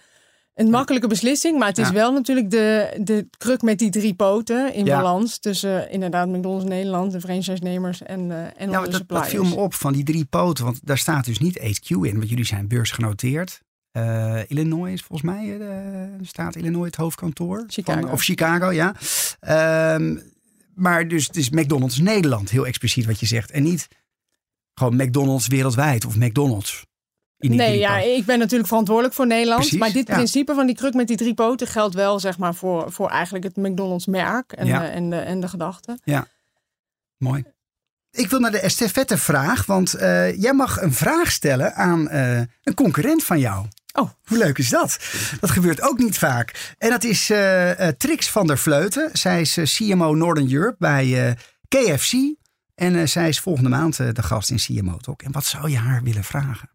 een 0.54 0.70
makkelijke 0.70 1.06
beslissing. 1.06 1.58
Maar 1.58 1.68
het 1.68 1.78
is 1.78 1.90
wel 1.90 2.12
natuurlijk 2.12 2.50
de, 2.50 2.98
de 3.02 3.28
kruk 3.38 3.62
met 3.62 3.78
die 3.78 3.90
drie 3.90 4.14
poten 4.14 4.74
in 4.74 4.84
ja. 4.84 4.96
balans. 4.96 5.38
Tussen 5.38 5.90
inderdaad 5.90 6.28
McDonald's 6.28 6.64
Nederland, 6.64 7.12
de 7.12 7.20
franchise-nemers 7.20 8.02
en, 8.02 8.52
en 8.56 8.78
onze 8.78 8.90
dat, 8.90 9.08
dat 9.08 9.26
viel 9.26 9.44
me 9.44 9.54
op 9.54 9.74
van 9.74 9.92
die 9.92 10.04
drie 10.04 10.24
poten. 10.24 10.64
Want 10.64 10.86
daar 10.86 10.98
staat 10.98 11.24
dus 11.24 11.38
niet 11.38 11.58
HQ 11.58 11.90
in. 11.90 12.16
Want 12.16 12.28
jullie 12.28 12.44
zijn 12.44 12.68
beursgenoteerd. 12.68 13.60
Uh, 13.92 14.50
Illinois 14.50 14.92
is 14.92 15.02
volgens 15.02 15.30
mij, 15.30 15.46
uh, 15.46 16.06
staat 16.22 16.56
Illinois 16.56 16.86
het 16.86 16.96
hoofdkantoor. 16.96 17.64
Chicago. 17.66 18.00
Van, 18.00 18.10
of 18.10 18.22
Chicago, 18.22 18.72
ja. 18.72 18.94
Um, 19.94 20.22
maar 20.74 21.08
dus 21.08 21.26
het 21.26 21.36
is 21.36 21.50
McDonald's 21.50 21.98
Nederland, 21.98 22.50
heel 22.50 22.66
expliciet 22.66 23.06
wat 23.06 23.20
je 23.20 23.26
zegt. 23.26 23.50
En 23.50 23.62
niet 23.62 23.88
gewoon 24.74 24.96
McDonald's 24.96 25.46
wereldwijd 25.46 26.04
of 26.04 26.16
McDonald's. 26.16 26.88
Nee, 27.36 27.78
ja, 27.78 27.98
ik 27.98 28.24
ben 28.24 28.38
natuurlijk 28.38 28.68
verantwoordelijk 28.68 29.14
voor 29.14 29.26
Nederland. 29.26 29.60
Precies, 29.60 29.78
maar 29.78 29.92
dit 29.92 30.06
ja. 30.06 30.14
principe 30.14 30.54
van 30.54 30.66
die 30.66 30.74
kruk 30.74 30.94
met 30.94 31.08
die 31.08 31.16
drie 31.16 31.34
poten 31.34 31.66
geldt 31.66 31.94
wel 31.94 32.20
zeg 32.20 32.38
maar, 32.38 32.54
voor, 32.54 32.92
voor 32.92 33.08
eigenlijk 33.08 33.44
het 33.44 33.56
McDonald's 33.56 34.06
merk 34.06 34.52
en, 34.52 34.66
ja. 34.66 34.80
de, 34.80 34.86
en, 34.86 35.10
de, 35.10 35.16
en 35.16 35.40
de 35.40 35.48
gedachte. 35.48 35.98
Ja, 36.04 36.26
mooi. 37.16 37.44
Ik 38.10 38.30
wil 38.30 38.40
naar 38.40 38.50
de 38.50 38.60
estafette 38.60 39.18
vraag, 39.18 39.66
want 39.66 39.94
uh, 39.94 40.40
jij 40.40 40.52
mag 40.52 40.80
een 40.80 40.92
vraag 40.92 41.30
stellen 41.30 41.74
aan 41.74 42.08
uh, 42.12 42.38
een 42.62 42.74
concurrent 42.74 43.24
van 43.24 43.38
jou. 43.38 43.66
Oh. 43.92 44.10
Hoe 44.24 44.38
leuk 44.38 44.58
is 44.58 44.68
dat? 44.68 44.98
Dat 45.40 45.50
gebeurt 45.50 45.82
ook 45.82 45.98
niet 45.98 46.18
vaak. 46.18 46.74
En 46.78 46.90
dat 46.90 47.04
is 47.04 47.30
uh, 47.30 47.70
Trix 47.88 48.30
van 48.30 48.46
der 48.46 48.58
Vleuten. 48.58 49.10
Zij 49.12 49.40
is 49.40 49.76
CMO 49.76 50.14
Northern 50.14 50.52
Europe 50.52 50.76
bij 50.78 51.36
KFC. 51.68 52.12
En 52.74 53.08
zij 53.08 53.28
is 53.28 53.40
volgende 53.40 53.68
maand 53.68 53.96
de 53.96 54.22
gast 54.22 54.50
in 54.50 54.56
CMO 54.56 54.96
Talk. 54.96 55.22
En 55.22 55.32
wat 55.32 55.44
zou 55.44 55.70
je 55.70 55.76
haar 55.76 56.02
willen 56.02 56.24
vragen? 56.24 56.70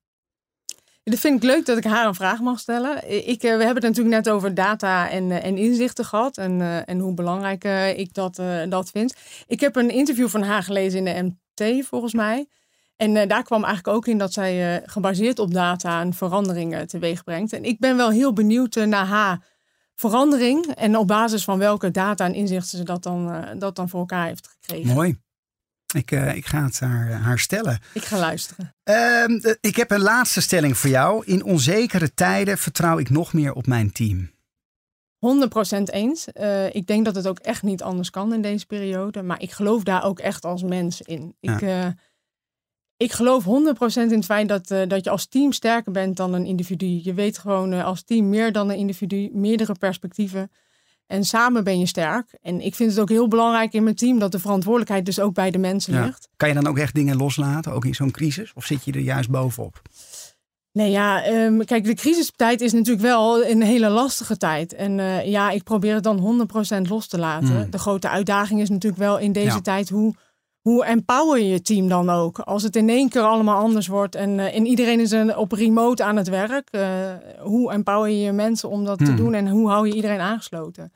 Dat 1.04 1.20
vind 1.20 1.44
ik 1.44 1.50
leuk 1.50 1.66
dat 1.66 1.78
ik 1.78 1.84
haar 1.84 2.08
een 2.08 2.16
vraag 2.16 2.40
mag 2.40 2.60
stellen. 2.60 3.28
Ik, 3.28 3.42
we 3.42 3.48
hebben 3.48 3.74
het 3.74 3.82
natuurlijk 3.82 4.16
net 4.16 4.30
over 4.30 4.54
data 4.54 5.10
en, 5.10 5.32
en 5.32 5.58
inzichten 5.58 6.06
gehad. 6.06 6.38
En, 6.38 6.86
en 6.86 7.00
hoe 7.00 7.14
belangrijk 7.14 7.64
ik 7.98 8.14
dat, 8.14 8.42
dat 8.70 8.90
vind. 8.90 9.16
Ik 9.48 9.60
heb 9.60 9.76
een 9.76 9.90
interview 9.90 10.28
van 10.28 10.44
haar 10.44 10.64
gelezen 10.64 11.08
in 11.08 11.14
de 11.14 11.36
MT, 11.56 11.86
volgens 11.88 12.14
mij. 12.14 12.48
En 12.96 13.28
daar 13.28 13.44
kwam 13.44 13.64
eigenlijk 13.64 13.98
ook 13.98 14.08
in 14.08 14.18
dat 14.18 14.34
zij 14.34 14.82
gebaseerd 14.86 15.40
op 15.40 15.54
data 15.54 16.02
een 16.02 16.14
verandering 16.14 16.88
teweeg 16.88 17.24
brengt. 17.24 17.54
En 17.54 17.64
ik 17.64 17.80
ben 17.80 17.98
wel 17.98 18.10
heel 18.10 18.34
benieuwd 18.34 18.76
naar 18.76 19.06
haar 19.06 19.46
verandering. 19.96 20.66
En 20.66 20.98
op 20.98 21.08
basis 21.08 21.44
van 21.44 21.58
welke 21.58 21.92
data 21.92 22.26
en 22.26 22.34
inzichten 22.34 22.78
ze 22.78 22.84
dat 22.84 23.04
dan, 23.04 23.46
dat 23.60 23.76
dan 23.76 23.90
voor 23.90 24.00
elkaar 24.00 24.28
heeft 24.28 24.48
gekregen. 24.48 24.94
Mooi. 24.94 25.24
Ik, 25.96 26.12
ik 26.12 26.46
ga 26.46 26.64
het 26.64 26.80
haar, 26.80 27.12
haar 27.12 27.40
stellen. 27.40 27.80
Ik 27.94 28.04
ga 28.04 28.18
luisteren. 28.18 28.76
Uh, 28.84 29.54
ik 29.62 29.76
heb 29.76 29.92
een 29.92 30.02
laatste 30.02 30.42
stelling 30.42 30.78
voor 30.78 30.90
jou. 30.90 31.26
In 31.26 31.44
onzekere 31.44 32.14
tijden 32.14 32.58
vertrouw 32.58 32.98
ik 32.98 33.10
nog 33.10 33.34
meer 33.34 33.54
op 33.54 33.68
mijn 33.68 33.92
team. 33.92 34.34
100% 35.80 35.84
eens. 35.84 36.28
Uh, 36.34 36.76
ik 36.76 36.88
denk 36.88 37.06
dat 37.06 37.16
het 37.16 37.28
ook 37.28 37.40
echt 37.40 37.64
niet 37.64 37.84
anders 37.84 38.10
kan 38.10 38.34
in 38.34 38.42
deze 38.42 38.66
periode. 38.66 39.22
Maar 39.22 39.42
ik 39.42 39.52
geloof 39.52 39.84
daar 39.84 40.04
ook 40.04 40.20
echt 40.20 40.46
als 40.46 40.64
mens 40.64 41.02
in. 41.02 41.36
Ik, 41.40 41.60
ja. 41.60 41.96
Ik 42.98 43.12
geloof 43.12 43.44
100% 43.44 43.48
in 43.96 44.12
het 44.12 44.26
feit 44.26 44.48
dat, 44.48 44.68
dat 44.68 45.04
je 45.04 45.10
als 45.10 45.28
team 45.28 45.52
sterker 45.52 45.92
bent 45.92 46.18
dan 46.18 46.34
een 46.34 46.46
individu. 46.46 47.00
Je 47.04 47.14
weet 47.14 47.38
gewoon 47.38 47.74
als 47.74 48.04
team 48.04 48.30
meer 48.30 48.52
dan 48.52 48.70
een 48.70 48.78
individu, 48.78 49.30
meerdere 49.34 49.74
perspectieven. 49.74 50.52
En 51.08 51.24
samen 51.24 51.64
ben 51.64 51.80
je 51.80 51.86
sterk. 51.86 52.38
En 52.42 52.62
ik 52.62 52.76
vind 52.76 52.92
het 52.92 53.00
ook 53.00 53.10
heel 53.10 53.28
belangrijk 53.28 53.74
in 53.74 53.84
mijn 53.84 53.96
team 53.96 54.20
dat 54.20 54.32
de 54.32 54.40
verantwoordelijkheid 54.40 55.06
dus 55.06 55.20
ook 55.20 55.34
bij 55.34 55.52
de 55.52 55.58
mensen 55.58 55.94
ja. 55.94 56.06
ligt. 56.06 56.30
Kan 56.38 56.48
je 56.48 56.56
dan 56.56 56.68
ook 56.68 56.78
echt 56.78 56.94
dingen 56.94 57.18
loslaten, 57.18 57.72
ook 57.72 57.86
in 57.86 57.96
zo'n 57.96 58.12
crisis? 58.12 58.52
Of 58.56 58.66
zit 58.66 58.86
je 58.86 58.92
er 58.92 59.00
juist 59.00 59.30
bovenop? 59.30 59.82
Nee, 60.72 60.92
ja, 60.92 61.28
um, 61.28 61.66
kijk, 61.66 61.84
de 61.84 61.94
crisistijd 61.94 62.62
is 62.62 62.74
natuurlijk 62.74 63.06
wel 63.06 63.46
een 63.46 63.62
hele 63.62 63.90
lastige 63.90 64.38
tijd. 64.38 64.74
En 64.74 64.98
uh, 64.98 65.26
ja, 65.26 65.50
ik 65.50 65.64
probeer 65.64 65.94
het 65.94 66.04
dan 66.04 66.48
100% 66.86 66.90
los 66.90 67.08
te 67.08 67.18
laten. 67.18 67.56
Mm. 67.56 67.70
De 67.70 67.78
grote 67.78 68.10
uitdaging 68.10 68.62
is 68.62 68.70
natuurlijk 68.70 69.02
wel 69.02 69.18
in 69.18 69.32
deze 69.32 69.48
ja. 69.48 69.62
tijd 69.62 69.90
hoe, 69.90 70.16
hoe 70.66 70.86
empower 70.86 71.40
je 71.40 71.48
je 71.48 71.62
team 71.62 71.88
dan 71.88 72.10
ook? 72.10 72.40
Als 72.40 72.64
het 72.64 72.76
in 72.76 72.90
één 72.90 73.10
keer 73.10 73.22
allemaal 73.22 73.62
anders 73.62 73.88
wordt 73.88 74.16
en, 74.16 74.30
uh, 74.30 74.56
en 74.56 74.66
iedereen 74.66 75.00
is 75.00 75.12
een, 75.12 75.38
op 75.38 75.52
remote 75.52 76.04
aan 76.04 76.16
het 76.16 76.28
werk. 76.28 76.68
Uh, 76.72 77.10
hoe 77.40 77.72
empower 77.72 78.10
je 78.10 78.20
je 78.20 78.32
mensen 78.32 78.70
om 78.70 78.86
dat 78.86 79.00
hmm. 79.00 79.08
te 79.08 79.14
doen 79.14 79.34
en 79.34 79.48
hoe 79.48 79.70
hou 79.70 79.88
je 79.88 79.94
iedereen 79.94 80.20
aangesloten? 80.20 80.94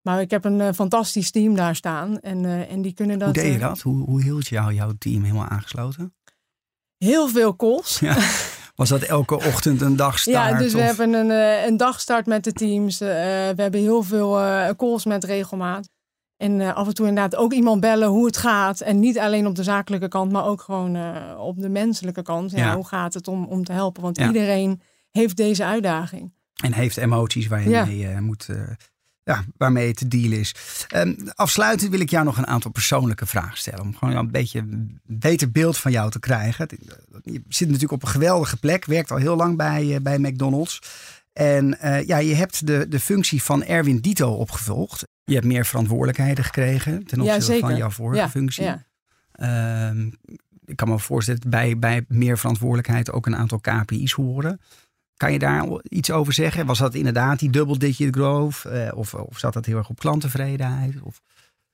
Maar 0.00 0.20
ik 0.20 0.30
heb 0.30 0.44
een 0.44 0.58
uh, 0.58 0.68
fantastisch 0.74 1.30
team 1.30 1.54
daar 1.54 1.76
staan 1.76 2.20
en, 2.20 2.68
en 2.68 2.82
die 2.82 2.92
kunnen 2.92 3.18
dat... 3.18 3.34
Hoe 3.34 3.44
deed 3.44 3.52
je 3.52 3.58
dat? 3.58 3.80
Hoe, 3.80 4.04
hoe 4.04 4.22
hield 4.22 4.48
jou, 4.48 4.74
jouw 4.74 4.92
team 4.98 5.22
helemaal 5.22 5.48
aangesloten? 5.48 6.14
Heel 6.98 7.28
veel 7.28 7.56
calls. 7.56 7.98
Ja. 7.98 8.16
Was 8.74 8.88
dat 8.88 9.02
elke 9.02 9.34
ochtend 9.34 9.80
een 9.80 9.96
dagstart? 9.96 10.50
Ja, 10.50 10.58
dus 10.58 10.74
of? 10.74 10.80
we 10.80 10.86
hebben 10.86 11.12
een, 11.12 11.30
een 11.66 11.76
dagstart 11.76 12.26
met 12.26 12.44
de 12.44 12.52
teams. 12.52 12.98
we 12.98 13.54
hebben 13.56 13.80
heel 13.80 14.02
veel 14.02 14.38
calls 14.76 15.04
met 15.04 15.24
regelmaat. 15.24 15.88
En 16.40 16.60
uh, 16.60 16.74
af 16.74 16.86
en 16.86 16.94
toe 16.94 17.06
inderdaad 17.06 17.40
ook 17.40 17.52
iemand 17.52 17.80
bellen 17.80 18.08
hoe 18.08 18.26
het 18.26 18.36
gaat. 18.36 18.80
En 18.80 19.00
niet 19.00 19.18
alleen 19.18 19.46
op 19.46 19.54
de 19.54 19.62
zakelijke 19.62 20.08
kant, 20.08 20.32
maar 20.32 20.44
ook 20.44 20.60
gewoon 20.60 20.96
uh, 20.96 21.16
op 21.38 21.60
de 21.60 21.68
menselijke 21.68 22.22
kant. 22.22 22.50
Ja, 22.50 22.58
ja. 22.58 22.74
Hoe 22.74 22.86
gaat 22.86 23.14
het 23.14 23.28
om, 23.28 23.44
om 23.44 23.64
te 23.64 23.72
helpen? 23.72 24.02
Want 24.02 24.18
ja. 24.18 24.26
iedereen 24.26 24.80
heeft 25.10 25.36
deze 25.36 25.64
uitdaging. 25.64 26.32
En 26.62 26.72
heeft 26.72 26.96
emoties 26.96 27.46
waar 27.46 27.62
je 27.62 27.84
mee 27.86 27.98
uh, 27.98 28.18
moet, 28.18 28.48
ja, 29.22 29.44
waarmee 29.56 29.94
te 29.94 30.08
dealen 30.08 30.38
is. 30.38 30.54
Um, 30.94 31.16
afsluitend 31.34 31.90
wil 31.90 32.00
ik 32.00 32.10
jou 32.10 32.24
nog 32.24 32.38
een 32.38 32.46
aantal 32.46 32.70
persoonlijke 32.70 33.26
vragen 33.26 33.58
stellen. 33.58 33.80
Om 33.80 33.96
gewoon 33.96 34.16
een 34.16 34.30
beetje 34.30 34.58
een 34.58 35.00
beter 35.04 35.50
beeld 35.50 35.78
van 35.78 35.92
jou 35.92 36.10
te 36.10 36.20
krijgen. 36.20 36.68
Je 37.22 37.42
zit 37.48 37.66
natuurlijk 37.66 37.92
op 37.92 38.02
een 38.02 38.08
geweldige 38.08 38.56
plek. 38.56 38.84
Werkt 38.84 39.10
al 39.10 39.16
heel 39.16 39.36
lang 39.36 39.56
bij, 39.56 39.98
bij 40.02 40.18
McDonald's. 40.18 40.82
En 41.32 41.78
ja, 42.06 42.18
je 42.18 42.34
hebt 42.34 42.66
de, 42.66 42.86
de 42.88 43.00
functie 43.00 43.42
van 43.42 43.64
Erwin 43.64 43.98
Dito 43.98 44.32
opgevolgd. 44.32 45.08
Je 45.30 45.36
hebt 45.36 45.46
meer 45.46 45.66
verantwoordelijkheden 45.66 46.44
gekregen 46.44 47.06
ten 47.06 47.20
opzichte 47.20 47.52
ja, 47.52 47.60
van 47.60 47.76
jouw 47.76 47.90
vorige 47.90 48.20
ja, 48.20 48.30
functie. 48.30 48.72
Uh, 49.34 49.90
ik 50.64 50.76
kan 50.76 50.88
me 50.88 50.98
voorstellen 50.98 51.40
dat 51.40 51.50
bij, 51.50 51.78
bij 51.78 52.04
meer 52.08 52.38
verantwoordelijkheid 52.38 53.12
ook 53.12 53.26
een 53.26 53.36
aantal 53.36 53.60
KPI's 53.60 54.12
horen. 54.12 54.60
Kan 55.16 55.32
je 55.32 55.38
daar 55.38 55.66
iets 55.82 56.10
over 56.10 56.32
zeggen? 56.32 56.66
Was 56.66 56.78
dat 56.78 56.94
inderdaad 56.94 57.38
die 57.38 57.50
double 57.50 57.78
digit 57.78 58.14
growth? 58.14 58.64
Uh, 58.66 58.88
of, 58.94 59.14
of 59.14 59.38
zat 59.38 59.52
dat 59.52 59.66
heel 59.66 59.76
erg 59.76 59.88
op 59.88 59.98
klanttevredenheid? 59.98 61.00
Of... 61.02 61.20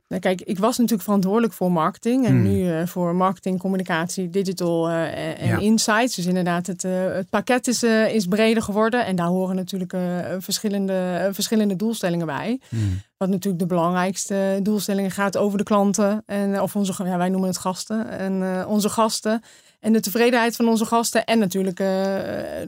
Nou, 0.09 0.21
kijk, 0.21 0.40
ik 0.40 0.59
was 0.59 0.77
natuurlijk 0.77 1.03
verantwoordelijk 1.03 1.53
voor 1.53 1.73
marketing. 1.73 2.27
En 2.27 2.33
hmm. 2.33 2.42
nu 2.42 2.66
uh, 2.66 2.87
voor 2.87 3.14
marketing, 3.14 3.59
communicatie, 3.59 4.31
digital 4.31 4.90
uh, 4.90 5.40
en 5.40 5.47
ja. 5.47 5.59
insights. 5.59 6.14
Dus 6.16 6.27
inderdaad, 6.27 6.66
het, 6.66 6.85
uh, 6.85 6.92
het 7.12 7.31
pakket 7.31 7.66
is, 7.69 7.83
is 7.83 8.27
breder 8.27 8.62
geworden. 8.62 9.07
En 9.07 9.16
daar 9.16 9.27
horen 9.27 9.57
natuurlijk 9.57 9.97
verschillende, 10.38 11.29
verschillende 11.33 11.77
doelstellingen 11.77 12.27
bij. 12.27 12.61
Hmm. 12.69 13.01
Wat 13.16 13.29
natuurlijk 13.29 13.62
de 13.62 13.75
belangrijkste 13.75 14.59
doelstellingen 14.62 15.11
gaat 15.11 15.37
over 15.37 15.59
de 15.59 15.64
klanten. 15.64 16.23
En, 16.27 16.61
of 16.61 16.77
onze, 16.77 17.05
ja, 17.05 17.16
wij 17.16 17.29
noemen 17.29 17.49
het 17.49 17.59
gasten. 17.59 18.09
En 18.09 18.66
onze 18.66 18.88
gasten. 18.88 19.42
En 19.87 19.92
de 19.92 20.01
tevredenheid 20.01 20.57
van 20.57 20.68
onze 20.68 20.85
gasten 20.85 21.25
en 21.25 21.38
natuurlijk 21.38 21.81
uh, 21.81 21.87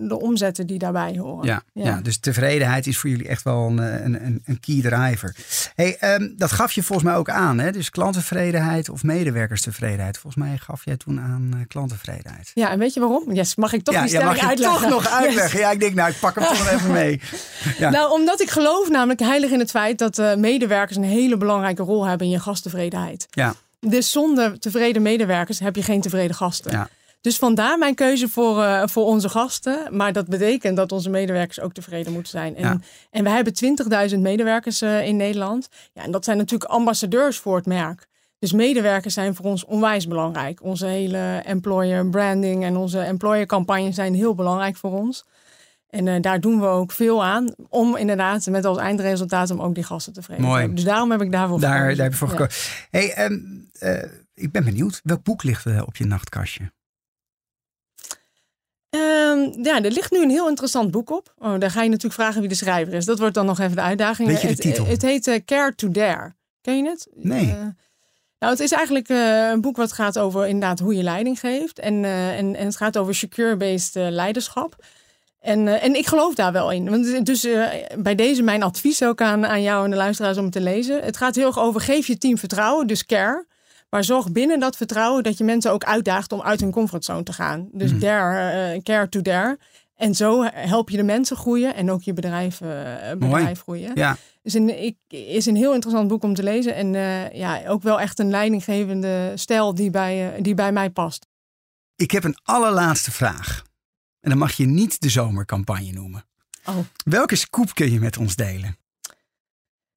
de 0.00 0.18
omzetten 0.20 0.66
die 0.66 0.78
daarbij 0.78 1.16
horen. 1.18 1.46
Ja, 1.46 1.62
ja. 1.72 1.84
ja, 1.84 2.00
dus 2.00 2.18
tevredenheid 2.18 2.86
is 2.86 2.98
voor 2.98 3.10
jullie 3.10 3.28
echt 3.28 3.42
wel 3.42 3.66
een, 3.66 3.78
een, 4.04 4.42
een 4.44 4.60
key 4.60 4.80
driver. 4.80 5.34
Hey, 5.74 6.14
um, 6.14 6.34
dat 6.36 6.52
gaf 6.52 6.72
je 6.72 6.82
volgens 6.82 7.08
mij 7.08 7.16
ook 7.16 7.30
aan, 7.30 7.58
hè? 7.58 7.72
Dus 7.72 7.90
klanttevredenheid 7.90 8.88
of 8.88 9.02
medewerkerstevredenheid. 9.02 10.18
Volgens 10.18 10.44
mij 10.44 10.56
gaf 10.56 10.84
jij 10.84 10.96
toen 10.96 11.20
aan 11.20 11.50
uh, 11.54 11.60
klanttevredenheid. 11.68 12.50
Ja, 12.54 12.70
en 12.70 12.78
weet 12.78 12.94
je 12.94 13.00
waarom? 13.00 13.32
Yes, 13.32 13.54
mag 13.54 13.72
ik 13.72 13.84
toch 13.84 13.94
ja, 13.94 14.00
die 14.00 14.08
stelling 14.08 14.30
ja, 14.30 14.34
mag 14.34 14.42
je 14.42 14.48
uitleggen? 14.48 14.80
toch 14.80 14.90
nog 14.90 15.08
uitleggen? 15.08 15.58
Yes. 15.58 15.60
Ja, 15.60 15.70
ik 15.70 15.80
denk 15.80 15.94
nou, 15.94 16.10
ik 16.10 16.18
pak 16.20 16.34
hem 16.34 16.44
toch 16.44 16.70
even 16.70 16.92
mee. 16.92 17.20
Ja. 17.78 17.90
Nou, 17.90 18.12
omdat 18.12 18.40
ik 18.40 18.50
geloof 18.50 18.88
namelijk 18.88 19.20
heilig 19.20 19.50
in 19.50 19.58
het 19.58 19.70
feit 19.70 19.98
dat 19.98 20.18
uh, 20.18 20.34
medewerkers 20.34 20.96
een 20.96 21.02
hele 21.02 21.36
belangrijke 21.36 21.82
rol 21.82 22.04
hebben 22.04 22.26
in 22.26 22.32
je 22.32 22.40
gasttevredenheid. 22.40 23.26
Ja. 23.30 23.54
Dus 23.80 24.10
zonder 24.10 24.58
tevreden 24.58 25.02
medewerkers 25.02 25.58
heb 25.58 25.76
je 25.76 25.82
geen 25.82 26.00
tevreden 26.00 26.36
gasten. 26.36 26.72
Ja. 26.72 26.88
Dus 27.20 27.38
vandaar 27.38 27.78
mijn 27.78 27.94
keuze 27.94 28.28
voor, 28.28 28.58
uh, 28.58 28.82
voor 28.86 29.04
onze 29.04 29.28
gasten. 29.28 29.96
Maar 29.96 30.12
dat 30.12 30.26
betekent 30.26 30.76
dat 30.76 30.92
onze 30.92 31.10
medewerkers 31.10 31.60
ook 31.60 31.72
tevreden 31.72 32.12
moeten 32.12 32.30
zijn. 32.30 32.56
En, 32.56 32.62
ja. 32.62 32.80
en 33.10 33.24
we 33.24 33.30
hebben 33.30 33.52
20.000 34.10 34.18
medewerkers 34.18 34.82
uh, 34.82 35.06
in 35.06 35.16
Nederland. 35.16 35.68
Ja, 35.92 36.02
en 36.02 36.10
dat 36.10 36.24
zijn 36.24 36.36
natuurlijk 36.36 36.70
ambassadeurs 36.70 37.38
voor 37.38 37.56
het 37.56 37.66
merk. 37.66 38.06
Dus 38.38 38.52
medewerkers 38.52 39.14
zijn 39.14 39.34
voor 39.34 39.44
ons 39.44 39.64
onwijs 39.64 40.06
belangrijk. 40.06 40.62
Onze 40.62 40.86
hele 40.86 41.42
employer 41.44 42.10
branding 42.10 42.64
en 42.64 42.76
onze 42.76 43.00
employer 43.00 43.46
campagne 43.46 43.92
zijn 43.92 44.14
heel 44.14 44.34
belangrijk 44.34 44.76
voor 44.76 44.92
ons. 44.92 45.24
En 45.88 46.06
uh, 46.06 46.20
daar 46.20 46.40
doen 46.40 46.60
we 46.60 46.66
ook 46.66 46.92
veel 46.92 47.24
aan. 47.24 47.54
Om 47.68 47.96
inderdaad 47.96 48.46
met 48.46 48.64
als 48.64 48.78
eindresultaat 48.78 49.50
om 49.50 49.60
ook 49.60 49.74
die 49.74 49.84
gasten 49.84 50.12
tevreden 50.12 50.42
Mooi. 50.42 50.54
te 50.54 50.60
hebben. 50.60 50.76
Dus 50.76 50.86
daarom 50.92 51.10
heb 51.10 51.22
ik 51.22 51.32
daarvoor 51.32 51.60
daar, 51.60 51.70
gekozen. 51.70 51.96
Daar 51.96 52.04
heb 52.04 52.12
je 52.12 52.18
voor 52.18 52.28
gekozen. 52.28 52.86
Hey, 52.90 53.24
um, 53.24 53.70
ik 54.34 54.52
ben 54.52 54.64
benieuwd. 54.64 55.00
Welk 55.04 55.22
boek 55.22 55.42
ligt 55.42 55.66
op 55.66 55.96
je 55.96 56.04
nachtkastje? 56.04 56.70
Ehm, 58.90 59.62
ja, 59.62 59.82
er 59.82 59.90
ligt 59.90 60.10
nu 60.10 60.22
een 60.22 60.30
heel 60.30 60.48
interessant 60.48 60.90
boek 60.90 61.10
op. 61.10 61.34
Oh, 61.38 61.58
daar 61.58 61.70
ga 61.70 61.82
je 61.82 61.88
natuurlijk 61.88 62.20
vragen 62.20 62.40
wie 62.40 62.48
de 62.48 62.54
schrijver 62.54 62.94
is. 62.94 63.04
Dat 63.04 63.18
wordt 63.18 63.34
dan 63.34 63.46
nog 63.46 63.58
even 63.58 63.76
de 63.76 63.82
uitdaging. 63.82 64.28
Weet 64.28 64.40
je 64.40 64.46
de 64.46 64.52
het, 64.52 64.62
titel? 64.62 64.86
Het, 64.86 65.02
heet 65.02 65.26
eh, 65.26 65.40
Care 65.44 65.74
to 65.74 65.90
Dare. 65.90 66.34
Ken 66.60 66.76
je 66.76 66.88
het? 66.88 67.08
Nee. 67.14 67.50
Eh, 67.50 67.66
nou, 68.38 68.52
het 68.52 68.60
is 68.60 68.72
eigenlijk 68.72 69.08
eh, 69.08 69.48
een 69.48 69.60
boek 69.60 69.76
wat 69.76 69.92
gaat 69.92 70.18
over 70.18 70.46
inderdaad 70.46 70.78
hoe 70.78 70.94
je 70.94 71.02
leiding 71.02 71.40
geeft. 71.40 71.78
En, 71.78 72.04
en, 72.04 72.56
en 72.56 72.64
het 72.64 72.76
gaat 72.76 72.96
over 72.96 73.14
secure-based 73.14 73.94
leiderschap. 73.94 74.84
En, 75.40 75.80
en 75.80 75.94
ik 75.94 76.06
geloof 76.06 76.34
daar 76.34 76.52
wel 76.52 76.70
in. 76.70 76.90
Want, 76.90 77.26
dus 77.26 77.46
bij 77.98 78.14
deze 78.14 78.42
mijn 78.42 78.62
advies 78.62 79.02
ook 79.02 79.20
aan, 79.20 79.46
aan 79.46 79.62
jou 79.62 79.84
en 79.84 79.90
de 79.90 79.96
luisteraars 79.96 80.36
om 80.36 80.44
het 80.44 80.52
te 80.52 80.60
lezen. 80.60 81.02
Het 81.02 81.16
gaat 81.16 81.34
heel 81.34 81.46
erg 81.46 81.58
over 81.58 81.80
geef 81.80 82.06
je 82.06 82.18
team 82.18 82.38
vertrouwen, 82.38 82.86
dus 82.86 83.06
care. 83.06 83.46
Maar 83.90 84.04
zorg 84.04 84.32
binnen 84.32 84.60
dat 84.60 84.76
vertrouwen 84.76 85.22
dat 85.22 85.38
je 85.38 85.44
mensen 85.44 85.72
ook 85.72 85.84
uitdaagt 85.84 86.32
om 86.32 86.42
uit 86.42 86.60
hun 86.60 86.70
comfortzone 86.70 87.22
te 87.22 87.32
gaan. 87.32 87.68
Dus 87.72 87.92
eh, 87.92 88.82
care 88.82 89.08
to 89.08 89.22
dare. 89.22 89.58
En 89.96 90.14
zo 90.14 90.42
help 90.52 90.90
je 90.90 90.96
de 90.96 91.02
mensen 91.02 91.36
groeien 91.36 91.74
en 91.74 91.90
ook 91.90 92.02
je 92.02 92.12
bedrijf, 92.12 92.60
eh, 92.60 92.68
bedrijf 93.18 93.60
groeien. 93.60 93.90
Ja. 93.94 94.16
Dus 94.42 94.54
een, 94.54 94.82
ik, 94.84 94.96
is 95.08 95.46
een 95.46 95.56
heel 95.56 95.74
interessant 95.74 96.08
boek 96.08 96.22
om 96.22 96.34
te 96.34 96.42
lezen. 96.42 96.74
En 96.74 96.94
eh, 96.94 97.32
ja, 97.32 97.66
ook 97.66 97.82
wel 97.82 98.00
echt 98.00 98.18
een 98.18 98.30
leidinggevende 98.30 99.32
stijl 99.34 99.74
die 99.74 99.90
bij, 99.90 100.38
die 100.40 100.54
bij 100.54 100.72
mij 100.72 100.90
past. 100.90 101.26
Ik 101.96 102.10
heb 102.10 102.24
een 102.24 102.38
allerlaatste 102.42 103.10
vraag. 103.10 103.62
En 104.20 104.30
dan 104.30 104.38
mag 104.38 104.52
je 104.52 104.66
niet 104.66 105.00
de 105.00 105.08
zomercampagne 105.08 105.92
noemen. 105.92 106.24
Oh. 106.64 106.76
Welke 107.04 107.36
scoop 107.36 107.74
kun 107.74 107.90
je 107.92 108.00
met 108.00 108.16
ons 108.16 108.36
delen? 108.36 108.76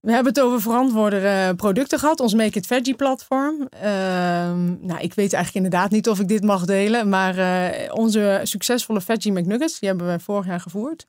We 0.02 0.12
hebben 0.12 0.34
het 0.34 0.42
over 0.42 0.62
verantwoorde 0.62 1.54
producten 1.56 2.00
gehad, 2.00 2.20
ons 2.20 2.34
Make 2.34 2.58
It 2.58 2.68
Veggie 2.68 2.96
platform. 2.96 3.68
Ehm, 3.70 4.86
nou, 4.86 5.00
ik 5.00 5.14
weet 5.14 5.34
eigenlijk 5.34 5.66
inderdaad 5.66 5.92
niet 5.92 6.10
of 6.10 6.20
ik 6.20 6.28
dit 6.28 6.44
mag 6.44 6.66
delen, 6.66 7.10
maar 7.10 7.38
eh, 7.38 7.94
onze 7.94 8.40
succesvolle 8.44 9.02
Veggie 9.02 9.32
McNuggets, 9.32 9.80
die 9.80 9.90
hebben 9.90 10.08
we 10.08 10.20
vorig 10.20 10.46
jaar 10.46 10.60
gevoerd. 10.60 11.06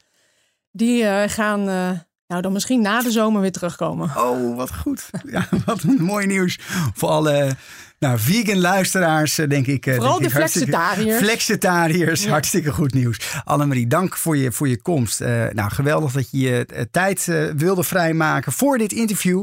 Die 0.70 1.04
eh, 1.04 1.28
gaan 1.28 1.68
eh, 1.68 1.90
nou 2.26 2.42
dan 2.42 2.52
misschien 2.52 2.80
na 2.80 3.02
de 3.02 3.10
zomer 3.10 3.40
weer 3.40 3.52
terugkomen. 3.52 4.10
Oh, 4.16 4.56
wat 4.56 4.74
goed. 4.74 5.10
Ja, 5.26 5.48
wat 5.66 5.82
een 5.82 6.02
mooi 6.02 6.26
nieuws 6.26 6.58
voor 6.94 7.08
alle 7.08 7.56
nou, 8.02 8.18
vegan 8.18 8.58
luisteraars, 8.60 9.38
eh, 9.38 9.48
denk 9.48 9.66
ik. 9.66 9.86
eh, 9.86 9.94
Vooral 9.94 10.18
denk 10.18 10.32
de 10.32 10.38
ik 10.38 10.44
flexitariërs. 10.48 11.18
Flexitariërs, 11.22 12.22
Ja. 12.22 12.30
hartstikke 12.30 12.72
goed 12.72 12.94
nieuws. 12.94 13.20
Annemarie, 13.44 13.86
dank 13.86 14.16
voor 14.16 14.36
je, 14.36 14.52
voor 14.52 14.68
je 14.68 14.82
komst. 14.82 15.20
Eh, 15.20 15.44
nou, 15.52 15.70
geweldig 15.70 16.12
dat 16.12 16.28
je 16.30 16.38
je 16.38 16.88
tijd 16.90 17.28
wilde 17.56 17.84
vrijmaken 17.84 18.52
voor 18.52 18.78
dit 18.78 18.92
interview. 18.92 19.42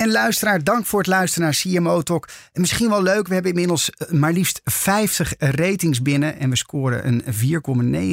En 0.00 0.10
luisteraar, 0.10 0.64
dank 0.64 0.86
voor 0.86 0.98
het 0.98 1.08
luisteren 1.08 1.44
naar 1.48 1.60
CMO 1.62 2.02
Talk. 2.02 2.28
En 2.52 2.60
misschien 2.60 2.88
wel 2.88 3.02
leuk, 3.02 3.28
we 3.28 3.34
hebben 3.34 3.50
inmiddels 3.50 3.90
eh, 3.90 4.10
maar 4.10 4.32
liefst 4.32 4.60
50 4.64 5.32
ratings 5.38 6.02
binnen. 6.02 6.38
En 6.38 6.50
we 6.50 6.56
scoren 6.56 7.06
een 7.06 7.22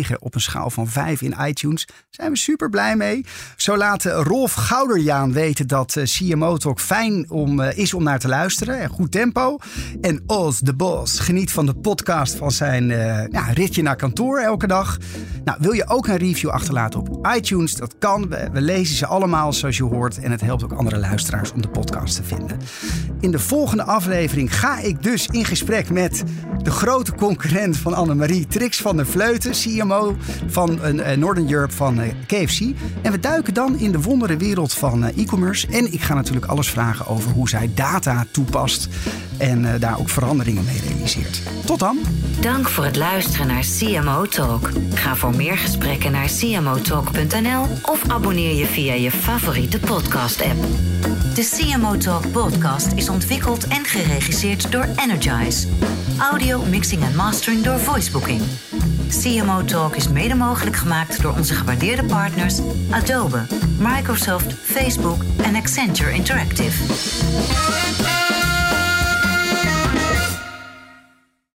4,9 0.09 0.15
op 0.19 0.35
een 0.35 0.41
schaal 0.41 0.69
van 0.69 0.87
5 0.87 1.21
in 1.21 1.35
iTunes. 1.41 1.85
Daar 1.85 1.95
zijn 2.09 2.31
we 2.31 2.37
super 2.37 2.69
blij 2.69 2.95
mee. 2.95 3.25
Zo 3.57 3.77
laat 3.77 4.05
eh, 4.05 4.21
Rolf 4.23 4.53
Gouderjaan 4.53 5.33
weten 5.33 5.67
dat 5.67 5.95
eh, 5.95 6.03
CMO 6.03 6.57
Talk 6.57 6.79
fijn 6.79 7.29
om, 7.29 7.59
eh, 7.59 7.77
is 7.77 7.93
om 7.93 8.03
naar 8.03 8.19
te 8.19 8.27
luisteren. 8.27 8.79
En 8.79 8.89
goed 8.89 9.11
tempo. 9.11 9.57
En 10.01 10.23
Oz 10.25 10.59
de 10.59 10.73
Bos 10.73 11.19
geniet 11.19 11.51
van 11.51 11.65
de 11.65 11.73
podcast 11.73 12.35
van 12.35 12.51
zijn 12.51 12.91
eh, 12.91 13.51
ritje 13.53 13.81
naar 13.81 13.95
kantoor 13.95 14.39
elke 14.39 14.67
dag. 14.67 14.97
Nou, 15.47 15.59
wil 15.61 15.71
je 15.71 15.87
ook 15.87 16.07
een 16.07 16.17
review 16.17 16.49
achterlaten 16.49 16.99
op 16.99 17.27
iTunes? 17.35 17.73
Dat 17.73 17.95
kan. 17.99 18.29
We, 18.29 18.61
lezen 18.61 18.95
ze 18.95 19.05
allemaal 19.05 19.53
zoals 19.53 19.77
je 19.77 19.83
hoort. 19.83 20.19
En 20.19 20.31
het 20.31 20.41
helpt 20.41 20.63
ook 20.63 20.73
andere 20.73 20.97
luisteraars 20.97 21.51
om 21.51 21.61
de 21.61 21.67
podcast 21.67 22.15
te 22.15 22.23
vinden. 22.23 22.59
In 23.19 23.31
de 23.31 23.39
volgende 23.39 23.83
aflevering 23.83 24.55
ga 24.55 24.79
ik 24.79 25.03
dus 25.03 25.27
in 25.27 25.45
gesprek 25.45 25.89
met 25.89 26.23
de 26.63 26.71
grote 26.71 27.15
concurrent 27.15 27.77
van 27.77 27.93
Annemarie, 27.93 28.47
Trix 28.47 28.77
van 28.81 28.95
der 28.95 29.05
Vleuten, 29.05 29.51
CMO 29.51 30.15
van 30.47 30.81
eh, 30.81 31.17
Northern 31.17 31.51
Europe 31.51 31.73
van 31.73 31.99
eh, 31.99 32.09
KFC. 32.25 32.61
En 33.01 33.11
we 33.11 33.19
duiken 33.19 33.53
dan 33.53 33.79
in 33.79 33.91
de 33.91 34.01
wondere 34.01 34.37
wereld 34.37 34.73
van 34.73 35.03
eh, 35.03 35.17
e-commerce. 35.17 35.67
En 35.67 35.93
ik 35.93 36.01
ga 36.01 36.13
natuurlijk 36.13 36.45
alles 36.45 36.69
vragen 36.69 37.07
over 37.07 37.31
hoe 37.31 37.49
zij 37.49 37.71
data 37.73 38.25
toepast 38.31 38.89
en 39.37 39.73
eh, 39.73 39.79
daar 39.79 39.99
ook 39.99 40.09
veranderingen 40.09 40.63
mee 40.63 40.79
realiseert. 40.87 41.41
Tot 41.65 41.79
dan! 41.79 41.97
Dank 42.41 42.69
voor 42.69 42.85
het 42.85 42.95
luisteren 42.95 43.47
naar 43.47 43.63
CMO 43.79 44.25
Talk. 44.25 44.69
Ga 44.93 45.15
voor 45.15 45.35
meer 45.37 45.57
gesprekken 45.57 46.11
naar 46.11 46.29
cmotalk.nl 46.39 47.65
of 47.81 48.09
abonneer 48.09 48.55
je 48.55 48.65
via 48.65 48.93
je 48.93 49.11
favoriete 49.11 49.79
podcast-app. 49.79 50.61
De 51.35 51.55
CMO 51.55 51.97
Talk 51.97 52.31
podcast 52.31 52.87
is 52.95 53.09
ontwikkeld 53.09 53.67
en 53.67 53.85
geregisseerd 53.85 54.71
door 54.71 54.87
Energize. 54.95 55.67
Audio, 56.19 56.65
mixing 56.65 57.03
en 57.03 57.15
mastering 57.15 57.63
door 57.63 57.79
Voicebooking. 57.79 58.41
CMO 59.09 59.63
Talk 59.63 59.95
is 59.95 60.07
mede 60.07 60.35
mogelijk 60.35 60.75
gemaakt 60.75 61.21
door 61.21 61.33
onze 61.37 61.53
gewaardeerde 61.53 62.03
partners 62.03 62.59
Adobe, 62.91 63.41
Microsoft, 63.79 64.53
Facebook 64.53 65.21
en 65.43 65.55
Accenture 65.55 66.11
Interactive. 66.11 68.16